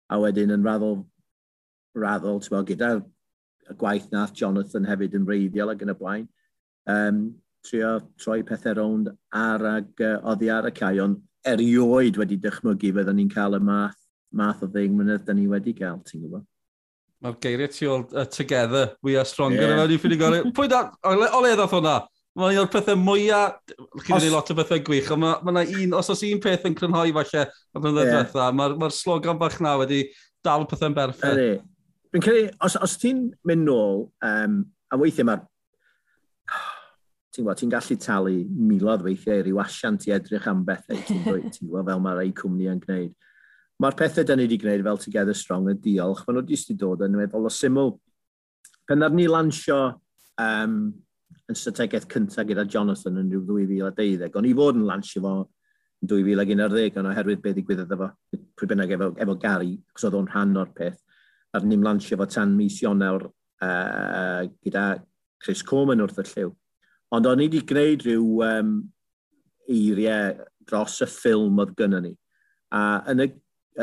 a 0.09 0.17
wedyn 0.23 0.55
yn 0.57 0.65
raddol, 0.65 1.03
raddol 1.97 2.41
bo, 2.49 2.63
gyda 2.65 2.95
y 3.67 3.77
gwaith 3.77 4.09
nath 4.15 4.33
Jonathan 4.39 4.87
hefyd 4.89 5.19
yn 5.19 5.29
reiddiol 5.29 5.75
ac 5.75 5.85
yn 5.85 5.93
y 5.93 5.97
blaen, 5.99 6.27
um, 6.89 7.21
trio 7.67 7.97
troi 8.23 8.41
pethau 8.47 8.79
rownd 8.79 9.11
ar 9.35 9.65
ag 9.75 10.05
uh, 10.07 10.19
oddi 10.33 10.51
ar 10.55 10.71
y 10.71 10.73
cae, 10.77 11.01
ond 11.03 11.21
erioed 11.47 12.19
wedi 12.21 12.39
dychmygu 12.43 12.93
fyddwn 12.97 13.19
ni'n 13.21 13.31
cael 13.33 13.57
y 13.59 13.63
math, 13.63 13.99
math 14.37 14.65
o 14.65 14.69
ddeng 14.71 14.97
mynydd 14.99 15.25
da 15.27 15.37
ni 15.37 15.47
wedi 15.51 15.75
cael, 15.77 16.01
ti'n 16.07 16.25
gwybod? 16.25 16.45
Mae'r 17.25 17.39
geiriau 17.41 17.73
tu 17.73 17.89
ôl 17.89 18.05
uh, 18.13 18.27
together, 18.29 18.91
we 19.03 19.17
are 19.17 19.25
stronger. 19.25 19.71
Yeah. 19.73 19.87
Ni'n 19.89 20.03
ffili 20.03 20.19
gorau, 20.21 20.53
pwy 20.57 20.69
da, 20.73 20.83
o 21.07 21.15
le 21.17 21.55
ddoth 21.55 21.79
hwnna? 21.79 21.97
Mae'n 22.37 22.59
un 22.59 22.63
o'r 22.67 22.69
pethau 22.69 22.99
mwyaf, 23.01 23.57
chi'n 24.03 24.11
gwneud 24.11 24.35
lot 24.35 24.51
o 24.53 24.57
bethau 24.59 24.83
gwych, 24.85 25.09
ond 25.15 25.25
mae 25.25 25.39
yna 25.55 25.63
un, 25.81 25.95
os 25.97 26.11
oes 26.13 26.25
un 26.29 26.43
peth 26.45 26.67
yn 26.69 26.77
crynhoi 26.77 27.15
falle 27.17 27.47
y 27.47 27.81
blynyddoedd 27.81 28.11
yeah. 28.11 28.27
diwetha, 28.27 28.49
mae'r 28.59 28.75
ma 28.83 28.91
slogan 28.93 29.41
bach 29.41 29.57
na 29.65 29.73
wedi 29.81 30.03
dal 30.45 30.67
pethau'n 30.69 30.97
berffaith. 30.99 31.63
Dwi'n 32.13 32.25
credu, 32.27 32.51
os, 32.69 32.77
os 32.85 32.99
ti'n 33.01 33.31
mynd 33.49 33.65
nôl, 33.71 34.05
um, 34.29 34.59
a 34.93 35.01
weithiau 35.01 35.31
mae'r 35.31 35.47
ti'n 37.37 37.45
gwybod, 37.45 37.61
ti'n 37.61 37.73
gallu 37.73 37.97
talu 38.01 38.35
milodd 38.49 39.05
weithiau 39.05 39.43
i 39.43 39.45
ryw 39.45 39.61
asiant 39.61 40.07
i 40.09 40.13
edrych 40.17 40.47
am 40.49 40.65
bethau 40.65 40.97
ti'n 41.05 41.23
gwybod, 41.27 41.53
ti'n 41.53 41.69
gwybod 41.69 41.91
fel 41.91 42.03
mae'r 42.07 42.23
ei 42.23 42.33
cwmni 42.37 42.71
yn 42.73 42.81
gwneud. 42.81 43.13
Mae'r 43.85 43.97
pethau 43.99 44.25
da 44.25 44.37
ni 44.37 44.47
wedi 44.47 44.59
gwneud 44.63 44.85
fel 44.87 45.01
Together 45.03 45.37
Strong 45.37 45.69
yn 45.73 45.81
diolch, 45.85 46.23
maen 46.25 46.41
nhw 46.41 46.47
wedi 46.49 46.77
dod 46.81 47.05
yn 47.05 47.19
meddwl 47.19 47.51
o 47.51 47.53
syml. 47.53 47.93
Pen 48.89 49.05
ar 49.05 49.13
ni 49.13 49.27
lansio 49.29 49.81
um, 50.41 50.79
yn 51.51 51.61
strategaeth 51.61 52.09
cyntaf 52.11 52.49
gyda 52.49 52.65
Jonathan 52.73 53.21
yn 53.21 53.31
rhyw 53.35 53.45
2012, 53.69 54.33
o'n 54.41 54.49
i 54.49 54.57
fod 54.57 54.81
yn 54.81 54.89
lansio 54.89 55.23
fo 55.27 55.37
yn 56.03 56.11
2011, 56.13 57.01
ond 57.03 57.13
oherwydd 57.13 57.43
beth 57.45 57.59
ddigwyddodd 57.59 57.97
efo, 57.97 58.13
pwy 58.57 58.71
bynnag 58.73 58.97
efo, 58.97 59.13
efo 59.21 59.37
Gary, 59.43 59.75
cos 59.93 60.09
oedd 60.09 60.17
o'n 60.23 60.31
rhan 60.33 60.57
o'r 60.63 60.73
peth, 60.77 61.03
a'r 61.53 61.69
ni'n 61.69 61.85
lansio 61.85 62.17
fo 62.21 62.29
tan 62.33 62.57
mis 62.57 62.81
Ionawr 62.83 63.29
uh, 63.29 64.47
gyda 64.65 64.87
Chris 65.43 65.63
Coleman 65.67 66.05
wrth 66.05 66.23
y 66.25 66.31
lliw. 66.33 66.55
Ond 67.15 67.29
o'n 67.31 67.43
i 67.43 67.47
wedi 67.47 67.63
gwneud 67.69 68.05
rhyw 68.07 68.31
um, 68.47 68.71
eiriau 69.71 70.41
dros 70.67 71.01
y 71.05 71.11
ffilm 71.11 71.61
oedd 71.63 71.75
gynnon 71.79 72.09
ni. 72.09 72.15
A 72.75 73.03
yn 73.13 73.23
y, 73.23 73.29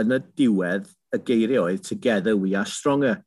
yn 0.01 0.17
y 0.17 0.19
diwedd, 0.39 0.89
y 1.13 1.19
geiriau 1.23 1.69
oedd 1.69 1.85
Together 1.87 2.35
We 2.35 2.55
Are 2.57 2.67
Stronger. 2.67 3.21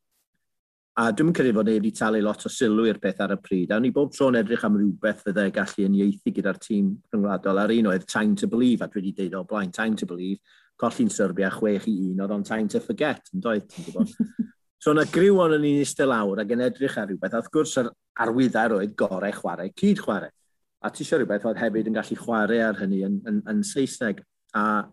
A 0.97 1.11
dwi'n 1.13 1.33
credu 1.37 1.53
fod 1.57 1.69
ni 1.69 1.77
wedi 1.77 1.93
talu 1.97 2.23
lot 2.25 2.45
o 2.49 2.53
sylw 2.53 2.87
i'r 2.89 3.01
peth 3.01 3.23
ar 3.25 3.35
y 3.35 3.39
pryd. 3.41 3.73
A 3.73 3.81
ni 3.81 3.93
bob 3.93 4.13
tro'n 4.17 4.39
edrych 4.41 4.65
am 4.65 4.79
rhywbeth 4.79 5.25
fydde 5.27 5.49
gallu 5.55 5.85
yn 5.85 5.97
uniaethu 5.97 6.33
gyda'r 6.39 6.61
tîm 6.61 6.93
rhyngwladol. 7.13 7.61
Ar 7.63 7.75
un 7.77 7.91
oedd 7.93 8.07
Time 8.09 8.37
to 8.41 8.49
Believe, 8.53 8.85
a 8.85 8.89
dwi 8.93 9.03
wedi 9.03 9.15
deud 9.21 9.37
o 9.37 9.45
blaen 9.49 9.73
Time 9.77 9.97
to 10.01 10.09
Believe, 10.09 10.41
colli'n 10.81 11.13
Serbia 11.13 11.51
6 11.53 11.89
i 11.93 11.97
1, 12.11 12.21
oedd 12.25 12.37
o'n 12.37 12.45
Time 12.49 12.73
to 12.73 12.81
Forget, 12.85 13.33
yn 13.37 13.45
doedd, 13.45 13.69
ti'n 13.73 13.89
gwybod. 13.89 14.17
So 14.87 14.93
yna 14.95 15.03
griw 15.11 15.41
ond 15.43 15.57
yn 15.57 15.65
eistedd 15.67 16.07
lawr 16.07 16.39
ac 16.39 16.53
yn 16.55 16.61
edrych 16.63 16.95
ar 17.01 17.09
rhywbeth, 17.09 17.33
a 17.35 17.41
wrth 17.41 17.49
gwrs 17.51 17.73
yr 17.81 17.89
arwyddar 18.23 18.77
oedd 18.77 18.93
gorau 18.95 19.33
chwarae, 19.35 19.73
cyd 19.75 19.99
chwarae. 19.99 20.31
A 20.79 20.93
ti 20.95 21.03
eisiau 21.03 21.19
rhywbeth 21.19 21.47
oedd 21.51 21.59
hefyd 21.59 21.89
yn 21.91 21.97
gallu 21.97 22.19
chwarae 22.21 22.61
ar 22.63 22.77
hynny 22.79 23.01
yn, 23.03 23.17
yn, 23.27 23.41
yn 23.51 23.65
Saesneg. 23.67 24.21
A 24.55 24.85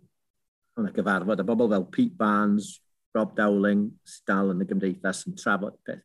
yna 0.82 0.89
gyfarfod, 0.95 1.43
a 1.43 1.45
bobl 1.45 1.69
fel 1.69 1.86
Pete 1.93 2.17
Barnes, 2.17 2.71
Rob 3.13 3.36
Dowling, 3.38 3.84
dal 4.25 4.49
yn 4.56 4.63
y 4.65 4.67
gymdeithas 4.71 5.21
yn 5.29 5.36
trafod 5.38 5.77
peth. 5.86 6.01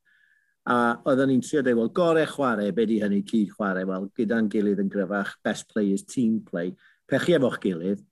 A 0.69 0.77
oedden 1.09 1.33
ni'n 1.33 1.41
trio 1.47 1.63
dweud, 1.65 1.79
wel, 1.81 1.89
gorau 1.97 2.29
chwarae, 2.29 2.75
be 2.77 2.85
di 2.91 2.99
hynny 3.01 3.23
cyd 3.31 3.55
chwarae? 3.55 3.87
Wel, 3.89 4.05
gyda'n 4.21 4.51
gilydd 4.53 4.83
yn 4.85 4.91
gryfach, 4.93 5.33
best 5.49 5.65
players, 5.73 6.05
team 6.05 6.43
play. 6.45 6.75
Pechi 7.09 7.39
efo'ch 7.39 7.57
gilydd, 7.65 8.05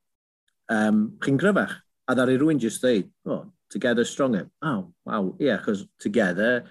um, 0.72 1.04
chi'n 1.20 1.36
gryfach. 1.44 1.76
A 2.08 2.16
ddari 2.16 2.40
rhywun 2.40 2.64
just 2.64 2.80
dweud, 2.80 3.12
o, 3.28 3.36
oh, 3.36 3.44
together 3.70 4.04
stronger. 4.04 4.48
Oh, 4.62 4.92
wow, 5.04 5.34
ie, 5.40 5.46
yeah, 5.46 5.58
achos 5.58 5.86
together, 5.98 6.64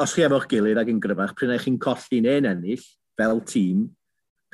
os 0.00 0.14
chi 0.14 0.24
efo'ch 0.24 0.48
gilydd 0.50 0.80
ac 0.80 0.90
yn 0.90 1.00
gryfach, 1.02 1.34
pryn 1.36 1.52
eich 1.54 1.66
chi'n 1.66 1.78
colli 1.82 2.22
neu'n 2.24 2.48
ennill, 2.50 2.86
fel 3.18 3.42
tîm, 3.46 3.84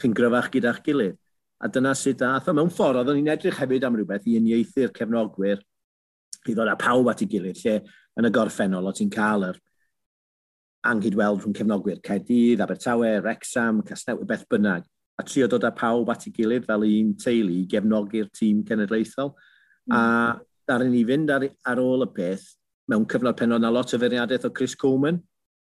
chi'n 0.01 0.17
gryfach 0.17 0.51
gyda'ch 0.55 0.83
gilydd. 0.87 1.21
A 1.63 1.71
dyna 1.73 1.95
sut 1.97 2.19
dath. 2.21 2.51
Mewn 2.53 2.73
ffordd, 2.73 3.01
oeddwn 3.01 3.21
ni'n 3.21 3.33
edrych 3.33 3.61
hefyd 3.63 3.87
am 3.87 3.95
rhywbeth 3.97 4.27
i 4.29 4.37
uniaethu'r 4.41 4.93
cefnogwyr 4.97 5.63
i 6.47 6.55
ddod 6.55 6.69
â 6.69 6.75
pawb 6.79 7.09
at 7.11 7.23
ei 7.25 7.31
gilydd, 7.31 7.63
lle 7.63 7.79
yn 8.19 8.29
y 8.29 8.33
gorffennol 8.35 8.91
o 8.91 8.93
ti'n 8.95 9.13
cael 9.13 9.47
yr 9.49 9.63
anghydweld 10.87 11.41
rhwng 11.41 11.57
cefnogwyr 11.57 12.03
Cedydd, 12.05 12.63
Abertawe, 12.63 13.15
Rexham, 13.25 13.81
Casnew, 13.87 14.27
beth 14.29 14.45
bynnag, 14.51 14.85
a 15.19 15.25
trio 15.25 15.49
dod 15.51 15.65
â 15.67 15.73
pawb 15.75 16.11
at 16.13 16.27
ei 16.29 16.35
gilydd 16.37 16.67
fel 16.69 16.85
un 16.87 17.15
teulu 17.23 17.55
i 17.57 17.65
gefnogi'r 17.71 18.29
tîm 18.37 18.63
cenedlaethol. 18.69 19.33
Mm. 19.89 19.97
A 19.97 20.03
ddaru 20.67 20.91
ni 20.91 21.05
fynd 21.07 21.31
ar, 21.31 21.47
ar 21.67 21.81
ôl 21.83 22.05
y 22.07 22.11
peth 22.15 22.47
mewn 22.91 23.07
cyfnod 23.11 23.39
pen 23.39 23.55
oedd 23.55 23.67
lot 23.71 23.95
o 23.95 23.99
feirniadaeth 24.03 24.47
o 24.49 24.53
Chris 24.55 24.77
Coleman, 24.79 25.19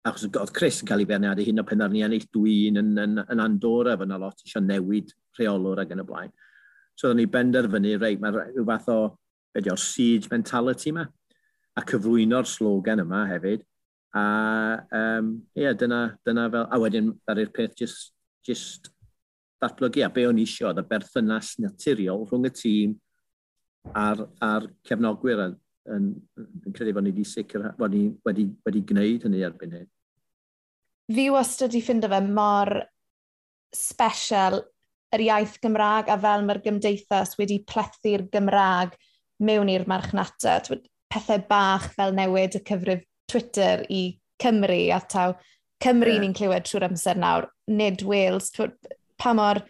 achos 0.05 0.27
oedd 0.29 0.53
Chris 0.55 0.81
yn 0.83 0.89
cael 0.89 1.03
ei 1.03 1.09
feirniadu 1.09 1.45
hyn 1.45 1.61
o 1.61 1.65
pen 1.67 1.85
ar 1.85 1.93
ni 1.93 2.03
ennill 2.05 2.27
dwi'n 2.33 2.81
yn, 2.81 2.91
yn, 3.03 3.17
yn, 3.23 3.41
Andorra, 3.43 3.97
fyna 3.99 4.19
lot 4.21 4.43
eisiau 4.45 4.63
newid 4.65 5.13
rheolwr 5.37 5.83
ag 5.83 5.95
yn 5.95 6.03
y 6.03 6.05
blaen. 6.07 6.35
So 6.97 7.09
oedden 7.09 7.21
ni 7.21 7.29
benderfynu, 7.31 7.95
reit, 8.01 8.21
mae 8.21 8.35
rhyw 8.35 8.65
fath 8.67 8.91
o, 8.93 8.99
beth 9.55 9.71
o'r 9.73 9.81
siege 9.81 10.29
mentality 10.31 10.93
yma, 10.93 11.07
a 11.77 11.83
cyflwyno'r 11.89 12.47
slogan 12.49 13.03
yma 13.05 13.25
hefyd. 13.29 13.65
A 14.17 14.23
um, 14.99 15.35
yeah, 15.57 15.75
dyna, 15.77 16.15
dyna 16.25 16.47
fel, 16.53 16.65
a 16.65 16.79
wedyn 16.81 17.13
ddari'r 17.19 17.53
peth 17.55 17.77
just, 17.77 18.13
just 18.45 18.89
datblygu, 19.61 20.03
a 20.05 20.09
be 20.13 20.25
o'n 20.29 20.41
isio, 20.41 20.69
oedd 20.69 20.81
y 20.81 20.87
berthynas 20.89 21.55
naturiol 21.61 22.25
rhwng 22.25 22.49
y 22.49 22.53
tîm 22.55 22.97
a'r, 23.97 24.25
ar 24.43 24.67
cefnogwyr 24.87 25.43
yn, 25.45 25.55
yn, 25.95 26.09
yn 26.45 26.75
credu 26.75 26.93
bod 26.95 27.07
ni 27.07 27.13
wedi 27.13 27.27
sicr, 27.27 27.71
bod 27.77 27.95
ni 27.95 28.07
wedi, 28.27 28.47
wedi 28.67 28.83
gwneud 28.91 29.27
hynny 29.27 29.43
erbyn 29.47 29.77
hyn. 29.77 29.87
Fi 31.09 31.29
wastad 31.33 31.73
i 31.73 31.81
ffindo 31.81 32.09
fe 32.11 32.19
mor 32.27 32.73
special 33.75 34.61
yr 35.15 35.23
iaith 35.25 35.57
Gymraeg 35.63 36.09
a 36.11 36.17
fel 36.21 36.45
mae'r 36.45 36.61
gymdeithas 36.65 37.35
wedi 37.39 37.61
plethu'r 37.69 38.27
Gymraeg 38.33 38.93
mewn 39.45 39.71
i'r 39.73 39.87
marchnata. 39.89 40.59
Pethau 41.09 41.41
bach 41.49 41.89
fel 41.95 42.13
newid 42.17 42.59
y 42.59 42.63
cyfrif 42.65 43.05
Twitter 43.29 43.85
i 43.89 44.03
Cymru 44.41 44.83
a 44.93 44.99
taw 45.01 45.33
Cymru 45.83 46.13
yeah. 46.13 46.21
ni'n 46.21 46.35
clywed 46.35 46.65
trwy'r 46.67 46.89
amser 46.89 47.19
nawr, 47.19 47.47
nid 47.71 48.03
Wales. 48.05 48.51
Pa 49.19 49.33
mor 49.33 49.61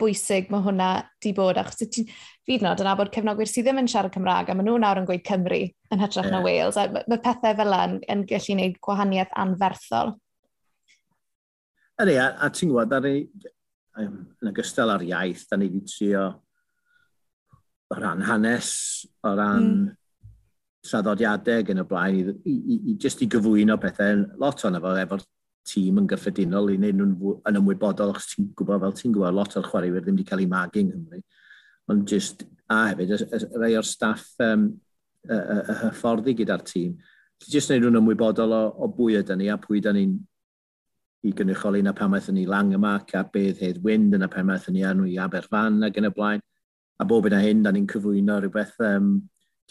bwysig 0.00 0.50
mae 0.52 0.64
hwnna 0.64 0.90
di 1.22 1.32
bod, 1.36 1.58
achos 1.60 1.80
ti'n 1.80 2.08
fyd 2.46 2.64
nod 2.64 2.80
yn 2.82 2.90
abod 2.90 3.10
cefnogwyr 3.14 3.50
sydd 3.50 3.66
ddim 3.66 3.80
yn 3.82 3.90
siarad 3.90 4.14
Cymraeg, 4.14 4.50
a 4.50 4.56
maen 4.56 4.68
nhw 4.68 4.76
nawr 4.82 5.00
yn 5.00 5.08
gweud 5.08 5.24
Cymru 5.26 5.62
yn 5.64 6.02
hytrach 6.02 6.28
yeah. 6.28 6.34
na 6.34 6.42
Wales. 6.44 6.78
A 6.80 6.86
mae 6.94 7.20
pethau 7.24 7.56
fel 7.58 7.76
yn, 7.80 7.98
yn 8.12 8.24
gallu 8.28 8.54
gwneud 8.54 8.80
gwahaniaeth 8.84 9.36
anferthol. 9.44 10.16
Ydy, 12.02 12.16
a, 12.20 12.32
a 12.44 12.50
ti'n 12.52 12.72
gwybod, 12.72 12.92
ar 12.92 13.08
ei, 13.08 13.22
yn 14.04 14.50
ogystal 14.50 14.92
ar 14.92 15.04
iaith, 15.04 15.46
da 15.50 15.56
ni 15.56 15.70
wedi 15.70 15.86
trio 15.88 16.26
o 17.86 18.00
ran 18.00 18.24
hanes, 18.26 18.70
o 19.24 19.32
ran 19.38 19.62
mm. 19.62 19.86
traddodiadau 20.86 21.64
gen 21.66 21.80
y 21.80 21.86
blaen, 21.88 22.18
i, 22.18 22.36
i, 22.36 22.56
i, 22.56 22.78
i, 22.92 22.96
just 23.00 23.22
i 23.24 23.30
gyflwyno 23.32 23.78
pethau, 23.80 24.26
lot 24.42 24.64
o'n 24.68 24.78
efo, 24.80 24.92
efo'r 25.06 25.24
tîm 25.66 26.00
yn 26.00 26.08
gyffredinol 26.10 26.70
i 26.72 26.76
wneud 26.78 26.98
nhw'n 27.00 27.40
yn 27.50 27.58
ymwybodol 27.60 28.12
achos 28.12 28.30
ti'n 28.32 28.52
gwybod 28.58 28.84
fel 28.84 28.94
ti'n 29.00 29.14
gwybod 29.16 29.36
lot 29.36 29.56
o'r 29.58 29.66
chwaraewyr 29.66 30.04
ddim 30.04 30.16
wedi 30.18 30.28
cael 30.28 30.44
ei 30.44 30.50
magu 30.50 30.82
yng 30.82 30.92
Nghymru. 30.92 31.20
Ond 31.92 32.06
just 32.10 32.46
a 32.70 32.80
hefyd 32.90 33.12
rhai 33.56 33.74
o'r 33.78 33.86
staff 33.86 34.28
um, 34.42 34.68
y, 35.26 35.36
y, 35.36 35.58
y 35.58 35.76
hyfforddi 35.82 36.36
gyda'r 36.40 36.64
tîm. 36.66 36.96
Ti'n 37.42 37.52
just 37.52 37.70
wneud 37.72 37.86
nhw'n 37.86 38.00
ymwybodol 38.02 38.54
o, 38.56 38.62
o 38.86 38.90
bwy 38.96 39.20
ydyn 39.20 39.42
ni 39.42 39.50
a 39.52 39.58
pwy 39.60 39.82
ydyn 39.82 39.98
ni'n 40.00 40.16
i 41.26 41.32
gynrychioli. 41.36 41.82
Na 41.84 41.94
pan 41.96 42.12
maethon 42.12 42.38
ni 42.38 42.46
lang 42.46 42.74
yma, 42.76 42.98
a 43.02 43.24
beth 43.32 43.62
hedd 43.64 43.82
wind 43.84 44.14
yna 44.16 44.30
pan 44.32 44.46
maethon 44.48 44.76
ni 44.76 44.84
anw 44.86 45.08
i 45.10 45.18
Aberfan 45.22 45.82
ac 45.86 45.98
yn 46.00 46.10
y 46.10 46.12
blaen. 46.14 46.44
A 47.00 47.04
bob 47.04 47.26
yna 47.28 47.42
hyn 47.42 47.64
da 47.64 47.72
ni'n 47.74 47.88
cyflwyno 47.90 48.38
rhywbeth 48.40 48.78
um, 48.86 49.16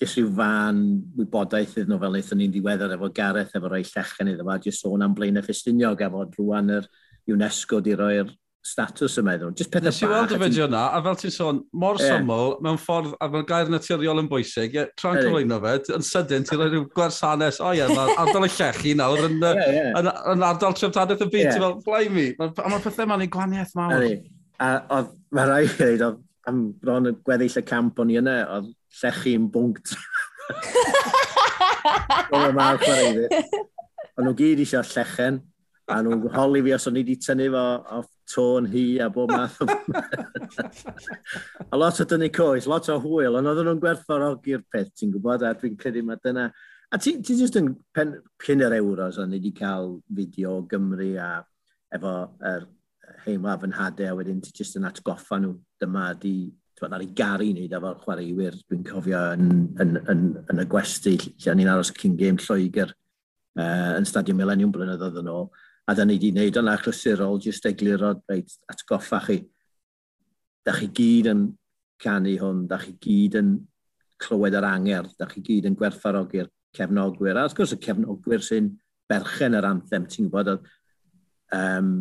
jyst 0.01 0.17
rhyw 0.19 0.31
fan 0.35 0.79
wybodaeth 1.15 1.77
iddyn 1.77 1.93
nhw 1.93 1.99
fel 2.01 2.15
wnaethon 2.15 2.41
ni'n 2.41 2.55
diweddar 2.55 2.95
efo 2.97 3.11
Gareth 3.15 3.53
efo 3.55 3.69
rhai 3.71 3.83
llechen 3.87 4.31
iddo 4.31 4.47
fo, 4.47 4.57
jyst 4.65 4.83
sôn 4.83 5.05
am 5.05 5.13
blaen 5.15 5.39
y 5.39 5.43
Ffestiniog 5.45 6.03
efo 6.03 6.25
rwan 6.33 6.73
yr 6.79 6.89
UNESCO 7.31 7.79
di 7.83 7.95
roi'r 7.95 8.33
status 8.65 9.15
yma 9.21 9.37
iddyn 9.37 9.53
nhw. 9.53 9.57
Jyst 9.61 9.71
pethau 9.71 9.85
bach. 9.85 9.93
Nes 9.93 10.01
i 10.01 10.09
weld 10.11 10.33
y 10.35 10.39
fideo 10.41 10.67
yna, 10.67 10.81
a 10.97 10.99
fel 11.05 11.17
ti'n 11.21 11.33
sôn, 11.37 11.61
mor 11.79 12.01
yeah. 12.01 12.17
syml, 12.17 12.57
mewn 12.65 12.81
ffordd, 12.81 13.15
a 13.23 13.29
fel 13.37 13.47
gair 13.47 13.71
naturiol 13.71 14.19
yn 14.23 14.29
bwysig, 14.31 14.75
ie, 14.75 14.85
tra'n 14.99 15.21
cyflwyno 15.21 15.61
fe, 15.63 15.75
yn 15.95 16.05
sydyn, 16.09 16.47
ti'n 16.49 16.59
rhoi 16.59 16.69
rhyw 16.73 16.85
gwersanes, 16.97 17.61
o 17.63 17.71
ie, 17.77 17.87
mae'r 17.93 18.23
ardal 18.25 18.49
y 18.49 18.51
llechi 18.51 18.95
nawr 18.99 19.27
yn, 19.29 19.37
yeah, 19.45 19.73
yeah. 19.77 19.91
yn, 20.01 20.11
yn 20.33 20.47
ardal 20.49 20.75
trefdadaeth 20.75 21.23
y 21.23 21.29
byd, 21.29 21.43
yeah. 21.45 21.55
ti'n 21.55 21.67
fel, 21.67 21.77
blai 21.85 22.03
mi. 22.11 22.29
A 22.41 22.71
mae'r 22.73 22.87
pethau 22.89 23.11
ma'n 23.13 23.23
ei 23.23 23.31
gwaniaeth 23.37 23.75
mawr. 23.79 24.07
A 24.65 24.71
oedd, 24.97 25.13
mae 25.35 25.51
rai 25.51 25.61
i 25.67 25.71
ddweud, 25.71 26.07
am 26.49 26.65
bron 26.81 27.11
y 27.11 27.15
gweddill 27.25 27.61
y 27.61 27.65
camp 27.69 28.01
o'n 28.01 28.11
i 28.11 28.19
yna, 28.21 28.39
oedd 28.57 28.73
llechu'n 29.01 29.49
bwnct. 29.53 29.95
Oedd 32.31 32.51
yma 32.51 32.71
o'r 32.73 32.81
chwaraewyr. 32.83 33.29
Ond 34.15 34.27
nhw 34.29 34.35
gyd 34.39 34.61
eisiau 34.63 34.85
llechen, 34.87 35.41
a 35.91 35.99
nhw'n 36.01 36.29
holi 36.33 36.61
fi 36.65 36.73
os 36.73 36.87
o'n 36.89 36.97
i 36.97 37.03
wedi 37.03 37.17
tynnu 37.21 37.49
fo 37.53 37.65
off 37.99 38.11
tôn 38.31 38.65
hi 38.71 38.85
a 39.03 39.09
bob 39.13 39.33
math 39.33 39.59
o... 39.61 39.67
a 41.73 41.77
lot 41.77 41.99
o 42.01 42.07
dynnu 42.09 42.29
coes, 42.33 42.67
lot 42.69 42.87
o 42.89 42.95
hwyl, 43.01 43.37
ond 43.37 43.51
oedden 43.51 43.69
nhw'n 43.69 43.83
gwerthfawrogi'r 43.83 44.63
peth, 44.71 44.93
ti'n 44.97 45.13
gwybod, 45.13 45.45
a 45.45 45.53
dwi'n 45.59 45.77
credu 45.81 46.05
mae 46.05 46.21
dyna... 46.23 46.47
A 46.93 46.99
ti'n 47.01 47.21
ti 47.25 47.35
jyst 47.37 47.57
yn 47.59 47.73
pen, 47.93 48.15
cyn 48.41 48.63
yr 48.65 48.77
euros, 48.79 49.19
o'n 49.21 49.33
i 49.33 49.39
wedi 49.39 49.53
cael 49.57 49.97
fideo 50.17 50.59
o 50.61 50.65
Gymru 50.69 51.11
a 51.21 51.29
efo 51.93 52.15
er, 52.45 52.67
heimlaf 53.25 53.65
yn 53.67 53.75
hadau, 53.75 54.13
a 54.13 54.17
wedyn 54.17 54.41
ti 54.41 54.53
jyst 54.55 54.79
yn 54.79 54.87
atgoffa 54.89 55.41
nhw, 55.41 55.53
dyma 55.81 56.11
di 56.21 56.35
Dwi'n 56.75 56.95
ar 56.95 57.03
ei 57.05 57.11
gari 57.15 57.53
wneud 57.53 57.73
efo'r 57.77 57.99
chwaraewyr, 58.03 58.55
dwi'n 58.67 58.81
cofio 58.83 59.19
yn, 59.37 59.51
yn, 59.79 59.93
yn, 60.11 60.23
yn 60.51 60.59
y 60.59 60.65
gwesti 60.67 61.13
lle 61.23 61.53
ni'n 61.55 61.69
aros 61.71 61.93
cyn 61.95 62.17
gêm 62.19 62.39
Lloegr 62.43 62.89
uh, 62.91 63.93
yn 63.95 64.07
Stadiwm 64.07 64.41
Millennium 64.41 64.73
blynyddoedd 64.75 65.21
yn 65.21 65.29
ôl, 65.31 65.47
a 65.87 65.95
da 65.95 66.03
ni 66.03 66.17
wedi 66.17 66.33
gwneud 66.33 66.59
yn 66.59 66.71
achlysurol, 66.73 67.39
jyst 67.45 67.67
egluro, 67.69 68.11
reit, 68.27 68.57
atgoffa 68.71 69.21
chi. 69.27 69.37
Da 70.65 70.73
chi 70.75 70.89
gyd 70.97 71.29
yn 71.31 71.45
canu 72.01 72.33
hwn, 72.41 72.65
da 72.67 72.79
chi 72.81 72.95
gyd 73.05 73.37
yn 73.39 73.53
clywed 74.25 74.57
yr 74.59 74.67
anger, 74.67 75.07
da 75.19 75.27
chi 75.29 75.43
gyd 75.45 75.69
yn 75.69 75.77
gwerthfarogi'r 75.79 76.49
cefnogwyr. 76.75 77.37
A 77.37 77.45
wrth 77.45 77.55
gwrs 77.55 77.75
y 77.75 77.79
cefnogwyr 77.85 78.43
sy'n 78.43 78.73
berchen 79.07 79.55
yr 79.55 79.69
anthem, 79.69 80.09
ti'n 80.09 80.27
gwybod, 80.27 80.67
um, 81.55 81.93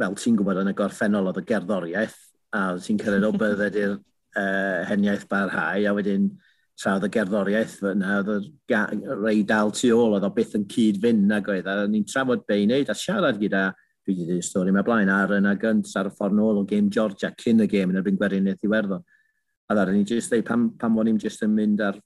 fel 0.00 0.16
ti'n 0.22 0.38
gwybod 0.38 0.62
yn 0.62 0.72
y 0.72 0.76
gorffennol 0.78 1.28
oedd 1.32 1.42
y 1.42 1.44
gerddoriaeth, 1.50 2.16
a 2.56 2.76
ti'n 2.82 3.00
cyrraedd 3.00 3.28
o 3.28 3.32
bydded 3.36 3.78
i'r 3.82 3.96
uh, 3.96 4.84
heniaeth 4.90 5.26
barhau, 5.30 5.86
a 5.86 5.94
wedyn 5.96 6.30
tra 6.76 6.96
oedd 6.96 7.06
y 7.08 7.10
gerddoriaeth 7.14 7.78
fyna, 7.80 8.18
oedd 8.20 8.30
y 8.36 9.16
rei 9.22 9.42
dal 9.48 9.72
tu 9.72 9.90
ôl, 9.96 10.16
oedd 10.16 10.26
o 10.28 10.32
byth 10.36 10.56
yn 10.58 10.66
cyd 10.72 11.00
fynd 11.02 11.32
ag 11.32 11.48
oedd, 11.52 11.68
a 11.68 11.86
ni'n 11.88 12.04
trafod 12.08 12.44
be 12.48 12.60
i 12.60 12.66
wneud 12.66 12.92
a 12.92 12.96
siarad 12.96 13.40
gyda, 13.40 13.70
dwi 14.06 14.14
wedi 14.14 14.26
dweud 14.28 14.46
stori 14.46 14.72
yma 14.72 14.84
blaen, 14.86 15.10
ar 15.10 15.32
yna 15.38 15.54
gynt 15.60 15.88
ar 15.98 16.10
y 16.10 16.14
ffordd 16.14 16.36
nôl 16.36 16.60
o 16.60 16.66
game 16.68 16.92
Georgia 16.92 17.32
cyn 17.40 17.64
y 17.64 17.68
game 17.70 17.94
yn 17.94 18.00
erbyn 18.02 18.18
Gweriniaeth 18.20 18.66
Iwerddon. 18.68 19.02
A 19.66 19.74
ddar, 19.74 19.90
ni'n 19.94 20.06
just 20.06 20.30
dweud 20.30 20.46
pam, 20.46 20.68
pam 20.78 21.00
o'n 21.00 21.10
i'n 21.10 21.18
just 21.22 21.42
yn 21.42 21.54
mynd 21.56 21.82
ar 21.82 21.98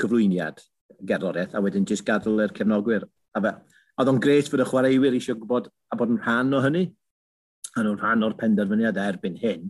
cyflwyniad 0.00 0.64
gerddoriaeth, 1.06 1.54
a 1.54 1.62
wedyn 1.62 1.86
just 1.86 2.06
gadael 2.08 2.40
i'r 2.42 2.56
cefnogwyr. 2.56 3.04
A 3.36 3.44
fe, 3.44 3.52
oedd 4.00 4.10
o'n 4.10 4.22
gret 4.22 4.48
fod 4.50 4.64
y 4.64 4.68
chwaraewyr 4.72 5.16
eisiau 5.20 5.38
gwybod 5.38 5.68
a 5.92 6.00
bod 6.00 6.16
yn 6.16 6.22
rhan 6.24 6.56
o 6.56 6.62
hynny, 6.64 6.86
yn 7.80 7.90
o'n 7.90 7.98
rhan 8.00 8.24
o'r 8.26 8.36
penderfyniad 8.40 8.98
erbyn 9.00 9.36
hyn, 9.40 9.68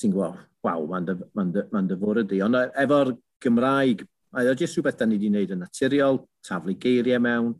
ti'n 0.00 0.12
gwybod, 0.12 0.40
waw, 0.64 0.86
mae'n 0.90 1.08
dy, 1.08 1.16
ma 1.36 1.46
ma 1.72 1.82
dy 1.88 1.98
fwrdd. 2.00 2.34
Ond 2.44 2.60
efo'r 2.84 3.12
Gymraeg, 3.44 4.04
mae 4.34 4.50
o 4.50 4.54
jyst 4.58 4.78
rhywbeth 4.78 4.98
da 5.00 5.08
ni 5.08 5.18
wedi 5.18 5.30
gwneud 5.30 5.52
yn 5.54 5.62
naturiol, 5.64 6.22
taflu 6.46 6.76
geiriau 6.80 7.22
mewn, 7.22 7.52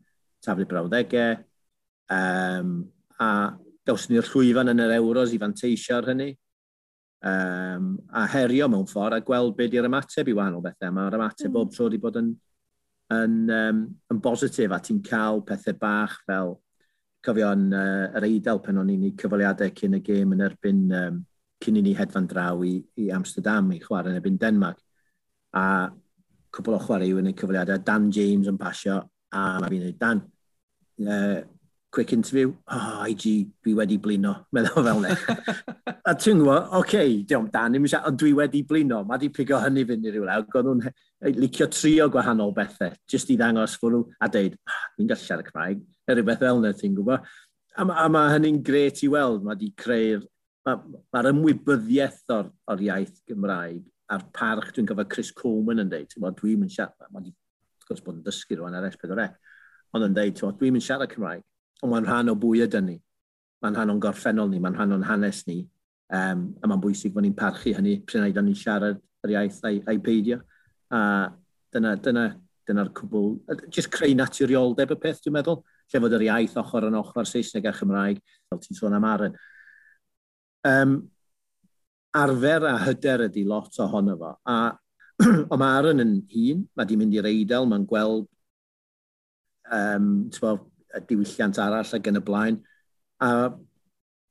taflu 0.45 0.67
brawddegau, 0.69 1.37
um, 2.13 2.73
a 3.21 3.29
gawson 3.87 4.17
ni'r 4.17 4.31
llwyfan 4.31 4.73
yn 4.73 4.83
yr 4.85 4.97
euros 4.99 5.35
i 5.35 5.41
fanteisio 5.41 5.99
ar 5.99 6.11
hynny, 6.13 6.31
um, 7.29 7.95
a 8.13 8.27
herio 8.35 8.69
mewn 8.73 8.89
ffordd 8.89 9.19
a 9.19 9.23
gweld 9.25 9.57
beth 9.59 9.77
yw'r 9.77 9.89
ymateb 9.91 10.29
i 10.29 10.37
wahanol 10.37 10.65
bethau. 10.65 10.93
Mae'r 10.97 11.19
ymateb 11.21 11.51
mm. 11.51 11.55
bob 11.57 11.73
tro 11.75 11.89
wedi 11.89 12.01
bod 12.03 12.21
yn, 12.21 12.35
yn, 13.15 13.39
um, 13.53 13.87
yn 14.13 14.23
bositif 14.25 14.73
a 14.73 14.81
ti'n 14.83 15.03
cael 15.05 15.45
pethau 15.47 15.79
bach 15.81 16.21
fel 16.29 16.57
cofio 17.25 17.51
yn 17.57 17.71
uh, 17.73 18.11
yr 18.19 18.27
eidl 18.29 18.61
pen 18.65 18.81
o'n 18.83 18.93
i'n 18.93 19.15
cyfaliadau 19.21 19.73
cyn 19.79 19.99
y 19.99 20.03
gêm 20.05 20.35
yn 20.37 20.45
erbyn 20.45 20.85
um, 20.99 21.23
cyn 21.65 21.81
i 21.81 21.85
ni 21.85 21.95
hedfan 21.97 22.29
draw 22.29 22.61
i, 22.67 22.77
i 23.01 23.11
Amsterdam 23.15 23.73
i 23.73 23.81
chwarae 23.83 24.13
yn 24.13 24.21
erbyn 24.21 24.39
Denmark. 24.41 24.81
A 25.57 25.65
cwbl 26.55 26.77
o 26.79 26.85
chwarae 26.85 27.11
yw 27.11 27.23
yn 27.23 27.33
y 27.33 27.35
cyfaliadau, 27.39 27.81
Dan 27.87 28.11
James 28.15 28.51
yn 28.51 28.61
pasio 28.61 29.01
a 29.35 29.45
mae 29.63 29.73
fi'n 29.73 29.85
dweud, 29.87 29.99
Dan, 30.01 30.23
uh, 31.09 31.41
quick 31.95 32.13
interview, 32.13 32.53
oh, 32.75 33.05
IG, 33.07 33.47
dwi 33.63 33.75
wedi 33.79 33.99
blino, 34.03 34.35
meddwl 34.55 34.87
fel 34.87 35.03
ne. 35.05 35.15
a 36.11 36.15
ti'n 36.19 36.41
gwybod, 36.43 36.69
oce, 36.69 36.79
okay, 36.81 37.17
diolch 37.23 37.51
Dan, 37.55 37.75
ddim 37.75 37.89
eisiau, 37.89 38.09
ond 38.11 38.21
dwi 38.21 38.33
wedi 38.39 38.65
blino, 38.67 39.03
mae 39.07 39.23
di 39.23 39.31
pigo 39.35 39.61
hynny 39.63 39.87
fynd 39.89 40.09
i 40.11 40.15
rywle, 40.15 40.39
ac 40.43 40.59
nhw'n 40.59 40.83
licio 41.33 41.67
trio 41.73 42.09
gwahanol 42.13 42.53
bethau, 42.57 42.93
jyst 43.11 43.33
i 43.33 43.39
ddangos 43.41 43.79
fwrw 43.81 44.03
a 44.21 44.29
dweud, 44.29 44.59
ah, 44.69 44.85
mi'n 44.99 45.09
gallu 45.11 45.25
siarad 45.25 45.49
Cymraeg, 45.49 45.81
neu 46.09 46.19
rhywbeth 46.19 46.43
fel 46.43 46.61
yna, 46.61 46.73
ti'n 46.77 46.97
gwybod? 46.99 47.25
A, 47.75 47.87
a 48.05 48.07
mae 48.13 48.35
hynny'n 48.35 48.61
gret 48.67 49.01
i 49.07 49.11
weld, 49.13 49.45
mae 49.45 49.55
wedi 49.55 49.71
creu'r, 49.81 50.27
mae'r 50.69 50.83
ma 51.15 51.25
ymwybyddiaeth 51.33 52.35
o'r, 52.37 52.51
or 52.71 52.85
iaith 52.85 53.17
Gymraeg 53.29 53.83
a'r 54.13 54.27
parch 54.37 54.75
dwi'n 54.77 54.89
gyfer 54.91 55.09
Chris 55.11 55.33
Coleman 55.35 55.83
yn 55.85 55.91
dweud, 55.93 56.11
ti'n 56.13 56.29
dwi'n 56.41 56.61
mynd 56.61 56.75
siarad, 56.75 57.09
mae 57.09 57.23
wedi, 57.23 57.35
wrth 57.35 57.89
gwrs, 57.89 58.05
bod 58.05 58.19
yn 58.19 58.25
dysgu 58.27 58.61
rwan 58.61 58.77
ar 58.79 58.89
S4C, 58.91 59.25
e, 59.25 59.57
ond 59.97 60.09
yn 60.09 60.17
dweud, 60.17 60.45
dwi'n 60.61 60.77
mynd 60.77 60.87
siarad 60.87 61.13
Cymraeg, 61.13 61.45
ond 61.83 61.93
mae'n 61.93 62.09
rhan 62.09 62.33
o 62.33 62.37
bwy 62.41 62.65
ydyn 62.67 62.89
ni, 62.91 62.99
mae'n 63.65 63.79
rhan 63.79 63.95
o'n 63.95 64.03
gorffennol 64.03 64.51
ni, 64.53 64.61
mae'n 64.61 64.77
rhan 64.77 64.93
o'n 64.99 65.07
hanes 65.09 65.45
ni, 65.49 65.63
um, 66.13 66.47
a 66.61 66.69
mae'n 66.69 66.83
bwysig 66.83 67.15
bod 67.15 67.25
ni'n 67.25 67.37
parchu 67.37 67.73
hynny, 67.77 67.99
pryn 68.07 68.27
aeddon 68.27 68.49
ni'n 68.49 68.59
siarad 68.59 69.01
yr 69.25 69.35
iaith 69.35 69.63
a'i, 69.65 69.81
ai 69.89 69.99
peidio. 70.05 70.41
A 70.95 71.01
dyna, 71.75 71.95
dyna, 72.03 72.27
dyna'r 72.69 72.93
cwbl, 72.97 73.33
jyst 73.73 73.91
creu 73.93 74.15
naturioldeb 74.17 74.95
y 74.95 74.99
peth, 75.01 75.21
dwi'n 75.25 75.37
meddwl, 75.39 75.63
lle 75.91 76.03
fod 76.05 76.17
yr 76.19 76.27
iaith 76.29 76.55
ochr 76.61 76.89
yn 76.89 77.01
ochr 77.01 77.29
Saesneg 77.29 77.67
a 77.69 77.75
Chymraeg, 77.77 78.23
fel 78.49 78.63
ti'n 78.63 78.79
sôn 78.79 78.97
am 78.97 79.09
Aren. 79.09 79.37
Um, 80.65 80.95
arfer 82.15 82.65
a 82.71 82.77
hyder 82.87 83.27
ydy 83.27 83.45
lot 83.49 83.75
ohono 83.83 84.17
fo. 84.21 84.33
A 84.49 84.59
o 85.53 85.59
mae 85.59 85.77
Aaron 85.79 86.03
yn 86.03 86.15
hun, 86.33 86.65
mae 86.75 86.89
di 86.89 86.99
mynd 86.99 87.15
i'r 87.15 87.29
eidl, 87.31 87.69
mae'n 87.71 87.87
gweld 87.91 88.27
um, 89.75 90.09
tyfo, 90.35 90.57
y 90.95 91.03
diwylliant 91.09 91.59
arall 91.63 91.95
ac 91.99 92.11
yn 92.11 92.21
y 92.21 92.25
blaen. 92.25 92.61
A 93.23 93.31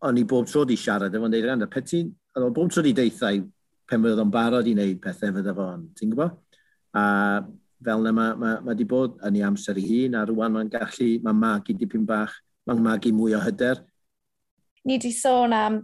o'n 0.04 0.20
i 0.20 0.26
bob 0.28 0.48
tro 0.50 0.66
di 0.68 0.76
siarad 0.80 1.14
efo'n 1.16 1.32
dweud, 1.32 1.48
Randa, 1.48 1.70
peth 1.72 1.92
ti'n... 1.94 2.12
o'n 2.40 2.54
Bob 2.56 2.72
tro 2.74 2.82
di 2.82 2.96
deitha 2.98 3.30
i 3.32 3.44
pen 3.88 4.04
fydd 4.04 4.20
o'n 4.24 4.32
barod 4.34 4.68
i 4.68 4.74
wneud 4.74 5.00
pethau 5.04 5.36
fydda 5.36 5.54
fo, 5.56 5.68
ti'n 6.00 6.12
gwybod? 6.12 6.43
A 6.94 7.06
fel 7.84 8.06
yna 8.06 8.14
mae, 8.16 8.36
ma, 8.40 8.54
ma 8.64 8.76
di 8.78 8.86
bod 8.88 9.18
yn 9.28 9.40
ei 9.40 9.44
amser 9.48 9.80
ei 9.82 9.88
hun, 9.90 10.16
a 10.18 10.24
rwan 10.30 10.56
mae'n 10.56 10.72
gallu, 10.72 11.10
mae 11.26 11.36
magu 11.36 11.76
dipyn 11.78 12.06
bach, 12.08 12.36
mae'n 12.70 12.84
magu 12.86 13.12
mwy 13.16 13.36
o 13.38 13.42
hyder. 13.44 13.82
Ni 14.88 15.00
di 15.02 15.12
sôn 15.16 15.56
am 15.58 15.82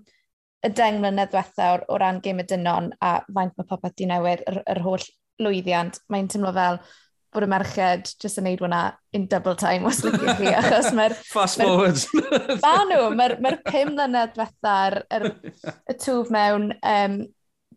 y 0.66 0.72
deng 0.76 1.00
mlynedd 1.00 1.32
diwetha 1.34 1.74
o, 1.76 1.84
o 1.94 2.00
ran 2.00 2.22
gym 2.24 2.42
y 2.44 2.48
dynon 2.48 2.92
a 3.04 3.20
faint 3.28 3.56
mae 3.56 3.68
popeth 3.68 3.96
di 4.00 4.08
newid 4.10 4.44
yr, 4.50 4.64
yr 4.76 4.82
holl 4.86 5.06
lwyddiant. 5.40 6.02
Mae'n 6.12 6.28
teimlo 6.32 6.52
fel 6.56 6.82
bod 7.34 7.46
y 7.46 7.50
merched 7.52 8.14
jyst 8.22 8.42
yn 8.42 8.48
neud 8.50 8.64
hwnna 8.64 8.82
in 9.16 9.28
double 9.32 9.56
time 9.60 9.88
os 9.88 10.02
lygu 10.06 10.36
chi, 10.40 10.54
achos 10.60 10.92
mae'r... 10.98 11.16
Fast 11.30 11.62
forward. 11.62 12.00
Ba 12.64 12.76
nhw, 12.90 13.10
mae'r 13.18 13.38
ma 13.44 13.54
pum 13.66 13.94
mlynedd 13.96 14.34
diwetha'r 14.36 15.02
er, 15.16 15.28
y 15.90 15.98
twf 16.00 16.32
mewn 16.34 16.72
um, 16.80 17.20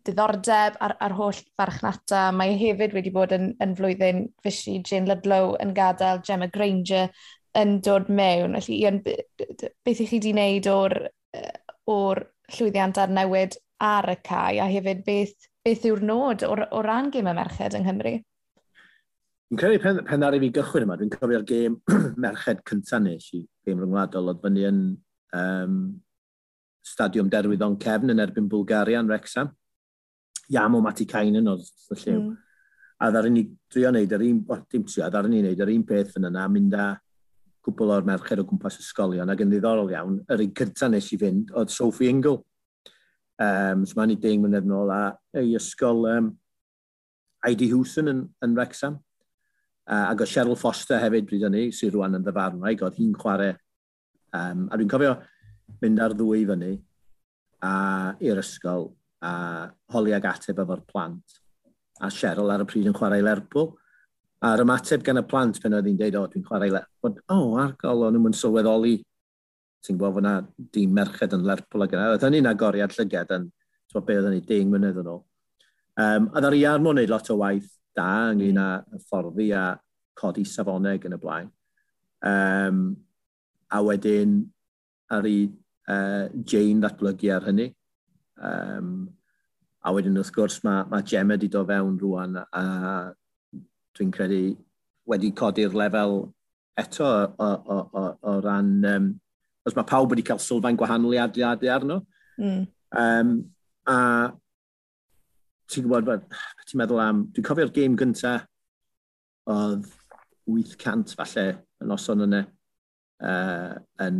diddordeb 0.07 0.77
ar, 0.83 0.95
ar 0.99 1.15
holl 1.17 1.39
farchnata. 1.59 2.25
Mae 2.35 2.57
hefyd 2.59 2.95
wedi 2.97 3.13
bod 3.13 3.33
yn, 3.35 3.53
yn 3.63 3.75
flwyddyn 3.77 4.27
fysi 4.43 4.79
Jane 4.81 5.09
Ludlow 5.09 5.55
yn 5.63 5.73
gadael 5.77 6.21
Gemma 6.25 6.49
Granger 6.53 7.09
yn 7.59 7.79
dod 7.85 8.09
mewn. 8.09 8.57
Felly, 8.59 8.81
Ian, 8.81 9.01
beth 9.05 10.03
i 10.03 10.07
chi 10.09 10.19
wedi 10.19 10.33
wneud 10.33 10.69
o'r, 10.73 10.97
or 11.93 12.23
llwyddiant 12.53 12.99
ar 13.01 13.13
newid 13.13 13.57
ar 13.83 14.09
y 14.11 14.19
cae 14.25 14.59
a 14.63 14.69
hefyd 14.71 15.03
beth, 15.07 15.49
beth 15.63 15.87
yw'r 15.87 16.03
nod 16.05 16.45
o, 16.47 16.53
o 16.55 16.83
ran 16.85 17.11
gym 17.13 17.29
y 17.29 17.35
merched 17.37 17.75
yng 17.77 17.87
Nghymru? 17.87 18.15
Dwi'n 19.53 19.59
credu 19.59 19.81
pen, 19.83 19.99
pen 20.07 20.25
ar 20.25 20.35
i 20.35 20.39
fi 20.41 20.49
gychwyn 20.55 20.87
yma, 20.87 20.97
dwi'n 20.99 21.11
cofio'r 21.13 21.43
gêm 21.47 21.79
merched 22.25 22.63
cyntaf 22.69 23.03
nes 23.03 23.27
i, 23.37 23.43
gêm 23.67 23.81
ryngwladol, 23.83 24.31
oedd 24.31 24.41
fyny 24.45 24.63
yn 24.69 24.79
um, 25.37 25.75
stadiwm 26.83 27.29
derwyddon 27.31 27.77
cefn 27.81 28.13
yn 28.13 28.23
erbyn 28.23 28.49
Bulgarian, 28.51 29.09
Wrexham. 29.11 29.51
Iam 30.51 30.75
o 30.75 30.81
Mati 30.83 31.05
Cainen 31.07 31.47
oedd 31.47 31.63
y 31.93 31.99
lliw. 32.01 32.19
Mm. 32.19 32.35
A 33.03 33.09
ddaren 33.11 33.33
ni 33.35 33.43
drio 33.71 33.91
wneud 33.91 34.13
yr 34.15 34.25
un, 34.27 34.43
o, 34.51 34.57
dim 34.71 34.83
trio, 34.87 35.07
ddaren 35.07 35.31
ni 35.33 35.41
wneud 35.43 35.63
yr 35.63 35.71
un 35.73 35.85
peth 35.87 36.17
yn 36.19 36.29
yna, 36.29 36.47
mynd 36.51 36.75
â 36.79 36.87
cwbl 37.63 37.93
o'r 37.95 38.07
merched 38.07 38.41
o 38.41 38.45
gwmpas 38.47 38.79
ysgolion, 38.81 39.31
ac 39.31 39.43
yn 39.43 39.51
ddiddorol 39.51 39.91
iawn, 39.93 40.19
yr 40.31 40.43
un 40.43 40.53
cyntaf 40.59 40.91
nes 40.91 41.09
i 41.15 41.19
fynd 41.19 41.53
oedd 41.55 41.71
Sophie 41.71 42.11
Ingle. 42.11 42.41
Um, 43.41 43.85
so 43.87 43.97
mae'n 43.97 44.13
i 44.13 44.19
deng 44.19 44.43
mlynedd 44.43 44.67
nôl, 44.69 44.91
a 44.91 45.15
ei 45.39 45.55
ysgol 45.57 46.05
um, 46.11 46.31
I.D. 47.47 47.67
Hewson 47.71 48.11
yn, 48.11 48.23
yn 48.45 48.55
Wrexham. 48.55 48.99
Uh, 49.83 50.05
ac 50.13 50.23
o 50.23 50.27
Cheryl 50.29 50.59
Foster 50.59 50.99
hefyd 51.01 51.27
bryd 51.27 51.47
hynny, 51.47 51.65
sy'n 51.75 51.91
rwan 51.95 52.19
yn 52.19 52.23
ddyfarnwraig, 52.23 52.83
oedd 52.85 52.99
hi'n 52.99 53.15
chwarae. 53.19 53.55
Um, 54.33 54.67
a 54.71 54.79
dwi'n 54.79 54.91
cofio 54.91 55.17
mynd 55.83 56.03
ar 56.03 56.15
ddwy 56.15 56.45
fyny 56.49 56.75
a 57.63 57.73
i'r 58.23 58.39
ysgol 58.41 58.89
a 59.23 59.69
holi 59.95 60.13
ag 60.15 60.27
ateb 60.27 60.59
efo'r 60.63 60.83
plant. 60.89 61.39
A 62.03 62.09
Cheryl 62.11 62.51
ar 62.51 62.63
y 62.63 62.67
pryd 62.67 62.89
yn 62.89 62.97
chwarae 62.97 63.23
Lerpwl. 63.23 63.71
A'r 64.43 64.63
ymateb 64.65 65.03
gan 65.05 65.21
y 65.21 65.25
plant 65.27 65.59
pen 65.63 65.77
oedd 65.77 65.87
hi'n 65.87 65.99
deud, 65.99 66.17
o, 66.19 66.25
dwi'n 66.27 66.45
chwarae 66.47 66.71
Lerpwl. 66.73 67.15
O, 67.31 67.37
oh, 67.37 67.59
argol, 67.63 68.07
o'n 68.09 68.17
nhw'n 68.17 68.35
sylweddoli. 68.35 68.97
Ti'n 69.83 69.99
gwybod 69.99 70.17
fyna 70.19 70.33
dim 70.75 70.95
merched 70.95 71.35
yn 71.35 71.45
Lerpwl 71.47 71.85
ag 71.85 71.95
yna. 71.95 72.09
Oedd 72.15 72.25
hynny'n 72.27 72.51
agoriad 72.51 72.95
llyged 72.97 73.31
yn, 73.37 73.47
ti'n 73.91 74.05
be 74.07 74.17
oedd 74.19 74.27
hynny, 74.29 74.43
deng 74.49 74.73
mynydd 74.73 74.99
yn 75.03 75.13
ôl. 75.13 75.23
Um, 75.93 76.27
a 76.33 76.41
ddari 76.41 76.63
ar 76.65 76.81
mwyn 76.81 77.03
lot 77.07 77.29
o 77.29 77.37
waith 77.37 77.69
da 77.95 78.09
ynglyn 78.31 78.57
â 78.57 78.67
fforddi 79.05 79.51
a 79.53 79.67
codi 80.17 80.45
safoneg 80.49 81.05
yn 81.07 81.15
y 81.15 81.19
blaen. 81.21 81.51
Um, 82.25 82.81
a 83.69 83.81
wedyn, 83.85 84.39
ar 85.13 85.27
i 85.29 85.37
uh, 85.45 86.27
Jane 86.33 86.81
ddatblygu 86.81 87.31
ar 87.35 87.47
hynny. 87.49 87.69
Um, 88.41 88.93
a 89.83 89.91
wedyn 89.93 90.17
wrth 90.19 90.31
gwrs 90.35 90.61
mae, 90.63 90.85
mae 90.91 91.05
Gemma 91.07 91.35
wedi 91.35 91.49
do 91.51 91.63
fewn 91.67 91.97
rwan 92.01 92.37
a 92.43 92.63
dwi'n 93.93 94.13
credu 94.15 94.53
wedi 95.09 95.33
codi'r 95.35 95.75
lefel 95.77 96.15
eto 96.79 97.09
o, 97.09 97.49
o, 97.49 97.81
o, 97.81 98.05
o 98.21 98.39
ran... 98.45 98.71
Um, 98.87 99.11
os 99.63 99.75
mae 99.77 99.87
pawb 99.87 100.11
wedi 100.11 100.25
cael 100.27 100.41
sylfaen 100.43 100.77
gwahanol 100.79 101.15
i 101.15 101.19
adeiladau 101.23 101.69
arno. 101.71 101.99
Mm. 102.35 102.63
Um, 102.99 103.35
a 103.87 103.97
ti'n 105.71 105.85
gwybod, 105.87 106.25
ti'n 106.67 106.81
meddwl 106.81 107.03
am... 107.03 107.21
Dwi'n 107.35 107.47
cofio'r 107.47 107.71
gêm 107.75 107.95
gyntaf 107.99 108.47
oedd 109.51 109.87
800 110.47 111.15
falle 111.19 111.45
y 111.83 111.87
noson 111.87 112.25
yna 112.25 112.41
uh, 113.23 113.75
yn 114.03 114.19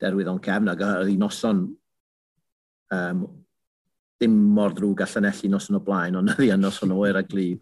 derwydd 0.00 0.30
o'n 0.32 0.40
cefn 0.44 0.72
ac 0.72 0.82
oedd 0.84 1.10
hi 1.10 1.16
noson 1.20 1.62
um, 2.96 3.22
dim 4.20 4.36
mor 4.54 4.74
drwg 4.76 4.98
gall 5.00 5.18
anellu 5.20 5.48
noson 5.50 5.78
o 5.78 5.82
blaen, 5.84 6.18
ond 6.20 6.34
oedd 6.34 6.44
i'n 6.44 6.60
noson 6.60 6.92
oer 6.92 7.16
a 7.20 7.24
glib. 7.24 7.60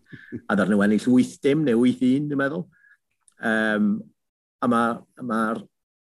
A 0.51 0.57
ddar 0.57 0.71
nhw 0.71 0.83
ennill 0.85 1.07
8 1.15 1.37
dim 1.45 1.65
neu 1.67 1.85
8 1.87 2.05
un, 2.09 2.29
dwi'n 2.31 2.41
meddwl. 2.41 2.65
Um, 3.49 3.91
a 4.59 4.71
mae'r 4.71 5.03
ma 5.29 5.41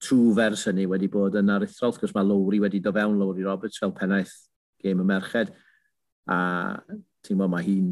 trw 0.06 0.32
fers 0.38 0.66
hynny 0.70 0.86
wedi 0.88 1.10
bod 1.12 1.36
yn 1.40 1.52
aruthrol, 1.52 1.92
wrth 1.92 2.02
gwrs 2.04 2.16
mae 2.16 2.28
Lowry 2.28 2.62
wedi 2.64 2.80
do 2.84 2.94
fewn 2.96 3.20
Lowry 3.20 3.44
Roberts 3.44 3.82
fel 3.82 3.94
pennaeth 3.96 4.36
gêm 4.84 5.04
y 5.04 5.08
merched. 5.08 5.52
A 6.32 6.38
ti'n 7.26 7.36
meddwl 7.40 7.52
mae 7.52 7.68
hi'n 7.68 7.92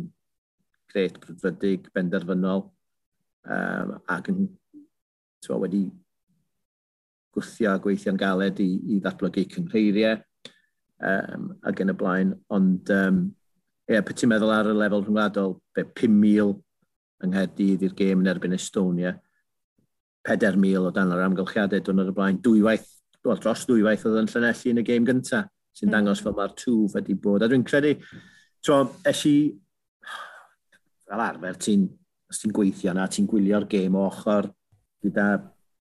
gret 0.93 1.19
brydfydig, 1.19 1.89
benderfynol, 1.95 2.67
um, 3.49 3.95
ac 4.07 4.31
yn 4.31 4.45
bo, 4.47 5.59
wedi 5.65 5.87
gwthio 7.33 7.73
a 7.73 7.79
gweithio'n 7.81 8.19
galed 8.19 8.59
i, 8.63 8.69
i 8.93 9.01
ddatblygu 9.01 9.49
cynghreiriau 9.51 10.21
um, 11.03 11.49
ac 11.67 11.81
yn 11.83 11.93
y 11.93 11.97
blaen. 11.99 12.33
Ond 12.53 12.91
um, 12.95 13.21
ie, 13.87 13.95
yeah, 13.95 14.05
pwy 14.05 14.17
ti'n 14.17 14.31
meddwl 14.31 14.53
ar 14.55 14.71
y 14.71 14.75
lefel 14.77 15.03
rhyngwladol, 15.03 15.57
5,000 15.77 16.53
yng 17.23 17.33
Nghaerdydd 17.33 17.85
i'r 17.87 17.95
gêm 17.97 18.23
yn 18.23 18.31
erbyn 18.33 18.55
Estonia, 18.57 19.13
4,000 20.27 20.87
o 20.87 20.91
dan 20.95 21.11
yr 21.11 21.23
amgylchiadau 21.25 21.83
dwi'n 21.83 22.03
ar 22.03 22.11
y 22.11 22.15
blaen, 22.15 22.39
dwywaith, 22.43 22.87
well, 23.23 23.39
dros 23.39 23.65
dwywaith 23.67 24.05
oedd 24.07 24.21
yn 24.23 24.29
llanelli 24.31 24.73
yn 24.73 24.81
y 24.81 24.85
gêm 24.87 25.07
gyntaf, 25.07 25.49
sy'n 25.73 25.89
mm. 25.89 25.95
dangos 25.95 26.23
fel 26.23 26.35
mae'r 26.37 26.55
twf 26.59 26.95
wedi 26.97 27.17
bod. 27.19 27.43
A 27.43 27.49
dwi'n 27.51 27.65
credu, 27.67 27.95
tro, 28.63 28.79
es 29.09 29.23
i, 29.29 29.35
fel 31.07 31.25
arfer, 31.27 31.59
ti'n 31.59 31.87
ti 32.33 32.49
gweithio 32.55 32.93
yna, 32.93 33.07
ti'n 33.11 33.27
gwylio'r 33.29 33.67
gêm 33.69 33.95
o 33.99 34.07
ochr 34.07 34.49
gyda 35.03 35.27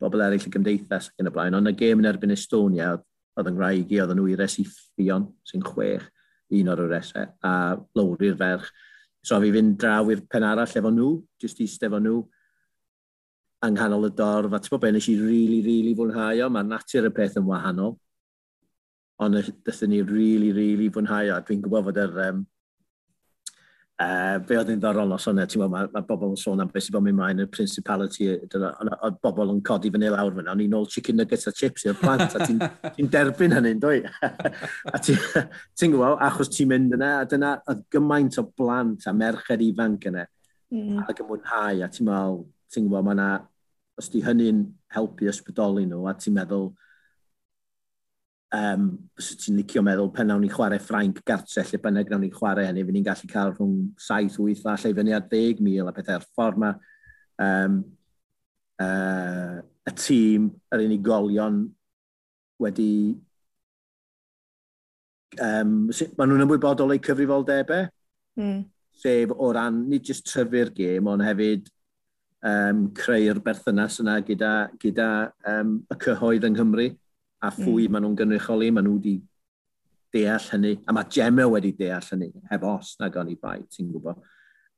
bobl 0.03 0.25
eraill 0.27 0.49
y 0.49 0.53
gymdeithas 0.53 1.09
ac 1.11 1.23
yn 1.23 1.31
y 1.31 1.35
blaen, 1.35 1.57
ond 1.57 1.71
y 1.71 1.75
gêm 1.79 2.03
yn 2.03 2.11
erbyn 2.11 2.35
Estonia, 2.35 2.97
oedd 3.39 3.49
yn 3.51 3.57
graig 3.59 3.93
i, 3.93 4.01
oedd 4.03 4.15
nhw 4.17 4.29
i 4.33 4.37
resi 4.39 4.65
ffion 4.69 5.29
sy'n 5.49 5.65
chwech, 5.67 6.05
un 6.53 6.71
o'r 6.73 6.85
resau, 6.91 7.25
e, 7.25 7.33
a 7.49 7.53
lowri'r 7.97 8.39
ferch. 8.41 8.71
So 9.25 9.39
fi 9.41 9.53
fynd 9.55 9.79
draw 9.81 10.11
i'r 10.13 10.25
pen 10.31 10.47
arall 10.47 10.79
efo 10.81 10.93
nhw, 10.93 11.11
jyst 11.41 11.63
i 11.63 11.69
stefo 11.71 12.01
nhw, 12.03 12.21
yng 13.63 13.77
nghanol 13.77 14.09
y 14.09 14.15
dorf, 14.19 14.53
a 14.53 14.61
ti'n 14.61 14.75
bod 14.75 14.83
be 14.83 14.93
nes 14.93 15.09
i 15.09 15.17
rili, 15.17 15.27
really, 15.27 15.61
rili 15.63 15.67
really 15.67 15.99
fwynhau 15.99 16.47
o, 16.47 16.49
mae 16.51 16.67
natur 16.67 17.07
y 17.07 17.13
peth 17.15 17.39
yn 17.39 17.47
wahanol, 17.47 17.95
ond 19.23 19.39
dydyn 19.39 19.93
ni 19.93 20.01
rili, 20.03 20.13
really, 20.13 20.51
rili 20.51 20.73
really 20.73 20.91
fwynhau 20.93 21.31
o, 21.31 21.37
a 21.37 21.45
dwi'n 21.47 21.63
gwybod 21.63 21.89
fod 21.89 22.03
yr, 22.03 22.19
um, 22.27 22.43
Uh, 24.03 24.39
be 24.47 24.57
oedd 24.57 24.71
yn 24.73 24.81
ddorol 24.81 25.13
os 25.15 25.27
hwnna, 25.29 25.45
ti'n 25.47 25.61
mae 25.69 25.89
ma 25.93 26.01
bobl 26.07 26.31
yn 26.33 26.39
sôn 26.41 26.63
am 26.63 26.71
beth 26.73 26.87
sy'n 26.87 26.95
bod 26.97 27.05
mynd 27.05 27.19
mlaen 27.19 27.43
y 27.43 27.47
principality, 27.53 28.29
oedd 28.33 29.19
bobl 29.23 29.53
yn 29.53 29.61
codi 29.67 29.91
fyny 29.93 30.09
lawr 30.11 30.33
fyna, 30.39 30.55
o'n 30.55 30.63
i'n 30.65 30.77
ôl 30.79 30.89
chicken 30.91 31.21
nuggets 31.21 31.47
a 31.51 31.53
chips 31.55 31.85
i'r 31.87 31.99
plant, 32.01 32.25
a 32.35 32.47
ti'n 32.47 32.63
ti 32.97 33.07
derbyn 33.13 33.55
hynny'n 33.59 33.83
dwi. 33.83 34.01
a 34.95 35.01
ti'n 35.03 35.21
ti 35.77 35.91
gwybod, 35.93 36.17
achos 36.25 36.51
ti'n 36.55 36.73
mynd 36.73 36.97
yna, 36.97 37.11
a 37.21 37.29
dyna 37.29 37.53
oedd 37.69 37.85
gymaint 37.93 38.41
o 38.41 38.47
blant 38.49 39.07
a 39.07 39.15
merched 39.15 39.63
ifanc 39.69 40.09
yna, 40.11 40.27
mm. 40.73 41.05
ac 41.05 41.23
yn 41.23 41.29
mwynhau, 41.29 41.83
a 41.85 41.91
ti'n 41.93 42.09
meddwl, 42.09 42.41
ti'n 42.73 42.89
gwybod, 42.89 43.07
mae 43.11 43.19
yna, 43.19 43.29
os 44.01 44.11
di 44.15 44.25
hynny'n 44.25 44.65
helpu 44.97 45.31
ysbrydoli 45.31 45.85
nhw, 45.91 46.07
a 46.11 46.17
ti'n 46.17 46.41
meddwl, 46.41 46.73
um, 48.53 48.87
so 49.19 49.37
ti'n 49.41 49.57
licio 49.61 49.83
meddwl, 49.85 50.11
pen 50.15 50.29
nawn 50.29 50.43
ni 50.45 50.51
chwarae 50.53 50.81
Ffrainc 50.83 51.23
gartre, 51.27 51.65
lle 51.65 51.81
bynnag 51.83 52.11
nawn 52.13 52.25
ni 52.27 52.31
chwarae 52.33 52.69
hynny, 52.69 52.85
fydd 52.85 52.99
ni'n 52.99 53.07
gallu 53.07 53.31
cael 53.31 53.53
rhwng 53.55 53.77
7-8 53.97 54.67
a 54.69 54.77
lle 54.83 54.95
fyny 54.99 55.17
ar 55.17 55.27
10,000 55.31 55.89
a 55.89 55.95
pethau'r 55.97 56.27
ffordd 56.29 56.61
yma. 56.61 56.73
Um, 57.43 57.79
uh, 58.83 59.59
y 59.89 59.95
tîm, 59.99 60.49
yr 60.75 60.87
unigolion 60.87 61.63
wedi... 62.63 62.93
Um, 65.41 65.87
maen 66.19 66.29
nhw'n 66.29 66.45
ymwybodol 66.45 66.93
eu 66.93 67.01
cyfrifoldebau, 67.01 67.87
mm. 68.37 68.59
sef 69.01 69.31
o 69.33 69.47
ran 69.57 69.87
nid 69.89 70.05
jyst 70.05 70.27
tryfu'r 70.29 70.75
gêm, 70.77 71.09
ond 71.09 71.25
hefyd 71.25 71.71
um, 72.45 72.83
creu'r 72.99 73.41
berthynas 73.45 73.97
yna 74.03 74.19
gyda, 74.27 74.53
gyda 74.83 75.09
um, 75.49 75.79
y 75.89 75.97
cyhoedd 76.05 76.45
yng 76.51 76.59
Nghymru 76.59 76.91
a 77.43 77.51
mm. 77.51 77.59
phwy 77.59 77.87
mm. 77.87 77.93
maen 77.93 78.07
nhw'n 78.07 78.19
gynrycholi, 78.21 78.71
maen 78.71 78.87
nhw 78.87 78.97
wedi 78.99 79.17
deall 80.13 80.49
hynny, 80.53 80.77
a 80.87 80.95
mae 80.95 81.09
Gemma 81.11 81.47
wedi 81.51 81.73
deall 81.77 82.09
hynny, 82.13 82.31
heb 82.51 82.67
os 82.69 82.95
na 83.01 83.09
gan 83.13 83.31
i 83.33 83.37
bai, 83.41 83.61
ti'n 83.73 83.91
gwybod. 83.93 84.21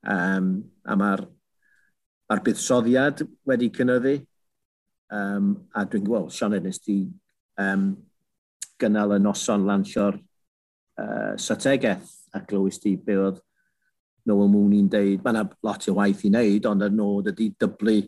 Um, 0.04 0.50
a 0.84 0.96
mae'r 1.00 1.24
ma 2.30 2.38
buddsoddiad 2.44 3.24
wedi 3.48 3.70
cynnyddu, 3.74 4.18
um, 5.12 5.54
a 5.74 5.84
dwi'n 5.88 6.06
gweld, 6.06 6.32
Sean 6.32 6.56
Ednes 6.56 6.80
di 6.84 7.02
um, 7.60 7.90
gynnal 8.80 9.16
y 9.16 9.20
noson 9.22 9.66
lansio'r 9.68 10.16
uh, 10.18 11.34
strategaeth, 11.40 12.12
a 12.34 12.42
glywys 12.42 12.80
di 12.82 12.96
be 12.98 13.18
oedd 13.20 13.42
Noel 14.26 14.48
Mooney'n 14.48 14.88
deud, 14.88 15.20
mae 15.22 15.34
yna 15.34 15.44
lot 15.66 15.84
o 15.90 15.98
waith 15.98 16.24
i 16.24 16.30
wneud, 16.32 16.66
ond 16.70 16.86
y 16.86 16.90
nod 16.94 17.28
ydy 17.34 17.50
dyblu 17.60 18.00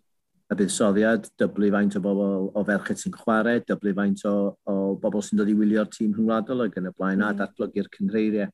y 0.46 0.54
buddsoddiad, 0.54 1.26
dyblu 1.40 1.72
faint 1.74 1.96
o 1.98 2.02
bobl 2.02 2.50
o 2.54 2.62
ferched 2.66 3.00
sy'n 3.00 3.14
chwarae, 3.16 3.62
dyblu 3.66 3.94
faint 3.96 4.22
o, 4.30 4.34
o 4.70 4.74
bobl 5.02 5.24
sy'n 5.24 5.40
dod 5.40 5.50
i 5.50 5.56
wylio'r 5.58 5.88
tîm 5.90 6.12
rhwngwladol 6.14 6.68
ac 6.68 6.78
yn 6.78 6.86
y 6.86 6.92
blaen 6.94 7.18
mm. 7.18 7.24
a 7.24 7.32
mm-hmm. 7.32 7.40
datblygu'r 7.40 7.90
cyngreiriau. 7.96 8.52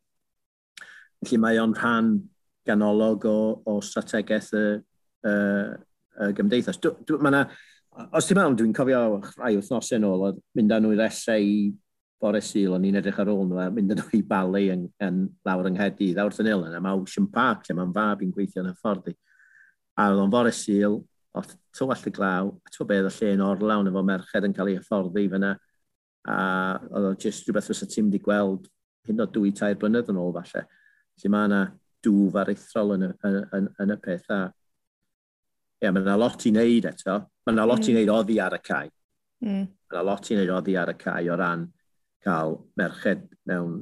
Felly 1.23 1.41
mae 1.43 1.61
o'n 1.61 1.77
rhan 1.77 2.15
ganolog 2.67 3.27
o, 3.29 3.37
o 3.69 3.77
strategaeth 3.85 4.55
y, 4.57 4.65
y, 5.29 5.35
y 6.25 6.31
gymdeithas. 6.39 6.81
Dw, 6.81 6.97
dw, 7.09 7.21
na, 7.29 7.45
os 8.09 8.29
ti'n 8.29 8.41
meddwl, 8.41 8.57
dwi'n 8.63 8.75
cofio 8.77 9.05
rhai 9.37 9.55
wythnosau 9.59 10.01
yn 10.01 10.09
ôl, 10.09 10.27
mynd 10.57 10.73
â 10.73 10.81
nhw 10.81 10.97
i'r 10.97 11.07
esau 11.11 11.45
i 11.45 11.63
bore 12.23 12.41
syl, 12.45 12.79
o'n 12.79 12.89
i'n 12.89 13.01
edrych 13.03 13.21
ar 13.21 13.31
ôl 13.35 13.45
nhw, 13.45 13.61
a 13.61 13.69
mynd 13.75 13.93
â 13.93 13.99
nhw 13.99 14.17
i 14.17 14.25
balu 14.27 14.65
yn, 14.73 14.89
yn 15.03 15.23
lawr 15.45 15.69
yng 15.69 15.77
Nghedi, 15.77 16.13
lawr 16.17 16.41
yn 16.41 16.53
il 16.55 16.69
yna, 16.71 16.81
mae 16.81 17.01
Ocean 17.03 17.29
Park, 17.35 17.67
lle 17.67 17.77
mae'n 17.77 17.95
fab 17.97 18.23
i'n 18.23 18.33
gweithio 18.33 18.63
yn 18.63 18.71
y 18.73 18.77
ffordd 18.79 19.11
i. 19.13 19.17
A 19.99 20.09
oedd 20.09 20.23
o'n 20.23 20.33
fore 20.33 20.53
syl, 20.57 21.03
Oth 21.39 21.55
tywallt 21.73 22.09
y 22.09 22.13
glaw, 22.13 22.51
a 22.53 22.73
tyw'n 22.75 22.89
beth 22.91 23.09
y 23.09 23.13
lle 23.17 23.35
yn 23.39 23.45
orlawn 23.47 23.89
efo 23.89 24.03
merched 24.05 24.47
yn 24.49 24.55
cael 24.57 24.73
ei 24.73 24.79
hyfforddi 24.79 25.29
fyna. 25.33 25.53
A 26.29 26.39
oedd 26.91 27.09
o'n 27.09 27.21
just 27.23 27.47
rhywbeth 27.47 27.71
fysa 27.71 27.89
ti'n 27.89 28.07
mynd 28.07 28.19
i 28.19 28.23
gweld 28.23 28.69
hyn 29.09 29.23
o 29.25 29.27
dwy 29.33 29.53
tair 29.57 29.79
blynedd 29.81 30.11
yn 30.13 30.21
ôl 30.21 30.35
falle. 30.37 30.67
Felly 31.17 31.33
mae 31.33 31.49
yna 31.49 31.63
dŵf 32.05 32.37
aruthrol 32.43 32.97
yn 32.97 33.07
y, 33.09 33.13
yn, 33.29 33.39
yn, 33.59 33.71
yn 33.85 33.95
y 33.95 33.99
peth. 34.03 34.29
A, 34.35 34.41
ie, 35.83 35.91
mae 35.91 36.03
yna 36.05 36.19
lot 36.21 36.47
i 36.47 36.53
wneud 36.53 36.89
eto. 36.93 37.19
Mae 37.47 37.57
yna 37.57 37.69
lot 37.71 37.83
mm. 37.83 37.89
i 37.89 37.97
wneud 37.97 38.13
oddi 38.15 38.39
ar 38.43 38.59
y 38.59 38.61
cae. 38.69 38.91
Mm. 39.43 39.65
Mae 39.67 39.97
yna 39.97 40.05
lot 40.11 40.29
i 40.29 40.37
wneud 40.37 40.55
oddi 40.59 40.77
ar 40.79 40.93
y 40.93 40.97
cae 41.01 41.31
o 41.33 41.39
ran 41.41 41.67
cael 42.23 42.59
merched 42.79 43.25
mewn 43.51 43.79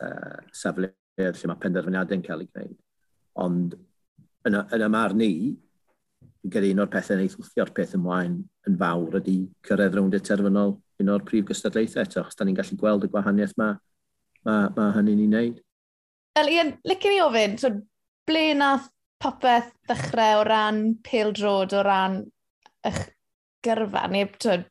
uh, 0.00 0.38
safleoedd 0.56 1.40
lle 1.40 1.50
mae 1.50 1.60
penderfyniadau 1.66 2.18
yn 2.18 2.24
cael 2.24 2.46
ei 2.46 2.48
gwneud. 2.52 2.78
Ond 3.42 3.76
yn 4.48 4.58
y, 4.58 4.64
yn 4.76 4.86
y 4.86 4.90
marn 4.92 5.20
ni, 5.20 5.32
gyda 6.42 6.70
un 6.72 6.82
o'r 6.82 6.90
pethau 6.90 7.18
wneud 7.18 7.36
wthio'r 7.38 7.70
peth 7.76 7.94
ymlaen 7.98 8.40
yn 8.68 8.78
fawr 8.80 9.18
ydy 9.20 9.36
cyrraedd 9.66 9.94
rownd 9.98 10.16
y 10.18 10.20
terfynol 10.26 10.74
un 11.02 11.12
o'r 11.14 11.24
prif 11.26 11.46
gystadlaethau 11.48 12.02
eto, 12.02 12.22
achos 12.22 12.38
da 12.38 12.46
ni'n 12.46 12.58
gallu 12.58 12.78
gweld 12.80 13.06
y 13.06 13.10
gwahaniaeth 13.12 13.54
mae 13.60 13.76
ma, 14.46 14.56
ma 14.74 14.88
hynny'n 14.96 15.22
ei 15.22 15.28
wneud. 15.28 15.62
Wel, 16.38 16.52
Ian, 16.56 16.74
licen 16.88 17.14
i 17.14 17.20
ofyn, 17.22 17.56
so, 17.60 17.70
ble 18.26 18.44
nath 18.58 18.88
popeth 19.22 19.70
ddechrau 19.86 20.40
o 20.40 20.46
ran 20.48 20.84
pêl 21.06 21.32
drod, 21.36 21.74
o 21.78 21.82
ran 21.86 22.22
eich 22.88 23.02
gyrfa, 23.62 24.06
neu 24.10 24.30
twyd, 24.42 24.64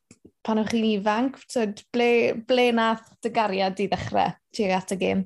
pan 0.44 0.60
o'ch 0.60 0.74
chi'n 0.74 0.90
ifanc, 0.90 1.40
twyd, 1.54 1.86
ble, 1.96 2.10
ble 2.48 2.72
nath 2.76 3.14
dy 3.24 3.32
gariad 3.36 3.80
i 3.80 3.88
ddechrau 3.92 4.36
tuag 4.52 4.76
at 4.76 4.96
y 4.98 5.00
gêm? 5.06 5.24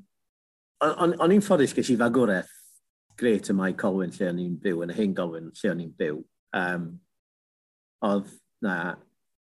O'n 0.85 1.33
i'n 1.33 1.41
ffodus 1.41 1.73
ges 1.73 1.89
i 1.93 1.97
fagwraeth 1.97 2.51
gret 3.17 3.49
yma 3.49 3.71
i 3.71 3.75
Colwyn 3.79 4.11
lle 4.13 4.29
o'n 4.29 4.41
i'n 4.43 4.55
byw, 4.61 4.83
yn 4.83 4.91
y 4.91 4.97
hyn 4.97 5.13
Colwyn 5.17 5.51
lle 5.55 5.71
o'n 5.71 5.83
i'n 5.85 5.93
byw. 5.97 6.19
Um, 6.55 6.87
oedd 8.05 8.29
na 8.63 8.95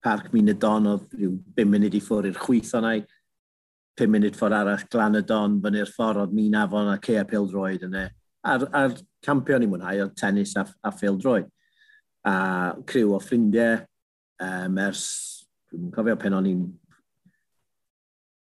parc 0.05 0.32
Min 0.32 0.52
y 0.52 0.57
Don 0.61 0.88
oedd 0.88 1.14
rhyw 1.16 1.36
5 1.57 1.70
munud 1.70 1.96
i 1.96 2.02
ffwrdd 2.05 2.30
i'r 2.32 2.40
chwyth 2.40 2.74
o'nau, 2.78 3.05
5 4.00 4.11
munud 4.11 4.36
ffordd 4.38 4.59
arall 4.59 4.86
glan 4.92 5.18
y 5.20 5.24
Don 5.28 5.59
fyny'r 5.64 5.90
ffordd 5.94 6.24
oedd 6.24 6.36
Min 6.36 6.57
Afon 6.61 6.92
a 6.92 6.98
Cea 7.02 7.24
Pildroed 7.28 7.86
yna. 7.88 8.07
E, 8.09 8.14
a'r, 8.52 8.66
ar 8.76 8.96
campion 9.24 9.64
i 9.64 9.68
mwynhau 9.70 10.05
oedd 10.05 10.16
tennis 10.20 10.55
a, 10.61 10.66
a 10.84 10.92
Pildroed. 10.94 11.50
A 12.24 12.36
criw 12.88 13.12
o 13.14 13.20
ffrindiau 13.20 13.82
um, 14.40 14.80
ers, 14.86 15.05
dwi'n 15.70 15.92
cofio 15.94 16.16
pen 16.20 16.36
o'n 16.38 16.50
i'n 16.50 16.64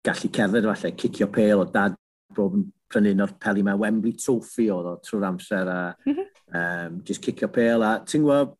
gallu 0.05 0.31
cerdded 0.37 0.67
falle, 0.69 0.93
cicio 1.01 1.29
pel 1.33 1.63
o 1.63 1.69
dad 1.73 1.97
bob 2.35 2.57
yn 2.59 2.65
prynu 2.91 3.13
un 3.15 3.25
o'r 3.25 3.33
peli 3.41 3.63
mae 3.65 3.79
Wembley 3.81 4.15
Trophy 4.19 4.69
oedd 4.73 4.91
o 4.91 4.95
trwy'r 5.03 5.27
amser 5.29 5.71
a 5.71 5.79
mm 6.05 6.13
-hmm. 6.13 6.29
um, 6.59 7.01
just 7.07 7.25
cicio 7.25 7.49
pel 7.51 7.83
a 7.83 7.97
ti'n 8.05 8.23
gwybod 8.25 8.55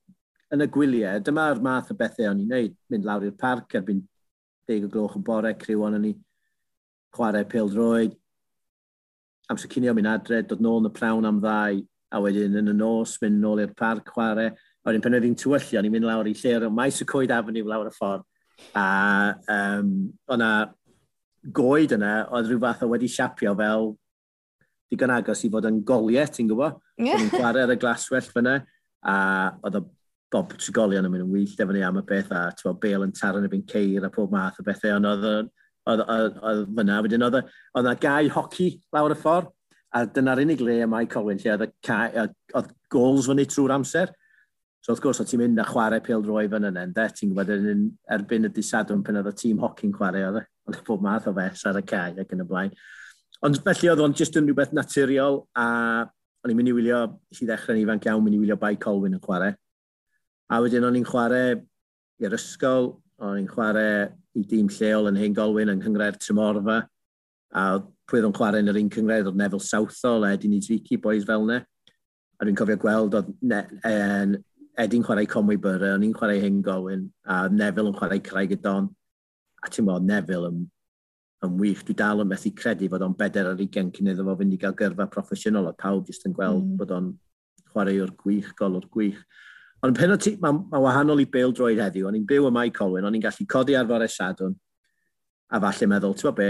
yn 0.55 0.65
y 0.65 0.67
gwyliau 0.71 1.23
dyma'r 1.25 1.61
math 1.61 1.91
o 1.91 1.97
bethau 1.99 2.29
o'n 2.31 2.43
i'n 2.43 2.53
neud 2.53 2.75
mynd 2.93 3.07
lawr 3.07 3.25
i'r 3.27 3.37
parc 3.39 3.75
erbyn 3.79 4.03
deg 4.69 4.85
o 4.85 4.91
gloch 4.91 5.17
yn 5.17 5.25
bore 5.25 5.53
criw 5.61 5.83
o'n 5.85 5.97
ni 6.01 6.13
chwarae 7.15 7.47
pel 7.49 7.71
droed 7.71 8.15
amser 9.51 9.71
cynio 9.71 9.93
mynd 9.93 10.09
adre 10.09 10.41
dod 10.43 10.63
nôl 10.63 10.81
yn 10.81 10.89
y 10.89 10.93
prawn 10.95 11.27
am 11.29 11.41
ddau 11.41 11.81
a 12.15 12.21
wedyn 12.21 12.57
yn 12.61 12.71
y 12.71 12.77
nos 12.77 13.17
mynd 13.21 13.41
nôl 13.41 13.61
i'r 13.61 13.75
parc 13.77 14.09
chwarae 14.13 14.51
a 14.51 14.87
wedyn 14.89 15.03
pen 15.03 15.17
oedd 15.17 15.27
hi'n 15.27 15.37
tywyllu 15.41 15.79
o'n 15.79 15.89
i'n 15.89 15.93
mynd 15.97 16.09
lawr 16.09 16.29
i 16.29 16.33
lle'r 16.37 16.69
maes 16.73 17.01
y 17.01 17.09
coed 17.09 17.33
avenue 17.33 17.65
lawr 17.67 17.91
y 17.91 17.93
ffordd 17.95 18.25
a 18.79 18.87
um, 19.51 19.91
o'na 20.31 20.49
goed 21.53 21.93
yna 21.97 22.15
oedd 22.31 22.49
rhyw 22.49 22.61
fath 22.63 22.85
o 22.85 22.91
wedi 22.93 23.09
siapio 23.11 23.53
fel 23.59 23.91
digon 24.91 25.13
agos 25.15 25.43
i 25.45 25.51
fod 25.51 25.67
yn 25.69 25.81
goliau, 25.87 26.29
ti'n 26.31 26.49
gwybod? 26.51 26.79
Yeah. 27.01 27.21
Yn 27.21 27.31
chwarae 27.33 27.65
ar 27.65 27.75
y 27.75 27.79
glaswell 27.81 28.31
fyna, 28.31 28.59
a 29.05 29.15
oedd 29.65 29.79
y 29.81 29.83
Bob 30.33 30.55
Trigolion 30.59 31.05
yn 31.07 31.13
mynd 31.13 31.25
yn 31.27 31.33
wyllt 31.33 31.61
efo 31.61 31.73
ni 31.75 31.83
am 31.85 31.99
y 32.01 32.05
beth, 32.07 32.31
a 32.33 32.47
ti'n 32.55 32.69
bod 32.69 32.81
Bale 32.83 33.07
yn 33.07 33.13
taro 33.15 33.41
yn 33.41 33.47
y 33.47 33.51
byn 33.51 33.65
ceir 33.69 34.05
a 34.05 34.11
pob 34.13 34.33
math 34.33 34.59
o 34.61 34.65
bethau, 34.65 34.97
ond 34.97 35.09
oedd 35.11 35.51
oedd 35.85 36.65
fyna, 36.75 36.99
wedyn 37.05 37.25
oedd 37.27 37.41
yna 37.77 37.93
gau 38.01 38.29
hoci 38.39 38.71
lawr 38.95 39.13
y 39.13 39.19
ffordd, 39.21 39.51
a 39.95 40.03
dyna'r 40.11 40.41
unig 40.43 40.63
le 40.65 40.79
y 40.83 40.87
mae 40.91 41.07
Colwyn 41.09 41.39
lle 41.39 41.53
oedd 41.55 41.67
oedd 42.57 42.71
gols 42.91 43.29
fyny 43.29 43.45
trwy'r 43.47 43.75
amser. 43.77 44.11
So 44.83 44.93
wrth 44.93 45.03
gwrs, 45.05 45.21
oedd 45.21 45.29
ti'n 45.31 45.41
mynd 45.41 45.61
a 45.61 45.67
chwarae 45.69 46.01
pil 46.03 46.25
droi 46.25 46.49
fan 46.51 46.67
yna, 46.71 46.83
de, 46.93 47.05
ti'n 47.15 47.31
gwybod 47.31 47.53
yn 47.55 47.87
erbyn 48.17 48.49
y 48.49 48.51
disadwn 48.53 49.05
pen 49.05 49.21
oedd 49.21 49.31
y 49.31 49.35
tîm 49.39 49.61
hoci'n 49.63 49.93
chwarae 49.95 50.25
oedd 50.27 50.41
e, 50.41 50.45
oedd 50.69 50.83
pob 50.85 51.05
math 51.05 51.29
o 51.29 51.33
fes 51.37 51.63
ar 51.69 51.79
y 51.79 51.85
cae 51.89 52.13
ac 52.21 52.35
yn 52.35 52.43
y 52.43 52.49
blaen. 52.49 52.75
Ond 53.43 53.59
felly 53.65 53.91
oedd 53.91 54.03
o'n 54.03 54.15
just 54.15 54.37
yn 54.39 54.47
rhywbeth 54.47 54.73
naturiol 54.75 55.41
a 55.59 55.67
o'n 56.45 56.53
i'n 56.53 56.59
mynd 56.59 56.69
i 56.69 56.75
wylio, 56.77 56.99
i 57.33 57.47
ddechrau'n 57.47 57.81
ifanc 57.81 58.05
iawn, 58.07 58.21
mynd 58.23 58.37
i 58.37 58.41
wylio 58.43 58.57
Bai 58.61 58.75
Colwyn 58.79 59.17
yn 59.17 59.23
chwarae. 59.23 59.55
A 60.53 60.59
wedyn 60.61 60.85
o'n 60.85 60.97
i'n 60.99 61.07
chwarae 61.07 61.55
i'r 62.21 62.35
ysgol, 62.37 62.91
o'n 63.19 63.39
i'n 63.41 63.49
chwarae 63.49 64.11
i 64.37 64.43
dîm 64.45 64.69
lleol 64.77 65.09
yn 65.09 65.17
Hen 65.19 65.35
Golwyn 65.35 65.71
yng 65.73 65.81
Nghyngrair 65.81 66.19
Trymorfa. 66.21 66.83
A 67.55 67.63
pwydd 68.09 68.27
o'n 68.27 68.35
chwarae 68.35 68.61
yn 68.61 68.69
yr 68.71 68.79
un 68.81 68.91
cyngrair 68.93 69.25
oedd 69.25 69.39
Neville 69.39 69.63
Southall, 69.63 70.27
Edin 70.29 70.53
Idriki, 70.57 70.99
boys 71.01 71.25
fel 71.27 71.47
ne. 71.47 71.61
A 72.37 72.45
dwi'n 72.45 72.59
cofio 72.59 72.77
gweld 72.79 73.17
oedd 73.17 73.31
ne, 73.41 73.63
en, 73.89 74.37
Edin 74.77 75.05
chwarae 75.07 75.27
Conwy 75.31 75.57
Byrra, 75.61 75.93
o'n 75.95 76.03
i'n 76.03 76.13
chwarae 76.15 76.41
Hen 76.43 76.61
Golwyn, 76.63 77.07
a 77.31 77.45
Neville 77.49 77.93
yn 77.93 77.97
chwarae 77.97 78.21
Craig 78.23 78.53
y 78.53 78.59
Don. 78.61 78.89
A 79.63 79.71
ti'n 79.71 79.87
bod, 79.87 80.05
Neville 80.05 80.51
yn 80.51 80.65
yn 81.43 81.57
wych. 81.59 81.83
Dwi 81.85 81.95
dal 81.97 82.23
yn 82.23 82.29
methu 82.29 82.51
credu 82.55 82.89
fod 82.91 83.03
o'n 83.05 83.15
bedair 83.17 83.49
ar 83.51 83.61
ugen 83.61 83.91
cyn 83.95 84.11
iddo 84.13 84.25
fo 84.27 84.37
fynd 84.39 84.55
i 84.55 84.59
gael 84.61 84.77
gyrfa 84.77 85.09
proffesiynol, 85.11 85.69
a 85.69 85.73
pawb 85.77 86.07
jyst 86.09 86.27
yn 86.29 86.35
gweld 86.35 86.63
mm. 86.63 86.77
bod 86.79 86.93
o'n 86.95 87.09
chwarae 87.71 87.99
o'r 88.03 88.13
gwych, 88.21 88.53
golwr 88.59 88.87
gwych. 88.91 89.19
Ond 89.83 89.97
pen 89.97 90.15
o 90.15 90.17
ti, 90.17 90.35
mae 90.41 90.55
ma 90.55 90.79
wahanol 90.81 91.21
i 91.21 91.27
bêl 91.29 91.53
droed 91.53 91.81
heddiw, 91.81 92.07
o'n 92.09 92.17
i'n 92.17 92.27
byw 92.27 92.47
yma 92.49 92.63
i 92.65 92.71
Colwyn, 92.73 93.05
o'n 93.05 93.17
i'n 93.17 93.25
gallu 93.25 93.45
codi 93.51 93.75
ar 93.77 93.89
fore 93.89 94.07
sadwn, 94.09 94.55
a 95.51 95.59
falle 95.61 95.89
meddwl, 95.91 96.15
ti'n 96.17 96.37
be, 96.39 96.49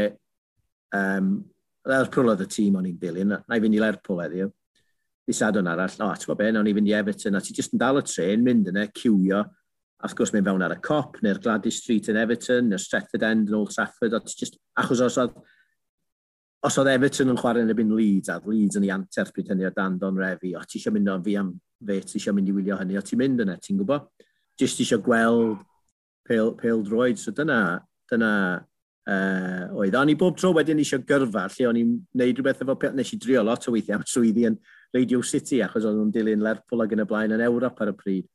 um, 0.96 1.34
Lerpwl 1.86 2.32
oedd 2.32 2.46
y 2.46 2.48
tîm 2.50 2.78
o'n 2.80 2.88
i'n 2.90 3.02
dilyn, 3.02 3.34
na 3.36 3.58
i 3.58 3.62
fynd 3.62 3.78
i 3.78 3.82
Lerpwl 3.82 4.22
heddiw. 4.24 4.48
Di 5.26 5.36
sadwn 5.36 5.68
arall, 5.70 5.98
o, 6.06 6.08
ti'n 6.22 6.40
be, 6.40 6.48
na 6.54 6.62
o'n 6.62 6.70
i'n 6.70 6.80
fynd 6.80 6.92
i 6.94 6.96
Everton, 6.98 7.38
a 7.38 7.44
ti 7.44 7.58
jyst 7.58 7.76
yn 7.76 7.82
dal 7.82 8.00
y 8.00 8.06
tren, 8.06 8.46
mynd 8.46 8.72
yna, 8.72 8.88
cywio, 9.02 9.44
wrth 10.04 10.16
gwrs 10.18 10.34
mynd 10.36 10.48
fewn 10.48 10.64
ar 10.66 10.76
y 10.76 10.80
cop, 10.84 11.20
neu'r 11.24 11.40
Gladys 11.42 11.80
Street 11.82 12.10
yn 12.12 12.20
Everton, 12.20 12.72
neu'r 12.72 12.82
Stretford 12.82 13.24
End 13.26 13.52
yn 13.52 13.58
Old 13.58 13.72
Trafford, 13.74 14.16
a 14.18 14.22
just, 14.28 14.58
achos 14.82 15.02
os 15.06 15.18
oedd, 15.22 15.38
os 16.66 16.80
oedd 16.82 16.92
Everton 16.92 17.32
yn 17.32 17.40
chwarae 17.40 17.64
yn 17.64 17.72
y 17.72 17.78
bin 17.78 17.94
Leeds, 17.96 18.32
a 18.34 18.38
Leeds 18.44 18.80
yn 18.80 18.88
ei 18.88 18.94
anterth 18.96 19.32
bryd 19.36 19.54
hynny 19.54 19.70
o 19.70 19.72
dan 19.76 19.98
Don 20.02 20.20
Refi, 20.20 20.54
o 20.58 20.64
ti 20.68 20.82
eisiau 20.82 20.96
mynd 20.96 21.14
o'n 21.14 21.26
fi 21.26 21.38
am 21.40 21.54
fe, 21.80 22.02
ti 22.04 22.20
eisiau 22.20 22.36
mynd 22.36 22.52
i 22.52 22.56
wylio 22.58 22.78
hynny, 22.82 23.00
o 23.00 23.04
ti'n 23.06 23.22
mynd 23.24 23.46
yna, 23.46 23.58
ti'n 23.62 23.80
gwybod? 23.82 24.12
Just 24.60 24.84
eisiau 24.84 25.04
gweld 25.06 25.64
pale, 26.28 26.54
pale 26.60 26.84
droid, 26.86 27.22
so 27.22 27.34
dyna, 27.36 27.60
dyna 28.12 28.32
uh, 28.60 29.66
oedd. 29.80 29.96
O'n 29.96 30.12
i 30.12 30.18
bob 30.20 30.38
tro 30.40 30.52
wedyn 30.58 30.82
eisiau 30.84 31.06
gyrfa, 31.08 31.48
lle 31.56 31.70
o'n 31.70 31.82
i'n 31.82 31.98
neud 32.20 32.40
rhywbeth 32.40 32.64
efo 32.66 32.78
nes 32.94 33.14
i 33.14 33.22
drio 33.22 33.44
lot 33.46 33.68
o 33.70 33.76
weithiau 33.76 34.00
am 34.02 34.08
swyddi 34.10 34.48
yn 34.50 34.58
Radio 34.96 35.22
City, 35.22 35.62
achos 35.64 35.86
o'n 35.88 35.98
nhw'n 35.98 36.14
dilyn 36.14 36.44
Lerpwl 36.44 36.86
ac 36.86 36.96
yn 36.96 37.04
y 37.04 37.08
blaen 37.10 37.36
yn 37.36 37.44
Ewrop 37.46 37.82
ar 37.84 37.92
y 37.92 37.98
pryd 38.00 38.28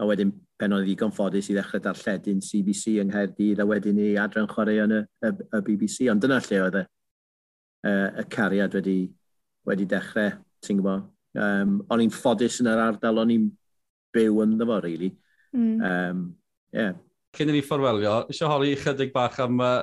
a 0.00 0.08
wedyn 0.08 0.32
pen 0.60 0.74
oedd 0.76 0.86
ddigon 0.86 1.12
ffodus 1.14 1.50
i 1.50 1.56
ddechrau 1.56 1.82
darlledyn 1.84 2.42
CBC 2.44 2.96
yng 3.02 3.10
Nghaerdydd 3.10 3.62
a 3.62 3.66
wedyn 3.68 4.00
i 4.00 4.12
adran 4.20 4.48
chwarae 4.50 4.82
yn 4.84 4.94
y, 4.96 5.00
y, 5.26 5.32
y 5.32 5.62
BBC, 5.66 6.08
ond 6.12 6.22
dyna 6.22 6.40
lle 6.44 6.60
oedd 6.66 6.78
e. 6.80 6.84
y, 7.88 7.94
y 8.22 8.26
cariad 8.32 8.76
wedi, 8.78 8.98
wedi 9.68 9.88
dechrau, 9.90 10.36
ti'n 10.64 10.80
gwybod. 10.80 11.08
Um, 11.32 11.80
o'n 11.92 12.04
i'n 12.04 12.12
ffodus 12.12 12.60
yn 12.62 12.70
yr 12.72 12.84
ardal, 12.86 13.22
o'n 13.22 13.32
i'n 13.34 13.48
byw 14.16 14.42
yn 14.44 14.54
ddefo, 14.60 14.78
really. 14.84 15.10
Mm. 15.56 15.74
Um, 15.88 16.22
yeah. 16.76 16.94
Cyn 17.36 17.50
i 17.52 17.56
ni 17.56 17.64
fforwelio, 17.64 18.22
eisiau 18.32 18.52
holi 18.52 18.76
chydig 18.80 19.12
bach 19.14 19.38
am 19.40 19.60
uh, 19.64 19.82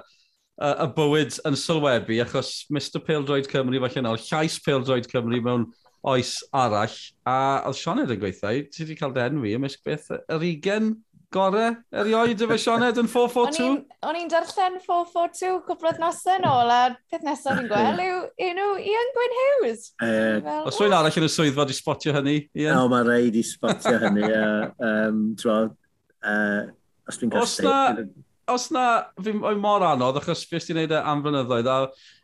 y 0.60 0.88
bywyd 0.96 1.38
yn 1.50 1.58
sylwebu, 1.58 2.20
achos 2.26 2.54
Mr 2.74 3.02
Pildroed 3.06 3.50
Cymru, 3.50 3.82
falle 3.86 4.06
nawr, 4.06 4.22
llais 4.30 4.58
Pildroed 4.66 5.10
Cymru 5.10 5.42
mewn 5.46 5.70
oes 6.08 6.38
arall, 6.56 6.96
a 7.28 7.36
oedd 7.68 7.78
Sioned 7.80 8.12
yn 8.14 8.22
gweithio, 8.22 8.56
ti 8.72 8.86
wedi 8.86 8.98
cael 9.00 9.14
dy 9.16 9.26
enwi 9.26 9.56
ymysg 9.58 9.84
beth 9.86 10.10
yr 10.16 10.46
ugen 10.48 10.94
gore 11.34 11.66
erioed 11.94 12.42
efo 12.46 12.58
Sioned 12.58 13.02
yn 13.02 13.10
442? 13.12 13.84
O'n 14.08 14.18
i'n 14.18 14.32
darllen 14.32 14.80
442 14.86 15.60
cwplodd 15.68 16.00
nosau 16.02 16.40
yn 16.40 16.48
ôl, 16.50 16.72
a 16.74 16.80
peth 17.12 17.26
nesaf 17.28 17.60
fi'n 17.60 17.70
gweld 17.70 18.02
yw, 18.06 18.24
yw 18.48 18.56
know, 18.56 18.80
Ian 18.80 19.14
Gwyn 19.18 19.38
Hughes. 19.42 19.92
Uh, 20.00 20.40
fel, 20.46 20.64
Os 20.72 20.80
rwy'n 20.82 20.98
arall 20.98 21.20
yn 21.22 21.28
y 21.28 21.32
swyddfa 21.36 21.68
di 21.70 21.78
spotio 21.78 22.16
hynny, 22.16 22.40
Ian? 22.58 22.80
No, 22.80 22.90
mae 22.94 23.06
rei 23.08 23.30
di 23.36 23.46
spotio 23.46 24.00
hynny. 24.06 24.26
Uh, 24.26 24.90
um, 24.90 25.22
tro, 25.40 25.60
uh, 26.24 26.66
os 27.10 27.22
dwi'n 27.22 27.36
cael... 27.36 27.46
Os 27.46 27.60
na, 27.66 27.78
os 28.54 28.70
na, 28.76 28.86
fi 29.24 29.34
mor 29.34 29.86
anodd, 29.88 30.20
achos 30.22 30.46
fi 30.50 30.58
ysdi 30.60 30.76
wneud 30.76 30.96
e 30.96 31.04
am 31.12 31.22
flynyddoedd, 31.26 31.70
a, 31.70 31.78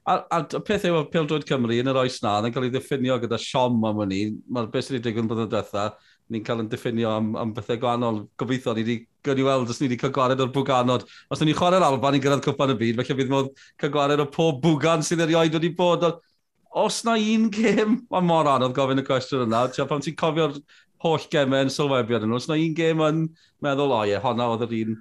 a, 0.05 0.17
a, 0.17 0.41
a 0.41 0.61
peth 0.65 0.87
yw, 0.89 1.03
Pildroed 1.13 1.47
Cymru 1.49 1.77
yn 1.81 1.91
yr 1.91 2.01
oes 2.03 2.19
na, 2.23 2.37
yn 2.41 2.55
cael 2.55 2.67
ei 2.67 2.73
ddiffinio 2.73 3.17
gyda 3.23 3.39
siom 3.41 3.79
am 3.89 4.03
hynny, 4.03 4.21
mae'r 4.49 4.69
beth 4.73 4.89
sydd 4.89 4.99
wedi 4.99 5.09
digwydd 5.09 5.25
yn 5.25 5.31
bydd 5.31 5.43
yn 5.45 5.53
dweitha, 5.53 5.87
ni'n 6.33 6.45
cael 6.45 6.63
yn 6.63 6.69
diffinio 6.69 7.11
am, 7.13 7.33
am 7.37 7.51
bethau 7.53 7.77
gwahanol. 7.81 8.23
Gobeithio, 8.39 8.73
ni 8.73 8.83
wedi 8.83 8.95
gynnu 9.25 9.45
weld 9.45 9.69
os 9.69 9.81
ni 9.81 9.89
wedi 9.89 9.99
cael 10.01 10.13
gwared 10.15 10.41
o'r 10.41 10.53
bwganod. 10.53 11.05
Os 11.29 11.41
ni'n 11.41 11.57
chwarae'r 11.57 11.85
Alban, 11.85 12.15
ni'n 12.15 12.23
gyrraedd 12.23 12.45
cwpan 12.47 12.73
y 12.73 12.77
byd, 12.79 13.01
felly 13.01 13.17
bydd 13.19 13.33
modd 13.33 13.51
cael 13.81 13.93
gwared 13.93 14.23
o 14.23 14.25
pob 14.33 14.57
bwgan 14.63 15.05
sydd 15.05 15.21
erioed 15.25 15.57
wedi 15.59 15.71
bod. 15.77 16.07
Os 16.75 17.03
na 17.07 17.13
un 17.21 17.45
gêm, 17.53 17.99
mae 18.11 18.25
mor 18.25 18.49
anodd 18.51 18.73
gofyn 18.75 19.03
y 19.03 19.05
cwestiwn 19.05 19.45
yna. 19.45 19.67
Tia, 19.73 19.85
pam 19.89 20.01
ti'n 20.03 20.17
cofio'r 20.19 20.57
holl 21.05 21.27
gemau 21.31 21.67
yn 21.67 21.73
sylwebiad 21.73 22.25
yn 22.25 22.33
nhw, 22.33 22.41
os 22.41 22.49
na 22.49 22.57
un 22.57 22.73
gêm 22.77 23.03
yn 23.05 23.21
meddwl, 23.63 23.93
o 23.93 24.01
ie, 24.09 24.17
honna 24.23 24.49
oedd 24.55 24.65
yr 24.65 24.75
un 24.81 24.97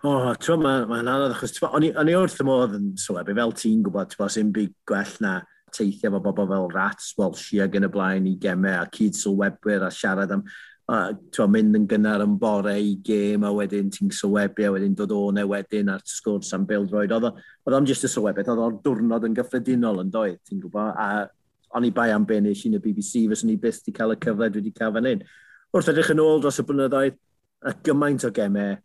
O, 0.00 0.08
oh, 0.08 0.30
ti'n 0.40 0.62
mae'n 0.64 0.86
ma, 0.88 0.96
ma 0.96 0.98
anodd, 1.02 1.34
achos 1.34 1.58
o'n 1.60 1.84
i 1.84 2.12
wrth 2.16 2.38
y 2.40 2.44
modd 2.48 2.72
yn 2.78 2.84
sylwebu, 2.96 3.34
fel 3.36 3.50
ti'n 3.52 3.82
gwybod, 3.84 4.08
ti'n 4.14 4.30
sy'n 4.32 4.52
byd 4.56 4.70
gwell 4.88 5.10
na 5.20 5.32
teithio 5.76 6.08
efo 6.08 6.20
bobl 6.24 6.48
fel 6.48 6.70
rats, 6.72 7.10
welshi 7.18 7.60
ag 7.60 7.76
yn 7.76 7.84
y 7.84 7.90
blaen 7.92 8.30
i 8.30 8.32
gemau, 8.40 8.78
a 8.80 8.88
cyd 8.96 9.18
sylwebwyr 9.18 9.84
a 9.84 9.92
siarad 9.92 10.32
am, 10.32 10.46
ti'n 11.36 11.52
mynd 11.52 11.76
yn 11.82 11.84
gynnar 11.92 12.24
yn 12.24 12.38
bore 12.40 12.78
i 12.80 12.96
gêm, 13.04 13.44
a 13.44 13.52
wedyn 13.52 13.92
ti'n 13.92 14.08
sylwebu, 14.22 14.64
a 14.70 14.72
wedyn 14.78 14.96
dod 14.96 15.12
o'n 15.18 15.44
e 15.44 15.46
wedyn 15.52 15.92
a'r 15.92 16.08
sgwrs 16.16 16.56
am 16.56 16.64
bil 16.72 16.88
droed. 16.88 17.12
Oedd 17.20 17.76
o'n 17.82 17.92
jyst 17.92 18.08
y 18.08 18.14
sylwebu, 18.16 18.48
oedd 18.48 18.66
o'n 18.70 18.82
diwrnod 18.88 19.28
yn 19.28 19.36
gyffredinol 19.36 20.00
yn 20.06 20.16
doedd, 20.16 20.40
ti'n 20.48 20.64
gwybod, 20.64 20.96
a 20.96 21.26
o'n 21.76 21.92
i 21.92 21.92
bai 21.92 22.08
am 22.16 22.24
be 22.24 22.40
nes 22.40 22.64
i'n 22.64 22.80
y 22.80 22.86
BBC, 22.88 23.28
fyswn 23.28 23.52
i 23.52 23.60
byth 23.60 23.84
wedi 23.84 24.00
cael 24.00 24.16
y 24.16 24.22
cyfle 24.24 24.48
dwi 24.48 24.64
wedi 24.64 24.78
cael 24.80 24.96
fan 24.96 25.12
hyn. 25.12 25.26
Wrth 25.76 25.92
edrych 25.92 26.14
yn 26.16 26.24
ôl 26.24 26.40
dros 26.40 26.64
y 26.64 26.70
blynyddoedd, 26.72 27.26
y 27.68 27.82
gymaint 27.84 28.24
o 28.24 28.32
gemau 28.32 28.78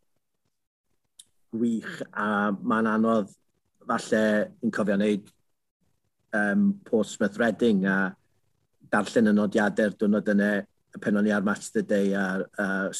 gwych 1.56 2.04
a 2.12 2.52
mae'n 2.56 2.92
anodd 2.92 3.34
falle 3.88 4.24
yn 4.66 4.74
cofio 4.74 4.98
wneud 5.00 5.28
um, 6.36 6.70
Portsmouth 6.86 7.38
Reading 7.42 7.86
a 7.90 8.16
darllen 8.92 9.32
y 9.32 9.36
nodiadau'r 9.36 9.96
diwrnod 10.00 10.34
yna 10.36 10.50
pen 11.02 11.20
o'n 11.20 11.28
i 11.28 11.34
ar 11.36 11.46
Match 11.46 11.72
the 11.74 11.84
Day 11.84 12.14
a'r 12.16 12.46
yr, 12.62 12.94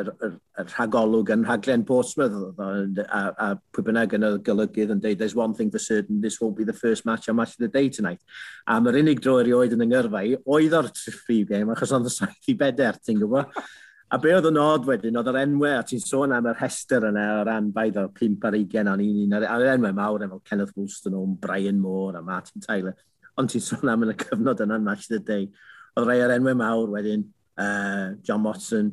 yr, 0.00 0.34
yr 0.58 0.70
rhagolwg 0.72 1.30
yn 1.34 1.44
rhaglen 1.46 1.84
Portsmouth 1.86 2.58
a, 2.64 3.22
a 3.30 3.48
pwy 3.74 3.86
bynnag 3.86 4.16
yn 4.18 4.26
y 4.26 4.32
golygydd 4.46 4.94
yn 4.96 5.02
dweud 5.04 5.20
there's 5.20 5.36
one 5.38 5.54
thing 5.54 5.70
for 5.70 5.82
certain, 5.82 6.20
this 6.20 6.40
won't 6.40 6.56
be 6.58 6.66
the 6.66 6.76
first 6.76 7.06
match 7.06 7.28
on 7.28 7.36
match 7.36 7.54
of 7.54 7.64
the 7.64 7.68
day 7.68 7.88
tonight. 7.88 8.20
A 8.66 8.80
mae'r 8.82 9.00
unig 9.04 9.22
dro 9.22 9.38
erioed 9.42 9.76
yn 9.76 9.86
yngyrfa 9.86 10.24
i, 10.26 10.36
oedd 10.44 10.76
o'r 10.80 10.90
free 11.24 11.44
game 11.48 11.74
achos 11.74 11.94
oedd 11.94 12.10
y 12.10 12.14
saith 12.16 12.50
i 12.50 12.58
beder, 12.58 12.98
ti'n 13.00 13.22
gwybod? 13.22 13.64
A 14.12 14.18
be 14.20 14.34
oedd 14.36 14.46
yn 14.50 14.58
od 14.60 14.84
wedyn, 14.86 15.16
oedd 15.16 15.30
yr 15.32 15.38
enwau, 15.40 15.78
a 15.78 15.84
ti'n 15.86 16.02
sôn 16.02 16.34
am 16.36 16.46
yr 16.50 16.58
hester 16.60 17.06
yna 17.08 17.24
o 17.38 17.44
ran 17.48 17.70
baid 17.74 17.96
o 17.98 18.04
5 18.14 18.44
ar 18.46 18.56
20 18.58 18.90
o'n 18.92 19.02
un 19.02 19.36
a'r 19.40 19.64
enwau 19.72 19.96
mawr 19.96 20.26
efo 20.26 20.40
Kenneth 20.44 20.74
Wollstone, 20.76 21.38
Brian 21.40 21.80
Moore 21.80 22.20
a 22.20 22.22
Martin 22.22 22.62
Tyler, 22.62 22.94
ond 23.40 23.50
ti'n 23.50 23.64
sôn 23.64 23.90
am 23.90 24.04
yn 24.04 24.12
y 24.12 24.18
cyfnod 24.20 24.60
yna'n 24.62 24.84
match 24.84 25.08
the 25.10 25.18
day. 25.18 25.48
Oedd 25.96 26.08
rai 26.10 26.20
o'r 26.22 26.34
enwau 26.36 26.58
mawr 26.60 26.92
wedyn, 26.92 27.24
uh, 27.56 28.12
John 28.22 28.44
Watson, 28.44 28.92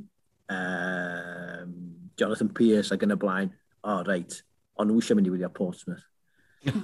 um, 0.50 1.76
Jonathan 2.18 2.54
Pearce 2.56 2.96
ac 2.96 3.04
yn 3.06 3.18
y 3.18 3.20
blaen. 3.20 3.52
O, 3.82 3.98
oh, 3.98 4.00
reit, 4.08 4.40
ond 4.80 4.90
nhw 4.90 5.02
eisiau 5.02 5.20
mynd 5.20 5.28
i 5.28 5.34
wylio 5.34 5.52
Portsmouth. 5.54 6.08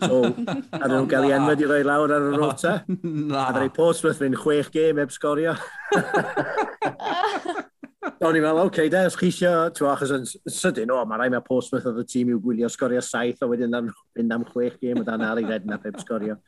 So, 0.02 0.24
a 0.82 0.90
nhw'n 0.90 1.10
cael 1.10 1.28
ei 1.30 1.36
enwyd 1.38 1.62
i 1.62 1.70
roi 1.70 1.82
lawr 1.86 2.14
ar 2.16 2.28
y 2.32 2.36
rota. 2.36 2.76
A 3.46 3.50
ddau 3.56 3.74
Portsmouth 3.74 4.22
fynd 4.22 4.40
chwech 4.42 4.72
gêm 4.74 5.02
eb 5.04 5.14
sgorio. 5.14 5.56
O'n 8.18 8.34
i'n 8.34 8.42
meddwl, 8.42 8.64
oce, 8.64 8.72
okay, 8.72 8.90
de, 8.90 9.04
os 9.06 9.16
chi 9.20 9.28
eisiau, 9.30 9.68
ti'n 9.78 9.88
achos 9.92 10.12
yn 10.16 10.24
sydyn, 10.50 10.90
o, 10.90 11.04
mae 11.06 11.20
rai 11.22 11.28
mae 11.30 11.44
Portsmouth 11.46 11.86
oedd 11.86 12.00
y 12.02 12.06
tîm 12.10 12.32
i'w 12.34 12.40
gwylio 12.42 12.70
sgorio 12.74 13.04
saith, 13.06 13.44
a 13.46 13.50
wedyn 13.50 13.78
am, 13.78 13.92
fynd 14.18 14.34
am 14.34 14.46
chwech 14.48 14.80
gêm, 14.82 15.04
oedd 15.04 15.12
anna 15.14 15.28
ar 15.30 15.42
ei 15.42 15.46
redyn 15.46 15.76
a 15.76 15.78
pep 15.84 16.00
sgorio. 16.02 16.40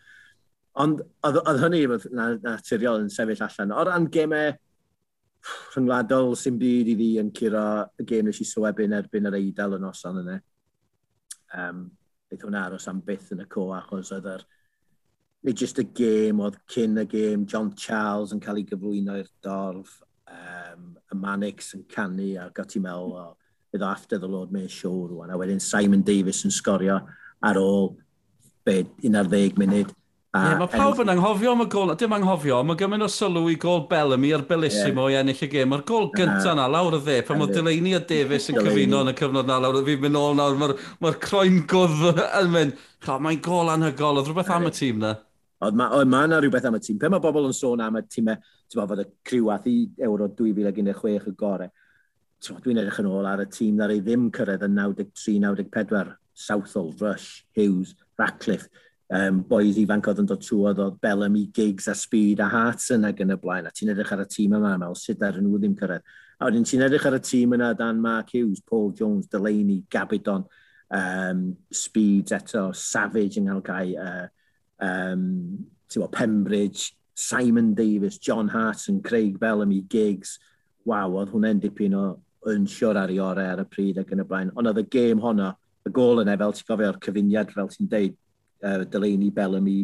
Ond 0.81 1.03
oedd 1.27 1.61
hynny 1.61 1.83
na, 2.17 2.31
naturiol 2.41 3.03
yn 3.03 3.13
sefyll 3.13 3.45
allan. 3.45 3.75
O 3.75 3.85
ran 3.85 4.09
gemau 4.15 4.55
rhyngwladol 5.75 6.33
sy'n 6.41 6.57
byd 6.57 6.89
i 6.89 6.97
fi 7.03 7.11
yn 7.21 7.31
curo 7.37 7.63
y 8.01 8.07
gêm 8.09 8.31
nes 8.31 8.41
i 8.41 8.49
sywebyn 8.49 8.97
erbyn 9.03 9.29
yr 9.29 9.37
eidl 9.37 9.77
yn 9.77 9.87
osan 9.91 10.23
yna. 10.23 10.41
Um, 11.53 11.85
Beth 12.29 12.49
hwnna 12.49 12.65
aros 12.65 12.89
am 12.89 13.05
byth 13.05 13.29
yn 13.37 13.45
y 13.45 13.49
co 13.49 13.69
achos 13.77 14.15
oedd 14.17 14.33
yr... 14.33 14.49
Nid 15.45 15.61
jyst 15.61 15.77
y 15.79 15.85
gêm, 15.95 16.41
oedd 16.41 16.57
cyn 16.73 16.97
y 16.99 17.05
gêm 17.13 17.45
John 17.45 17.75
Charles 17.77 18.33
yn 18.33 18.41
cael 18.41 18.57
ei 18.59 18.65
gyflwyno 18.67 19.21
i'r 19.21 19.29
dorf 19.45 19.99
um, 20.29 20.89
y 21.09 21.19
Mannix 21.19 21.73
yn 21.77 21.85
canu 21.91 22.31
a 22.37 22.49
ac 22.49 22.63
ati 22.63 22.81
meddwl 22.83 23.15
o 23.17 23.27
bydd 23.73 23.85
after 23.85 24.17
the 24.17 24.27
Lord 24.27 24.51
Mayor 24.51 24.69
Show 24.69 25.07
rwan. 25.09 25.31
A 25.31 25.37
wedyn 25.37 25.61
Simon 25.61 26.03
Davis 26.05 26.43
yn 26.45 26.53
sgorio 26.53 26.99
ar 27.45 27.59
ôl 27.61 27.95
bed 28.65 28.89
11 29.01 29.57
munud. 29.59 29.95
A, 30.29 30.41
yeah, 30.45 30.57
mae 30.61 30.69
pawb 30.69 30.99
yn 31.01 31.09
anghofio 31.09 31.55
am 31.55 31.63
y 31.63 31.65
gol, 31.73 31.89
dim 31.97 32.11
anghofio, 32.13 32.59
mae 32.61 32.77
gymaint 32.77 33.01
o 33.01 33.07
sylw 33.09 33.47
i 33.49 33.55
gol 33.57 33.87
Bellamy 33.89 34.29
ar 34.37 34.43
Bellissimo 34.45 35.07
yeah. 35.09 35.15
i 35.15 35.23
ennill 35.23 35.41
y 35.41 35.49
gêm. 35.49 35.71
Mae'r 35.71 35.81
gol 35.89 36.11
gyntaf 36.13 36.53
na 36.57 36.67
lawr 36.69 36.99
y 36.99 37.01
dde, 37.01 37.15
pan 37.25 37.39
mae 37.41 37.49
Delaney 37.49 37.95
a 37.97 38.01
Davis 38.11 38.45
yn 38.53 38.59
cyfuno 38.59 38.99
yn 39.05 39.09
y 39.09 39.15
cyfnod 39.17 39.49
na 39.49 39.57
lawr, 39.63 39.79
y 39.81 39.87
fi'n 39.87 40.03
mynd 40.03 40.19
ôl 40.21 40.37
nawr, 40.37 40.59
mae'r 40.61 40.75
ma 41.01 41.15
croen 41.23 41.63
gwdd 41.71 42.21
yn 42.43 42.53
mynd, 42.53 42.85
mae'n 43.09 43.41
gol 43.49 43.73
anhygol, 43.73 44.21
oedd 44.21 44.29
rhywbeth 44.29 44.53
am 44.53 44.69
y 44.69 44.73
tîm 44.77 45.01
na. 45.01 45.15
Oedd 45.59 45.75
ma, 45.75 45.89
oedd 45.97 46.07
ma 46.07 46.23
yna 46.23 46.39
rhywbeth 46.39 46.67
am 46.69 46.77
y 46.77 46.81
tîm. 46.83 46.97
Pe 46.99 47.09
mae 47.11 47.23
bobl 47.23 47.49
yn 47.49 47.55
sôn 47.55 47.81
am 47.83 47.99
y 47.99 48.03
tîmau, 48.07 48.39
ti'n 48.71 48.79
fod 48.79 49.03
y 49.03 49.07
criw 49.27 49.49
ath 49.51 49.67
i 49.67 49.77
Euro 50.07 50.29
2016 50.31 51.27
y 51.27 51.35
gore. 51.39 51.69
Dwi'n 52.39 52.79
edrych 52.79 53.01
yn 53.01 53.09
ôl 53.11 53.27
ar 53.27 53.43
y 53.43 53.47
tîm 53.51 53.79
ddari 53.79 53.99
ddim 54.03 54.29
cyrraedd 54.35 54.63
yn 54.69 54.77
93-94. 54.79 56.15
Southall, 56.39 56.93
Rush, 57.01 57.43
Hughes, 57.57 57.97
Ratcliffe. 58.17 58.69
Um, 59.11 59.41
boys 59.41 59.75
ifanc 59.81 60.05
oedd 60.07 60.21
yn 60.21 60.29
dod 60.29 60.43
trwy 60.45 60.69
oedd 60.69 60.99
Bellamy, 61.03 61.47
Giggs 61.51 61.89
a 61.89 61.95
Speed 61.97 62.39
a 62.45 62.47
Hartson 62.47 63.07
ac 63.09 63.19
yn 63.25 63.33
y 63.33 63.39
blaen. 63.41 63.67
A 63.67 63.75
ti'n 63.75 63.91
edrych 63.91 64.13
ar 64.15 64.23
y 64.23 64.29
tîm 64.29 64.55
yma, 64.55 64.77
mewn 64.79 64.95
sut 64.95 65.23
ar 65.25 65.41
nhw 65.41 65.59
ddim 65.59 65.75
cyrraedd. 65.79 66.05
A 66.39 66.47
wedyn 66.47 66.63
ti'n 66.63 66.85
edrych 66.85 67.07
ar 67.09 67.17
y 67.17 67.21
tîm 67.25 67.57
yna 67.57 67.73
dan 67.75 67.99
Mark 67.99 68.31
Hughes, 68.31 68.61
Paul 68.63 68.93
Jones, 68.95 69.27
Delaney, 69.27 69.81
Gabidon, 69.91 70.45
um, 70.95 71.41
Speed 71.73 72.31
eto, 72.37 72.69
Savage 72.71 73.41
yn 73.41 73.49
yng 73.49 73.57
Nghalgau, 73.57 73.95
uh, 73.99 74.27
um, 74.81 75.67
bod, 75.95 76.11
Pembridge, 76.11 76.93
Simon 77.15 77.73
Davis, 77.73 78.17
John 78.17 78.47
Harton, 78.47 79.01
Craig 79.01 79.39
Bellamy, 79.39 79.81
Giggs. 79.81 80.37
Waw, 80.87 81.17
oedd 81.19 81.33
hwnna'n 81.33 81.59
dipyn 81.61 81.97
o 81.99 82.03
yn 82.47 82.65
siwr 82.69 82.97
ar 82.97 83.11
ei 83.11 83.19
orau 83.19 83.51
ar 83.51 83.61
y 83.61 83.67
pryd 83.67 83.99
ac 83.99 84.13
yn 84.15 84.23
y 84.23 84.27
blaen. 84.27 84.53
Ond 84.55 84.71
oedd 84.71 84.79
y 84.81 84.85
gêm 84.87 85.19
honno, 85.21 85.51
y 85.85 85.91
gol 85.93 86.23
yna, 86.23 86.37
fel 86.39 86.55
ti'n 86.55 86.69
gofio'r 86.69 86.99
cyfuniad, 87.03 87.51
fel 87.55 87.71
ti'n 87.73 87.89
deud, 87.91 88.15
uh, 88.63 88.83
Delaney, 88.91 89.33
Bellamy, 89.35 89.81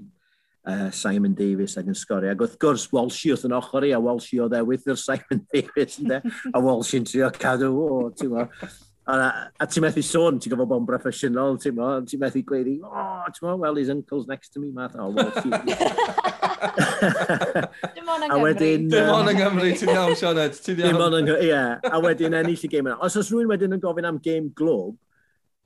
uh, 0.65 0.89
Simon 0.95 1.35
Davis 1.35 1.75
ac 1.79 1.91
yn 1.91 1.97
sgori. 1.97 2.31
Ac 2.31 2.41
wrth 2.45 2.57
gwrs, 2.61 2.87
Walshi 2.95 3.33
wrth 3.33 3.45
yn 3.49 3.55
ochr 3.57 3.89
i, 3.89 3.93
a 3.95 4.01
Walshi 4.01 4.39
o 4.41 4.49
ddewydd 4.51 4.87
i'r 4.91 5.01
Simon 5.01 5.43
Davis, 5.53 5.99
ynddo? 6.01 6.21
a 6.51 6.63
Walshi'n 6.63 7.07
trio 7.09 7.31
cadw, 7.35 7.71
o, 7.75 8.03
ti'n 8.15 8.31
gwybod. 8.31 8.83
A, 9.05 9.15
a 9.61 9.65
ti'n 9.69 9.83
methu 9.85 10.01
sôn, 10.01 10.39
ti'n 10.41 10.49
gofod 10.55 10.69
bod 10.71 10.81
yn 10.81 10.85
broffesiynol, 10.89 11.59
ti'n 11.61 11.75
mo, 11.77 11.89
ti'n 12.09 12.21
methu 12.23 12.41
gweud, 12.47 12.71
oh, 12.81 13.27
ti'n 13.29 13.43
mo, 13.45 13.55
well, 13.61 13.77
his 13.77 13.91
uncle's 13.93 14.25
next 14.25 14.49
to 14.55 14.59
me, 14.59 14.71
math, 14.73 14.95
oh, 14.97 15.11
well, 15.13 15.29
ti'n... 15.35 15.53
Dim 17.93 18.09
ond 18.09 18.25
yng 18.25 18.31
Nghymru. 18.33 18.55
Dim 18.89 19.11
ond 19.13 19.29
yng 19.29 19.37
Nghymru, 19.37 19.69
ti'n 19.77 19.91
iawn, 19.93 20.15
Sean 20.17 20.41
Ed. 20.41 20.57
Dim 20.81 20.97
ond 20.97 21.19
yng 21.19 21.27
Nghymru, 21.27 21.37
ie. 21.45 21.61
A 21.85 22.01
wedyn 22.01 22.37
ennill 22.39 22.65
y 22.65 22.71
gêm 22.71 22.89
yna. 22.89 22.97
Os 23.05 23.19
oes 23.21 23.29
rhywun 23.29 23.51
wedyn 23.53 23.77
yn 23.77 23.83
gofyn 23.83 24.09
am 24.09 24.17
gêm 24.25 24.49
glob, 24.57 24.97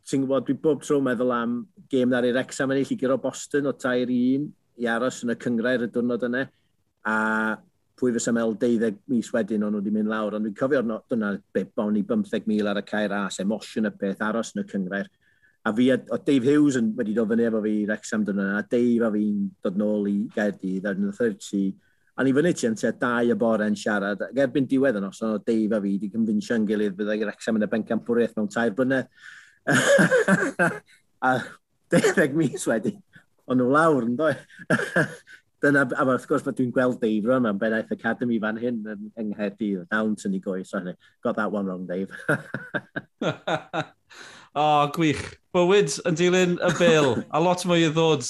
ti'n 0.09 0.25
gwybod, 0.25 0.47
dwi 0.49 0.57
bob 0.59 0.83
tro 0.83 0.99
meddwl 1.05 1.31
am 1.37 1.55
gêm 1.91 2.11
na'r 2.11 2.27
i'r 2.33 2.41
exam 2.43 2.75
ennill 2.75 2.91
i 2.91 2.99
gyro 2.99 3.19
Boston 3.23 3.71
o 3.71 3.75
tair 3.77 4.11
un 4.11 4.49
i 4.79 4.91
aros 4.91 5.23
yn 5.23 5.31
y 5.31 5.39
cyngrair 5.39 5.87
y 5.87 5.91
diwrnod 5.93 6.27
yna. 6.27 6.43
A 7.07 7.15
pwy 7.99 8.13
fysa 8.15 8.31
mel 8.35 8.53
12 8.55 9.01
mis 9.11 9.29
wedyn 9.35 9.65
o'n 9.65 9.73
nhw 9.75 9.81
wedi 9.81 9.91
mynd 9.93 10.09
lawr, 10.11 10.37
ond 10.37 10.47
dwi'n 10.47 10.55
cofio 10.55 10.81
dyna 11.11 11.33
beth 11.55 11.73
bawn 11.75 11.93
ni 11.97 12.03
15,000 12.07 12.69
ar 12.71 12.79
y 12.79 12.83
cair 12.87 13.15
as, 13.17 13.41
emosiwn 13.43 13.89
y 13.89 13.91
peth, 13.99 14.21
aros 14.23 14.53
yn 14.55 14.63
y 14.63 14.67
cyngrair. 14.69 15.09
A 15.67 15.73
fi, 15.75 15.89
o 15.91 16.17
Dave 16.23 16.47
Hughes 16.47 16.77
yn, 16.79 16.93
wedi 16.95 17.13
dod 17.17 17.27
fyny 17.33 17.45
efo 17.49 17.59
fi 17.65 17.73
Rexham 17.89 18.23
dyna, 18.27 18.53
a 18.57 18.63
Dave 18.63 19.09
a 19.09 19.11
fi'n 19.11 19.49
dod 19.65 19.79
nôl 19.79 20.07
i 20.07 20.15
Gaerdydd 20.35 20.87
ar 20.87 20.99
yn 20.99 21.09
y 21.09 21.15
30. 21.17 21.73
A 22.15 22.23
ni 22.23 22.33
fyny 22.35 22.53
ti 22.55 22.69
yn 22.69 22.77
tua 22.79 22.93
dau 23.01 23.33
y 23.33 23.35
bore 23.39 23.67
yn 23.67 23.75
siarad. 23.79 24.23
Ac 24.29 24.39
erbyn 24.45 24.69
diwedd 24.71 25.01
yn 25.01 25.09
os, 25.09 25.19
o 25.23 25.35
Dave 25.43 25.75
a 25.75 25.81
fi 25.83 25.93
wedi 25.97 26.11
cymfinsio 26.13 26.55
yn 26.59 26.69
gilydd 26.69 26.95
byddai 26.99 27.19
Rexham 27.27 27.59
yn 27.59 27.67
y 27.67 27.71
bencampwriaeth 27.75 28.39
mewn 28.39 28.49
tair 28.55 28.71
blynedd. 28.77 29.11
a 31.27 31.35
deuddeg 31.91 32.39
mis 32.39 32.65
wedyn, 32.69 32.97
o'n 33.49 33.59
nhw 33.59 33.69
lawr 33.75 34.07
yn 34.07 34.15
doi. 34.19 34.33
Dyna, 35.59 35.83
a 35.91 36.05
wrth 36.07 36.25
gwrs, 36.29 36.45
mae 36.45 36.55
dwi'n 36.55 36.71
gweld 36.71 37.01
Dave 37.01 37.27
rhan 37.27 37.47
am 37.49 37.57
Benaeth 37.59 37.91
Academy 37.91 38.37
fan 38.39 38.59
hyn 38.61 38.77
yn 38.87 39.09
yng 39.19 39.33
Nghaerdydd. 39.33 39.89
Down 39.91 40.15
i 40.15 40.39
goi, 40.39 40.61
goes, 40.61 40.69
so 40.71 40.79
got 41.23 41.35
that 41.35 41.51
one 41.51 41.65
wrong, 41.67 41.85
Dave. 41.85 42.07
o, 43.21 44.61
oh, 44.63 44.87
gwych. 44.95 45.25
Bywyd 45.51 45.97
yn 46.07 46.19
dilyn 46.19 46.55
y 46.63 46.71
bil, 46.79 47.11
a 47.27 47.43
lot 47.43 47.65
mwy 47.67 47.89
i 47.89 47.91
ddod. 47.91 48.23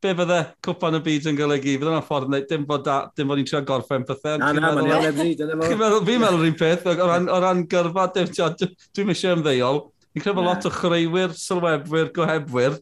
Be 0.00 0.14
fydde 0.16 0.40
cwpan 0.64 0.96
y 0.96 1.02
byd 1.04 1.28
yn 1.28 1.36
golygu? 1.36 1.76
Fydde 1.76 1.92
yna 1.92 2.00
ffordd 2.06 2.30
wneud 2.30 2.48
dim 2.48 2.64
bod, 2.68 2.86
da, 2.86 2.98
dim 3.12 3.28
bod 3.28 3.42
ni'n 3.42 3.50
trio 3.50 3.60
gorffen 3.68 4.06
pethau. 4.08 4.40
Na, 4.40 4.54
na, 4.56 4.72
mae'n 4.72 4.88
iawn 4.88 5.08
ebri, 5.10 5.34
dyna. 5.36 5.60
Fi'n 5.68 5.76
meddwl 5.82 6.40
rhywun 6.40 6.56
peth, 6.56 6.88
o 6.88 6.96
ran, 7.12 7.28
o 7.28 7.40
ran 7.44 7.66
gyrfa, 7.68 8.08
dwi'n 8.16 9.12
eisiau 9.12 9.36
ymddeol. 9.36 9.82
Ni'n 10.14 10.24
credu 10.24 10.40
bod 10.40 10.48
lot 10.48 10.64
o 10.64 10.72
chreuwyr, 10.72 11.36
sylwebwyr, 11.36 12.08
gohebwyr, 12.16 12.80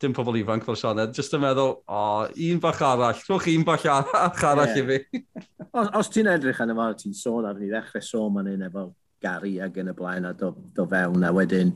dim 0.00 0.12
pobl 0.16 0.36
ifanc 0.40 0.64
fel 0.66 0.76
Sioned, 0.76 1.14
jyst 1.16 1.34
yn 1.36 1.42
meddwl, 1.42 1.78
o, 1.80 2.00
oh, 2.00 2.26
un 2.48 2.60
bach 2.60 2.82
arall, 2.84 3.22
rhwch 3.28 3.48
un 3.54 3.64
bach 3.64 3.86
arall, 3.88 4.42
arall 4.44 4.74
yeah. 4.74 4.82
i 4.82 5.00
fi. 5.08 5.22
os 5.80 5.88
os 6.00 6.10
ti'n 6.12 6.28
edrych 6.32 6.60
yn 6.64 6.72
y 6.74 6.76
fawr, 6.76 6.96
ti'n 7.00 7.16
sôn 7.16 7.48
ar 7.48 7.56
ni 7.60 7.70
ddechrau 7.70 8.04
sôn 8.04 8.34
ma'n 8.34 8.50
un 8.52 8.66
efo 8.68 8.90
Gary 9.22 9.56
ac 9.64 9.78
yn 9.80 9.92
y 9.92 9.94
blaen 9.96 10.28
a 10.28 10.34
do, 10.36 10.52
do 10.76 10.84
fewn, 10.90 11.24
a 11.24 11.32
wedyn, 11.32 11.72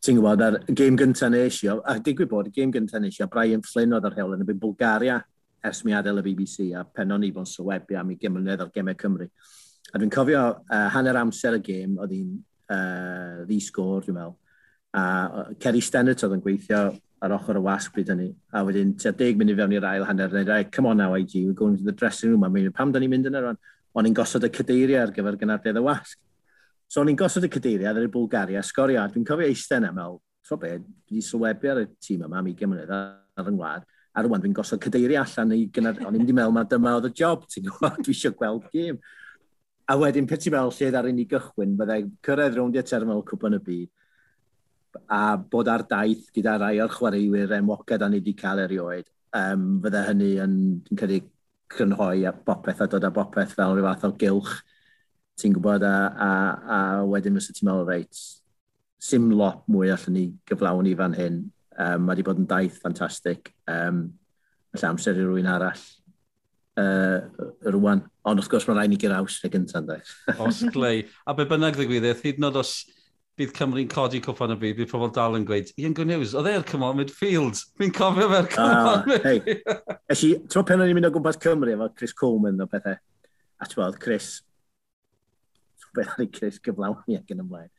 ti'n 0.00 0.20
gwybod, 0.20 0.44
ar 0.46 0.58
y 0.62 0.76
gêm 0.78 0.98
gyntaf 0.98 1.32
neisio, 1.34 1.80
a 1.82 1.96
digwydd 1.98 2.30
bod 2.30 2.50
y 2.50 2.54
gêm 2.54 2.74
gyntaf 2.74 3.02
neisio, 3.02 3.26
Brian 3.32 3.64
Flynn 3.66 3.96
oedd 3.96 4.06
ar 4.06 4.16
hewl 4.20 4.36
yn 4.38 4.46
y 4.46 4.54
Bulgaria, 4.54 5.18
ers 5.66 5.82
mi 5.84 5.96
adael 5.96 6.22
y 6.22 6.24
BBC, 6.30 6.70
a 6.78 6.84
pen 6.86 7.10
o'n 7.12 7.26
i 7.26 7.32
fo'n 7.34 7.48
sylwebu 7.48 7.98
am 7.98 8.14
i 8.14 8.16
gymryd 8.20 8.62
ar 8.62 8.70
gemau 8.72 8.96
Cymru. 9.02 9.26
A 9.90 9.98
dwi'n 9.98 10.12
cofio 10.14 10.44
uh, 10.62 10.86
hanner 10.94 11.18
amser 11.20 11.58
y 11.58 11.64
gêm, 11.66 11.98
oedd 12.00 12.14
hi'n 12.14 12.30
uh, 12.70 13.42
ddi-sgôr, 13.48 14.06
dwi'n 14.06 14.16
meddwl, 14.16 14.38
A 14.96 15.46
Kerry 15.60 15.80
Stennett 15.84 16.24
oedd 16.26 16.34
yn 16.38 16.42
gweithio 16.44 16.80
ar 17.20 17.34
ochr 17.36 17.58
y 17.60 17.62
wasg 17.62 17.92
bryd 17.94 18.10
hynny. 18.10 18.30
A 18.56 18.62
wedyn, 18.64 18.94
tua 18.98 19.12
deg 19.16 19.38
munud 19.38 19.58
fewn 19.58 19.74
i'r 19.76 19.86
ail 19.90 20.06
hanner, 20.08 20.32
neu 20.32 20.46
rai, 20.48 20.64
come 20.72 20.88
on 20.88 20.98
now, 20.98 21.14
IG, 21.14 21.44
we're 21.44 21.52
going 21.52 21.76
to 21.76 21.84
the 21.84 21.92
dressing 21.92 22.30
room. 22.30 22.44
A 22.44 22.50
mynd, 22.50 22.72
pam 22.74 22.92
da 22.92 23.02
ni'n 23.02 23.12
mynd 23.12 23.28
yna 23.28 23.42
rhan? 23.44 23.60
O'n 23.94 24.08
i'n 24.08 24.16
gosod 24.16 24.46
y 24.46 24.50
cadeiriau 24.54 25.04
ar 25.04 25.12
gyfer 25.14 25.36
gynadledd 25.38 25.78
y 25.78 25.84
wasg. 25.84 26.16
So 26.88 27.02
o'n 27.02 27.12
i'n 27.12 27.20
gosod 27.20 27.44
y 27.46 27.52
cadeiriau 27.52 27.92
ar 27.92 28.02
y 28.02 28.10
Bulgaria, 28.10 28.64
sgorio. 28.66 29.04
Dwi'n 29.12 29.28
cofio 29.28 29.46
eistedd 29.50 29.82
yna, 29.82 29.92
mel, 29.94 30.18
tro 30.46 30.58
be, 30.58 30.72
dwi 30.80 31.20
wedi 31.20 31.26
sylwebu 31.28 31.72
ar 31.74 31.82
y 31.84 31.86
tîm 32.02 32.24
yma 32.26 32.42
mi 32.42 32.56
gymryd 32.56 32.90
ar 32.96 33.44
yng 33.44 33.54
Ngwlad. 33.58 33.86
A 34.16 34.24
rwan 34.26 34.42
dwi'n 34.42 34.56
gosod 34.56 34.80
cadeiriau 34.82 35.22
allan, 35.22 35.54
gynnar... 35.74 36.00
o'n 36.02 36.16
i'n 36.16 36.24
mynd 36.24 36.34
meddwl, 36.34 36.56
mae 36.56 36.70
dyma 36.72 36.96
oedd 36.98 37.10
y 37.10 37.14
job, 37.20 37.44
ti'n 37.52 37.68
gwybod, 37.68 38.00
dwi 38.06 38.16
eisiau 38.16 38.34
gweld 38.38 38.66
gêm. 38.72 38.98
A 39.90 39.98
wedyn, 40.00 40.26
pe 40.26 40.40
ti'n 40.40 40.56
meddwl 40.56 40.74
lle 40.74 40.90
ddar 40.90 41.10
i 41.10 41.14
ni 41.14 41.28
gychwyn, 41.30 41.76
byddai 41.78 42.00
cyrraedd 42.26 42.58
rownd 42.58 42.78
i'r 42.80 42.88
termal 42.88 43.22
cwpan 43.28 43.58
y 43.60 43.62
byd, 43.68 43.90
a 45.08 45.36
bod 45.38 45.68
ar 45.68 45.84
daith 45.88 46.30
gyda 46.34 46.56
rai 46.60 46.76
o'r 46.82 46.92
chwaraewyr 46.94 47.56
enwocad 47.58 48.02
a 48.02 48.08
ni 48.08 48.20
wedi 48.20 48.36
cael 48.38 48.64
erioed. 48.64 49.08
Um, 49.36 49.78
fydde 49.84 50.02
hynny 50.08 50.32
yn, 50.42 50.56
yn 50.90 50.98
cynnig 50.98 51.28
crynhoi 51.70 52.26
a 52.26 52.32
bopeth 52.34 52.82
a 52.82 52.88
dod 52.90 53.06
â 53.06 53.12
bopeth 53.14 53.54
fel 53.54 53.76
rhyw 53.76 53.86
fath 53.86 54.08
o 54.08 54.12
gylch 54.18 54.56
ti'n 55.40 55.54
gwybod 55.56 55.84
a, 55.86 55.94
a, 56.10 56.30
a 56.76 56.78
wedyn 57.08 57.38
fysa 57.38 57.54
ti'n 57.54 57.68
meddwl 57.68 57.88
reit 57.88 58.22
sim 59.00 59.30
lot 59.32 59.62
mwy 59.70 59.92
allan 59.94 60.16
ni 60.16 60.26
gyflawn 60.50 60.88
i 60.90 60.96
fan 60.98 61.16
hyn 61.16 61.38
um, 61.40 62.04
mae 62.04 62.12
wedi 62.12 62.26
bod 62.26 62.42
yn 62.42 62.48
daith 62.50 62.80
ffantastig 62.82 63.52
um, 63.70 64.04
felly 64.74 64.88
amser 64.90 65.18
i 65.18 65.24
rwy'n 65.24 65.48
arall 65.50 65.84
uh, 66.82 67.18
rwan 67.72 68.04
ond 68.28 68.42
wrth 68.42 68.50
gwrs 68.52 68.68
mae 68.68 68.80
rhaid 68.80 68.92
ni 68.92 69.00
gyr 69.00 69.16
aws 69.16 69.38
gyntaf 69.46 70.12
Os 70.42 70.62
glei 70.74 71.06
a 71.24 71.36
be 71.36 71.48
bynnag 71.48 71.78
ddigwyddiad 71.78 72.24
hyd 72.24 72.42
yn 72.42 72.50
oed 72.50 72.60
os 72.60 72.74
bydd 73.40 73.54
Cymru'n 73.56 73.88
codi 73.90 74.20
cwpan 74.24 74.52
y 74.52 74.56
byd, 74.60 74.76
bydd 74.80 74.90
pobl 74.90 75.10
dal 75.16 75.38
yn 75.38 75.46
gweud, 75.48 75.70
Ian 75.80 75.94
Good 75.96 76.12
oedd 76.12 76.48
e'r 76.50 76.66
Cymru 76.68 76.92
midfield. 76.98 77.62
Fi'n 77.80 77.94
cofio 77.96 78.28
fe'r 78.28 78.48
ah, 78.50 78.50
Cymru 78.54 79.14
midfield. 79.14 79.62
Hey. 80.10 80.34
ti'n 80.52 80.66
pen 80.68 80.84
o'n 80.84 80.92
i'n 80.92 80.98
mynd 80.98 81.08
o 81.08 81.12
gwmpas 81.14 81.40
Cymru 81.40 81.72
efo 81.72 81.88
Chris 81.96 82.12
Coleman 82.16 82.60
o 82.60 82.68
pethau, 82.70 82.98
a 83.00 83.68
ti'n 83.68 83.80
meddwl 83.80 84.00
Chris, 84.02 84.32
beth 85.96 86.12
o'n 86.16 86.26
i 86.26 86.30
Chris 86.34 86.60
gyflawni 86.64 87.18
ac 87.18 87.32
yn 87.32 87.44
ymlaen. 87.46 87.70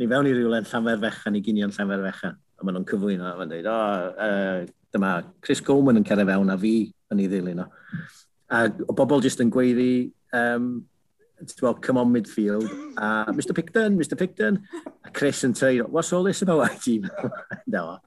Ni 0.00 0.08
fewn 0.08 0.30
i 0.30 0.36
rywle 0.36 0.62
yn 0.62 0.70
Llanfer 0.70 1.02
Fechan, 1.02 1.36
i 1.36 1.42
ginion 1.44 1.74
Llanfer 1.76 2.06
Fechan, 2.06 2.38
a 2.40 2.64
maen 2.64 2.78
nhw'n 2.78 2.88
cyflwyno 2.88 3.28
a 3.28 3.34
maen 3.36 3.52
dweud, 3.52 3.68
o, 3.68 3.76
oh, 3.76 4.14
uh, 4.28 4.88
dyma, 4.94 5.12
Chris 5.44 5.60
Coleman 5.64 6.00
yn 6.00 6.08
cerdded 6.08 6.30
fewn 6.32 6.54
a 6.54 6.56
fi 6.62 6.76
yn 7.12 7.20
ei 7.20 7.28
ddilyn 7.28 7.66
o. 7.66 7.68
A 8.52 8.64
o 8.88 8.96
bobl 8.96 9.22
jyst 9.24 9.44
yn 9.44 9.52
gweiddi, 9.52 9.92
um, 10.36 10.72
well, 11.60 11.74
come 11.74 11.98
on 11.98 12.12
midfield. 12.12 12.70
Uh, 12.96 13.32
Mr 13.32 13.54
Picton, 13.54 13.98
Mr 13.98 14.18
Picton. 14.18 14.62
Chris 15.12 15.44
and 15.44 15.56
Trey, 15.56 15.78
what's 15.78 16.12
all 16.12 16.22
this 16.22 16.42
about 16.42 16.70
IG? 16.72 17.06
no. 17.66 17.98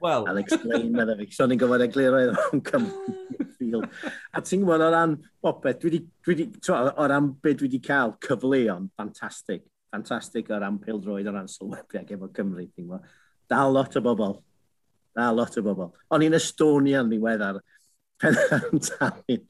Well. 0.00 0.28
I'll 0.28 0.36
explain 0.36 0.92
medda 0.92 1.16
fi. 1.16 1.30
So 1.30 1.46
ni'n 1.46 1.60
gofod 1.60 1.84
eglur 1.86 2.18
oedd 2.18 2.34
o'n 2.36 2.62
cymryd 2.66 3.14
A 4.36 4.42
ti'n 4.44 4.62
gwybod 4.62 4.84
o 4.84 4.90
ran 4.92 5.14
bopeth, 5.42 5.80
dwi 5.82 6.02
wedi, 6.28 6.46
o 6.68 7.06
ran 7.08 7.30
beth 7.42 7.56
dwi 7.60 7.68
wedi 7.68 7.80
cael 7.82 8.14
cyfleon, 8.22 8.90
ffantastig. 8.94 9.64
Ffantastig 9.88 10.50
o 10.52 10.60
ran 10.60 10.78
pildroed, 10.82 11.26
o 11.26 11.34
ran 11.34 11.48
sylwebiau 11.50 12.12
efo 12.16 12.28
Cymru. 12.36 13.00
Da 13.48 13.64
lot 13.66 13.96
o 13.96 14.02
bobl. 14.04 14.36
Da 15.16 15.30
lot 15.32 15.56
o 15.56 15.64
bobl. 15.64 15.90
O'n 16.12 16.26
i'n 16.26 16.36
Estonia 16.36 17.02
yn 17.02 17.10
ddiweddar. 17.10 17.62
Penarn 18.20 18.84
talyn. 18.84 19.46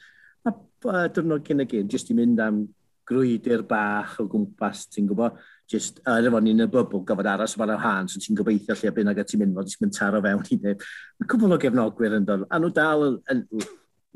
A 0.86 1.09
dwrnod 1.11 1.42
cyn 1.42 1.64
y 1.64 1.66
gym, 1.66 1.88
jyst 1.90 2.12
i 2.12 2.14
mynd 2.14 2.40
am 2.44 2.61
grwydyr 3.09 3.64
bach 3.66 4.20
o 4.22 4.26
gwmpas, 4.30 4.84
ti'n 4.94 5.09
gwybod? 5.11 5.40
just 5.70 5.98
er 6.06 6.28
efo 6.28 6.38
ni'n 6.42 6.62
y 6.62 6.68
bybl 6.70 7.02
gofod 7.06 7.26
aros 7.26 7.56
fan 7.58 7.72
o'r 7.74 7.82
hans, 7.82 8.14
so 8.14 8.22
ti'n 8.22 8.38
gobeithio 8.38 8.76
lle 8.78 8.92
byn 8.94 9.10
ag 9.10 9.22
ti'n 9.26 9.42
mynd 9.42 9.56
fod 9.56 9.70
ti'n 9.70 9.82
mynd 9.82 9.96
taro 9.96 10.20
fewn 10.22 10.44
i 10.54 10.58
neb. 10.62 10.84
Mae 11.18 11.30
cwbl 11.32 11.56
o 11.56 11.58
gefnogwyr 11.62 12.14
yn 12.20 12.28
dod, 12.28 12.44
a 12.46 12.60
nhw 12.60 12.70
dal 12.76 13.06
yn 13.32 13.42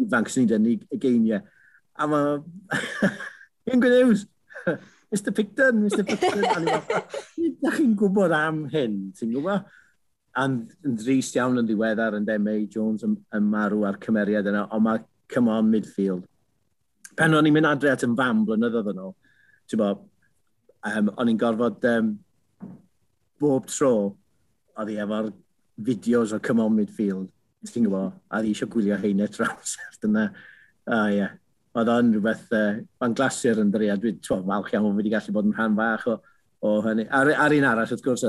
ifanc 0.07 0.31
sy'n 0.31 0.47
dynnu 0.51 0.77
y 0.79 1.01
geiniau. 1.03 1.43
A 1.99 2.07
mae... 2.11 2.39
Un 3.71 3.83
gwyd 3.83 3.97
news! 3.99 4.25
Mr 5.11 5.35
Picton, 5.35 5.83
Mr 5.89 6.07
Picton. 6.07 6.69
Da 7.61 7.75
chi'n 7.75 7.97
gwybod 7.99 8.35
am 8.35 8.65
hyn, 8.71 9.01
ti'n 9.19 9.35
gwybod? 9.35 9.67
A'n 10.39 10.61
drist 10.87 11.35
iawn 11.35 11.59
yn 11.59 11.67
ddiweddar 11.67 12.15
yn 12.15 12.29
Deme 12.29 12.61
Jones 12.71 13.03
yn, 13.03 13.17
yn 13.35 13.49
marw 13.51 13.83
ar 13.89 13.99
cymeriad 14.03 14.47
yna, 14.47 14.69
ond 14.71 14.87
mae 14.87 15.03
come 15.31 15.51
on 15.51 15.67
midfield. 15.73 16.23
Pen 17.19 17.35
o'n 17.35 17.51
i'n 17.51 17.57
mynd 17.57 17.69
adre 17.73 17.91
at 17.91 18.07
yn 18.07 18.15
fam 18.19 18.45
blynyddoedd 18.47 18.93
yn 18.93 19.03
ôl, 19.03 19.17
ti'n 19.67 19.83
bod, 19.83 20.07
um, 20.89 21.11
o'n 21.17 21.31
i'n 21.33 21.41
gorfod 21.41 21.85
um, 21.91 22.15
bob 23.41 23.69
tro 23.71 23.93
oedd 24.79 24.93
hi 24.93 24.99
efo'r 25.05 25.31
fideos 25.85 26.33
o 26.37 26.41
come 26.45 26.65
on 26.65 26.75
midfield, 26.77 27.29
ti'n 27.69 27.87
gwybod, 27.87 28.17
a 28.29 28.41
ddi 28.41 28.55
eisiau 28.55 28.71
gwylio 28.73 28.99
heine 29.01 29.29
trawser 29.33 29.95
dyna. 30.03 30.31
A 30.91 30.97
ah, 30.97 31.07
ie, 31.13 31.21
yeah. 31.21 31.37
oedd 31.77 31.91
o'n 31.93 32.13
rhywbeth, 32.15 32.49
uh, 32.57 32.81
o'n 33.05 33.15
glasur 33.17 33.61
yn 33.63 33.71
dri, 33.73 33.91
a 33.93 33.97
dwi'n 34.01 34.21
falch 34.25 34.73
iawn 34.75 34.97
wedi 34.97 35.13
gallu 35.13 35.35
bod 35.37 35.49
yn 35.49 35.57
rhan 35.57 35.77
fach 35.79 36.07
o, 36.11 36.17
o 36.67 36.73
hynny. 36.85 37.07
Ar, 37.17 37.33
ar 37.47 37.55
un 37.57 37.69
arall, 37.69 37.93
wrth 37.93 38.05
gwrs, 38.05 38.25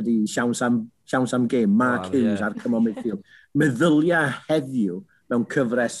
ydy 0.00 0.18
siawns 0.30 0.62
am, 0.64 0.84
siawns 1.08 1.34
am 1.36 1.48
game, 1.50 1.72
Mark 1.72 2.06
wow, 2.06 2.12
Hughes 2.12 2.38
yeah. 2.38 2.46
ar 2.46 2.54
come 2.60 2.78
on 2.78 2.86
midfield. 2.86 3.24
Meddyliau 3.56 4.30
heddiw 4.48 5.00
mewn 5.32 5.48
cyfres 5.50 5.98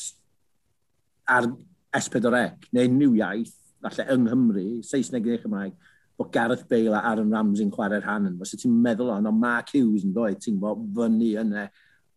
ar 1.26 1.48
S4C, 1.94 2.44
neu 2.76 2.88
new 2.92 3.16
iaith, 3.18 3.56
falle 3.84 4.06
yng 4.14 4.28
Nghymru, 4.28 4.68
Saesneg 4.86 5.26
neu 5.28 5.40
Chymraeg, 5.42 5.74
bod 6.18 6.30
Gareth 6.32 6.66
Bale 6.68 6.94
a 6.94 7.02
Aaron 7.10 7.32
Ramsey'n 7.32 7.72
chwarae'r 7.74 8.04
rhan 8.04 8.28
yn. 8.30 8.36
Os 8.42 8.54
ti'n 8.54 8.74
meddwl 8.84 9.12
on, 9.16 9.26
ond 9.30 9.40
Mark 9.40 9.72
Hughes 9.74 10.04
yn 10.06 10.14
dweud, 10.14 10.38
ti'n 10.42 10.60
bod 10.62 10.84
fyny 10.96 11.32
yna 11.42 11.66
e, 11.66 11.72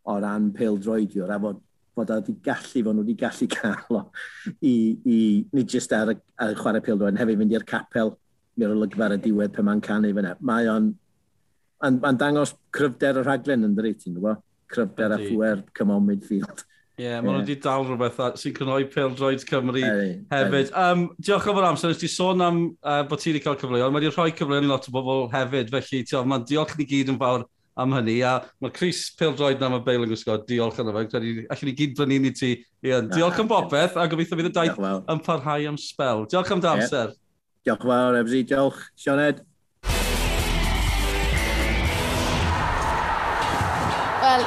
o 0.07 0.19
ran 0.23 0.51
pel 0.55 0.77
droediwr, 0.81 1.33
a 1.33 1.39
fod 1.41 1.63
bod 1.97 2.13
wedi 2.13 2.37
gallu, 2.45 2.83
fod 2.85 2.93
nhw 2.93 3.03
wedi 3.03 3.17
gallu 3.17 3.49
cael 3.55 3.99
o, 3.99 4.03
i, 4.61 4.75
i 5.01 5.17
nid 5.57 5.73
jyst 5.73 5.95
ar, 5.97 6.13
ar 6.13 6.55
chwarae 6.61 6.83
pel 6.85 7.01
droediwr, 7.01 7.21
hefyd 7.23 7.41
fynd 7.41 7.57
i'r 7.57 7.67
capel, 7.73 8.13
mi'r 8.57 8.73
olygfa 8.75 9.07
ar 9.07 9.17
y 9.17 9.19
diwedd 9.25 9.53
pe 9.55 9.65
mae'n 9.65 9.83
canu 9.85 10.13
fyna. 10.17 10.35
Mae 10.45 10.69
o'n, 10.71 10.91
mae'n 11.81 12.21
dangos 12.21 12.55
cryfder 12.73 13.21
y 13.21 13.25
rhaglen 13.25 13.65
yn 13.67 13.75
dweud, 13.77 13.99
ti'n 14.01 14.17
gwybod? 14.17 14.43
Cryfder 14.67 15.13
a 15.15 15.21
phwer, 15.23 15.61
come 15.77 15.93
on 15.95 16.05
midfield. 16.05 16.65
Ie, 16.97 17.05
yeah, 17.05 17.19
maen 17.21 17.35
nhw 17.35 17.41
wedi 17.43 17.55
dal 17.61 17.83
rhywbeth 17.85 18.15
sy'n 18.41 18.53
cynnwys 18.57 18.87
Pildroids 18.89 19.45
Cymru 19.45 19.83
hey, 19.83 20.15
hefyd. 20.31 20.71
Hey. 20.71 20.81
Um, 20.81 21.03
diolch 21.21 21.45
am 21.51 21.59
yr 21.61 21.67
amser, 21.67 21.91
nes 21.91 21.99
ti 22.01 22.07
sôn 22.09 22.41
am 22.41 22.55
uh, 22.81 23.03
bod 23.05 23.21
ti 23.21 23.29
wedi 23.29 23.41
cael 23.43 23.59
cyfleoedd. 23.61 23.91
Mae 23.93 23.99
wedi 23.99 24.09
rhoi 24.09 24.31
cyfleoedd 24.33 24.65
i 24.65 24.71
lot 24.71 24.87
o 24.89 24.93
bobl 24.95 25.27
hefyd, 25.29 25.69
felly 25.75 25.99
mae'n 26.31 26.47
diolch 26.49 26.73
ni 26.79 26.87
gyd 26.89 27.11
yn 27.13 27.19
fawr 27.21 27.45
am 27.77 27.93
hynny. 27.93 28.15
A 28.25 28.31
mae'r 28.57 28.73
Chris 28.73 29.03
Pildroed 29.19 29.61
na 29.61 29.69
mae 29.75 29.85
Beil 29.85 30.07
yn 30.07 30.09
gwisgo, 30.09 30.39
diolch 30.49 30.81
yn 30.81 30.89
fe. 30.95 31.05
Credu, 31.11 31.35
allan 31.45 31.69
ni 31.69 31.75
gyd 31.83 31.93
brynu 31.99 32.17
ni 32.23 32.33
ti. 32.33 32.51
Ian, 32.89 33.11
diolch 33.13 33.43
am 33.43 33.51
bopeth, 33.53 33.93
a 33.93 34.07
gobeithio 34.09 34.39
fydd 34.41 34.49
y 34.49 34.53
daith 34.57 34.81
yn 34.81 35.21
parhau 35.29 35.69
am 35.69 35.77
spel. 35.77 36.25
Diolch 36.33 36.49
am 36.55 36.65
dy 36.65 36.71
amser. 36.71 37.13
Yeah. 37.13 37.21
Diolch 37.67 37.85
yn 37.85 37.93
fawr, 37.93 38.17
Ebsi. 38.23 38.41
Diolch, 38.49 38.81
Sioned. 38.97 39.45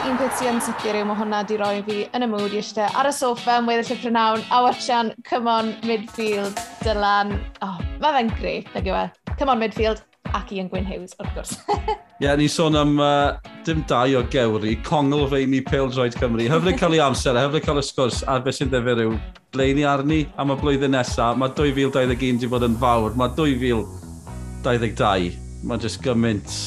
un 0.08 0.16
peth 0.16 0.38
sy'n 0.38 0.60
sicr 0.64 0.96
yw 0.96 1.06
mae 1.08 1.18
hwnna 1.18 1.40
di 1.44 1.56
roi 1.60 1.80
fi 1.84 1.96
yn 2.16 2.24
y 2.24 2.26
mwyd 2.30 2.54
i 2.54 2.60
eisiau 2.60 2.88
ar 2.96 3.08
y 3.08 3.12
soffa 3.12 3.58
yn 3.60 3.66
weddill 3.68 3.92
y 3.92 3.96
prynawn 4.00 4.44
a 4.54 4.60
watchan 4.64 5.10
Come 5.28 5.50
On 5.50 5.68
Midfield 5.84 6.56
Dylan. 6.80 7.34
Oh, 7.66 7.76
mae 8.00 8.14
fe'n 8.16 8.30
greu, 8.38 8.62
nag 8.72 8.88
yw 8.88 8.96
e. 8.96 9.02
Come 9.34 9.52
On 9.52 9.60
Midfield 9.60 10.00
ac 10.38 10.54
Ian 10.56 10.70
Gwyn 10.72 10.88
Hughes, 10.88 11.12
wrth 11.20 11.34
gwrs. 11.36 11.52
Ie, 11.90 12.24
yeah, 12.24 12.38
ni 12.38 12.48
sôn 12.48 12.78
am 12.80 12.96
uh, 13.02 13.36
dim 13.66 13.84
dau 13.90 14.16
o 14.16 14.24
gewri, 14.32 14.72
congl 14.86 15.26
feini 15.32 15.60
Pildroed 15.68 16.16
Cymru. 16.16 16.48
Hyfryd 16.48 16.80
cael 16.80 16.96
ei 16.96 17.04
amser, 17.04 17.36
hyfryd 17.36 17.66
cael 17.68 17.82
y 17.82 17.84
sgwrs, 17.84 18.24
a 18.24 18.38
beth 18.40 18.56
sy'n 18.56 18.72
ddefnydd 18.72 19.04
yw 19.04 19.14
bleini 19.52 19.84
arni 19.90 20.22
am 20.40 20.54
y 20.54 20.58
blwyddyn 20.64 20.96
nesaf. 20.96 21.36
Mae 21.40 21.52
2021 21.60 22.40
wedi 22.40 22.52
bod 22.52 22.64
yn 22.70 22.80
fawr, 22.80 23.12
mae 23.20 23.36
2022, 23.36 25.32
mae'n 25.66 25.84
just 25.84 26.00
gymaint 26.06 26.60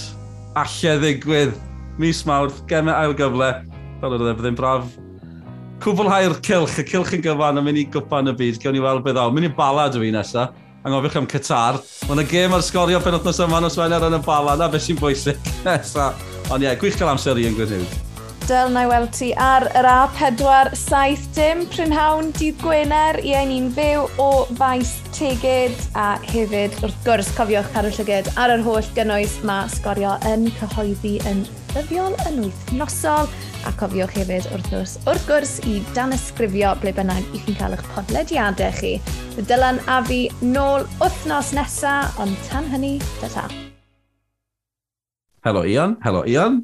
allai 0.59 0.99
ddigwydd 1.01 1.72
mis 2.01 2.23
mawrth, 2.27 2.63
gem 2.69 2.91
ail 2.93 3.15
gyfle, 3.17 3.53
fel 4.01 4.17
oedd 4.17 4.29
e, 4.29 4.35
fyddai'n 4.39 4.59
braf 4.59 4.93
cwblhau'r 5.83 6.37
cilch, 6.45 6.77
y 6.79 6.85
cilch 6.87 7.15
yn 7.17 7.23
gyfan 7.25 7.59
yn 7.59 7.65
mynd 7.65 7.81
i 7.81 7.83
gwpan 7.91 8.31
y 8.31 8.33
byd, 8.39 8.59
gewn 8.63 8.77
ni 8.77 8.83
weld 8.83 9.03
beth 9.03 9.19
awn, 9.19 9.33
mynd 9.35 9.49
i 9.49 9.51
balad 9.57 9.97
y 9.97 10.03
fi 10.05 10.11
nesaf, 10.15 10.53
angofiwch 10.87 11.17
am 11.19 11.27
Qatar. 11.27 11.81
Mae 12.07 12.15
yna 12.15 12.23
gêm 12.29 12.55
ar 12.55 12.63
sgorio 12.63 13.01
pen 13.03 13.17
othnos 13.17 13.41
yma 13.43 13.59
nos 13.63 13.75
Wener 13.79 14.05
yn 14.07 14.15
y 14.15 14.21
bala, 14.23 14.55
na 14.59 14.69
beth 14.71 14.85
sy'n 14.85 14.99
bwysig 14.99 15.51
nesaf. 15.67 16.23
Ond 16.47 16.63
ie, 16.63 16.69
yeah, 16.69 16.79
gwych 16.79 16.95
cael 16.99 17.11
amser 17.11 17.39
i 17.39 17.47
yn 17.49 17.57
gwneud. 17.57 17.99
Dyl 18.43 18.71
na 18.75 18.81
i 18.83 18.87
weld 18.91 19.11
ti 19.15 19.29
ar 19.39 19.63
yr 19.79 19.87
A4 19.87 20.73
7 20.75 21.29
dim 21.35 21.63
prynhawn 21.71 22.31
dydd 22.35 22.59
Gwener 22.59 23.19
i 23.23 23.31
ein 23.39 23.53
un 23.55 23.69
fyw 23.75 24.03
o 24.19 24.29
faes 24.59 24.97
tegyd 25.15 25.79
a 25.95 26.13
hefyd 26.27 26.75
wrth 26.83 26.99
gwrs 27.07 27.31
cofiwch 27.37 27.71
cadw 27.75 27.91
llygyd 27.95 28.31
ar 28.35 28.55
yr 28.57 28.63
holl 28.67 28.91
gynnwys 28.99 29.37
mae 29.47 29.71
sgorio 29.71 30.17
yn 30.27 30.49
cyhoeddi 30.59 31.17
yn 31.31 31.45
ddyddiol 31.73 32.13
yn 32.29 32.35
wythnosol 32.43 33.29
a 33.65 33.71
cofiwch 33.79 34.13
hefyd 34.13 34.45
wrth 34.53 34.67
gwrs, 34.69 34.91
wrth 35.09 35.23
gwrs 35.25 35.53
i 35.65 35.79
dan 35.95 36.13
ysgrifio 36.13 36.75
ble 36.83 36.93
bynnag 36.93 37.33
i 37.33 37.41
chi'n 37.45 37.57
cael 37.57 37.73
eich 37.73 37.85
podlediadau 37.95 38.75
chi. 38.77 38.91
Dylan 39.49 39.81
a 39.89 39.97
fi 40.05 40.19
nôl 40.45 40.85
wythnos 40.99 41.53
nesaf, 41.57 42.19
ond 42.21 42.37
tan 42.49 42.69
hynny, 42.69 42.99
ta 43.21 43.31
ta. 43.33 43.47
Helo 45.43 45.65
Ian, 45.65 45.97
helo 46.05 46.21
Ian. 46.29 46.61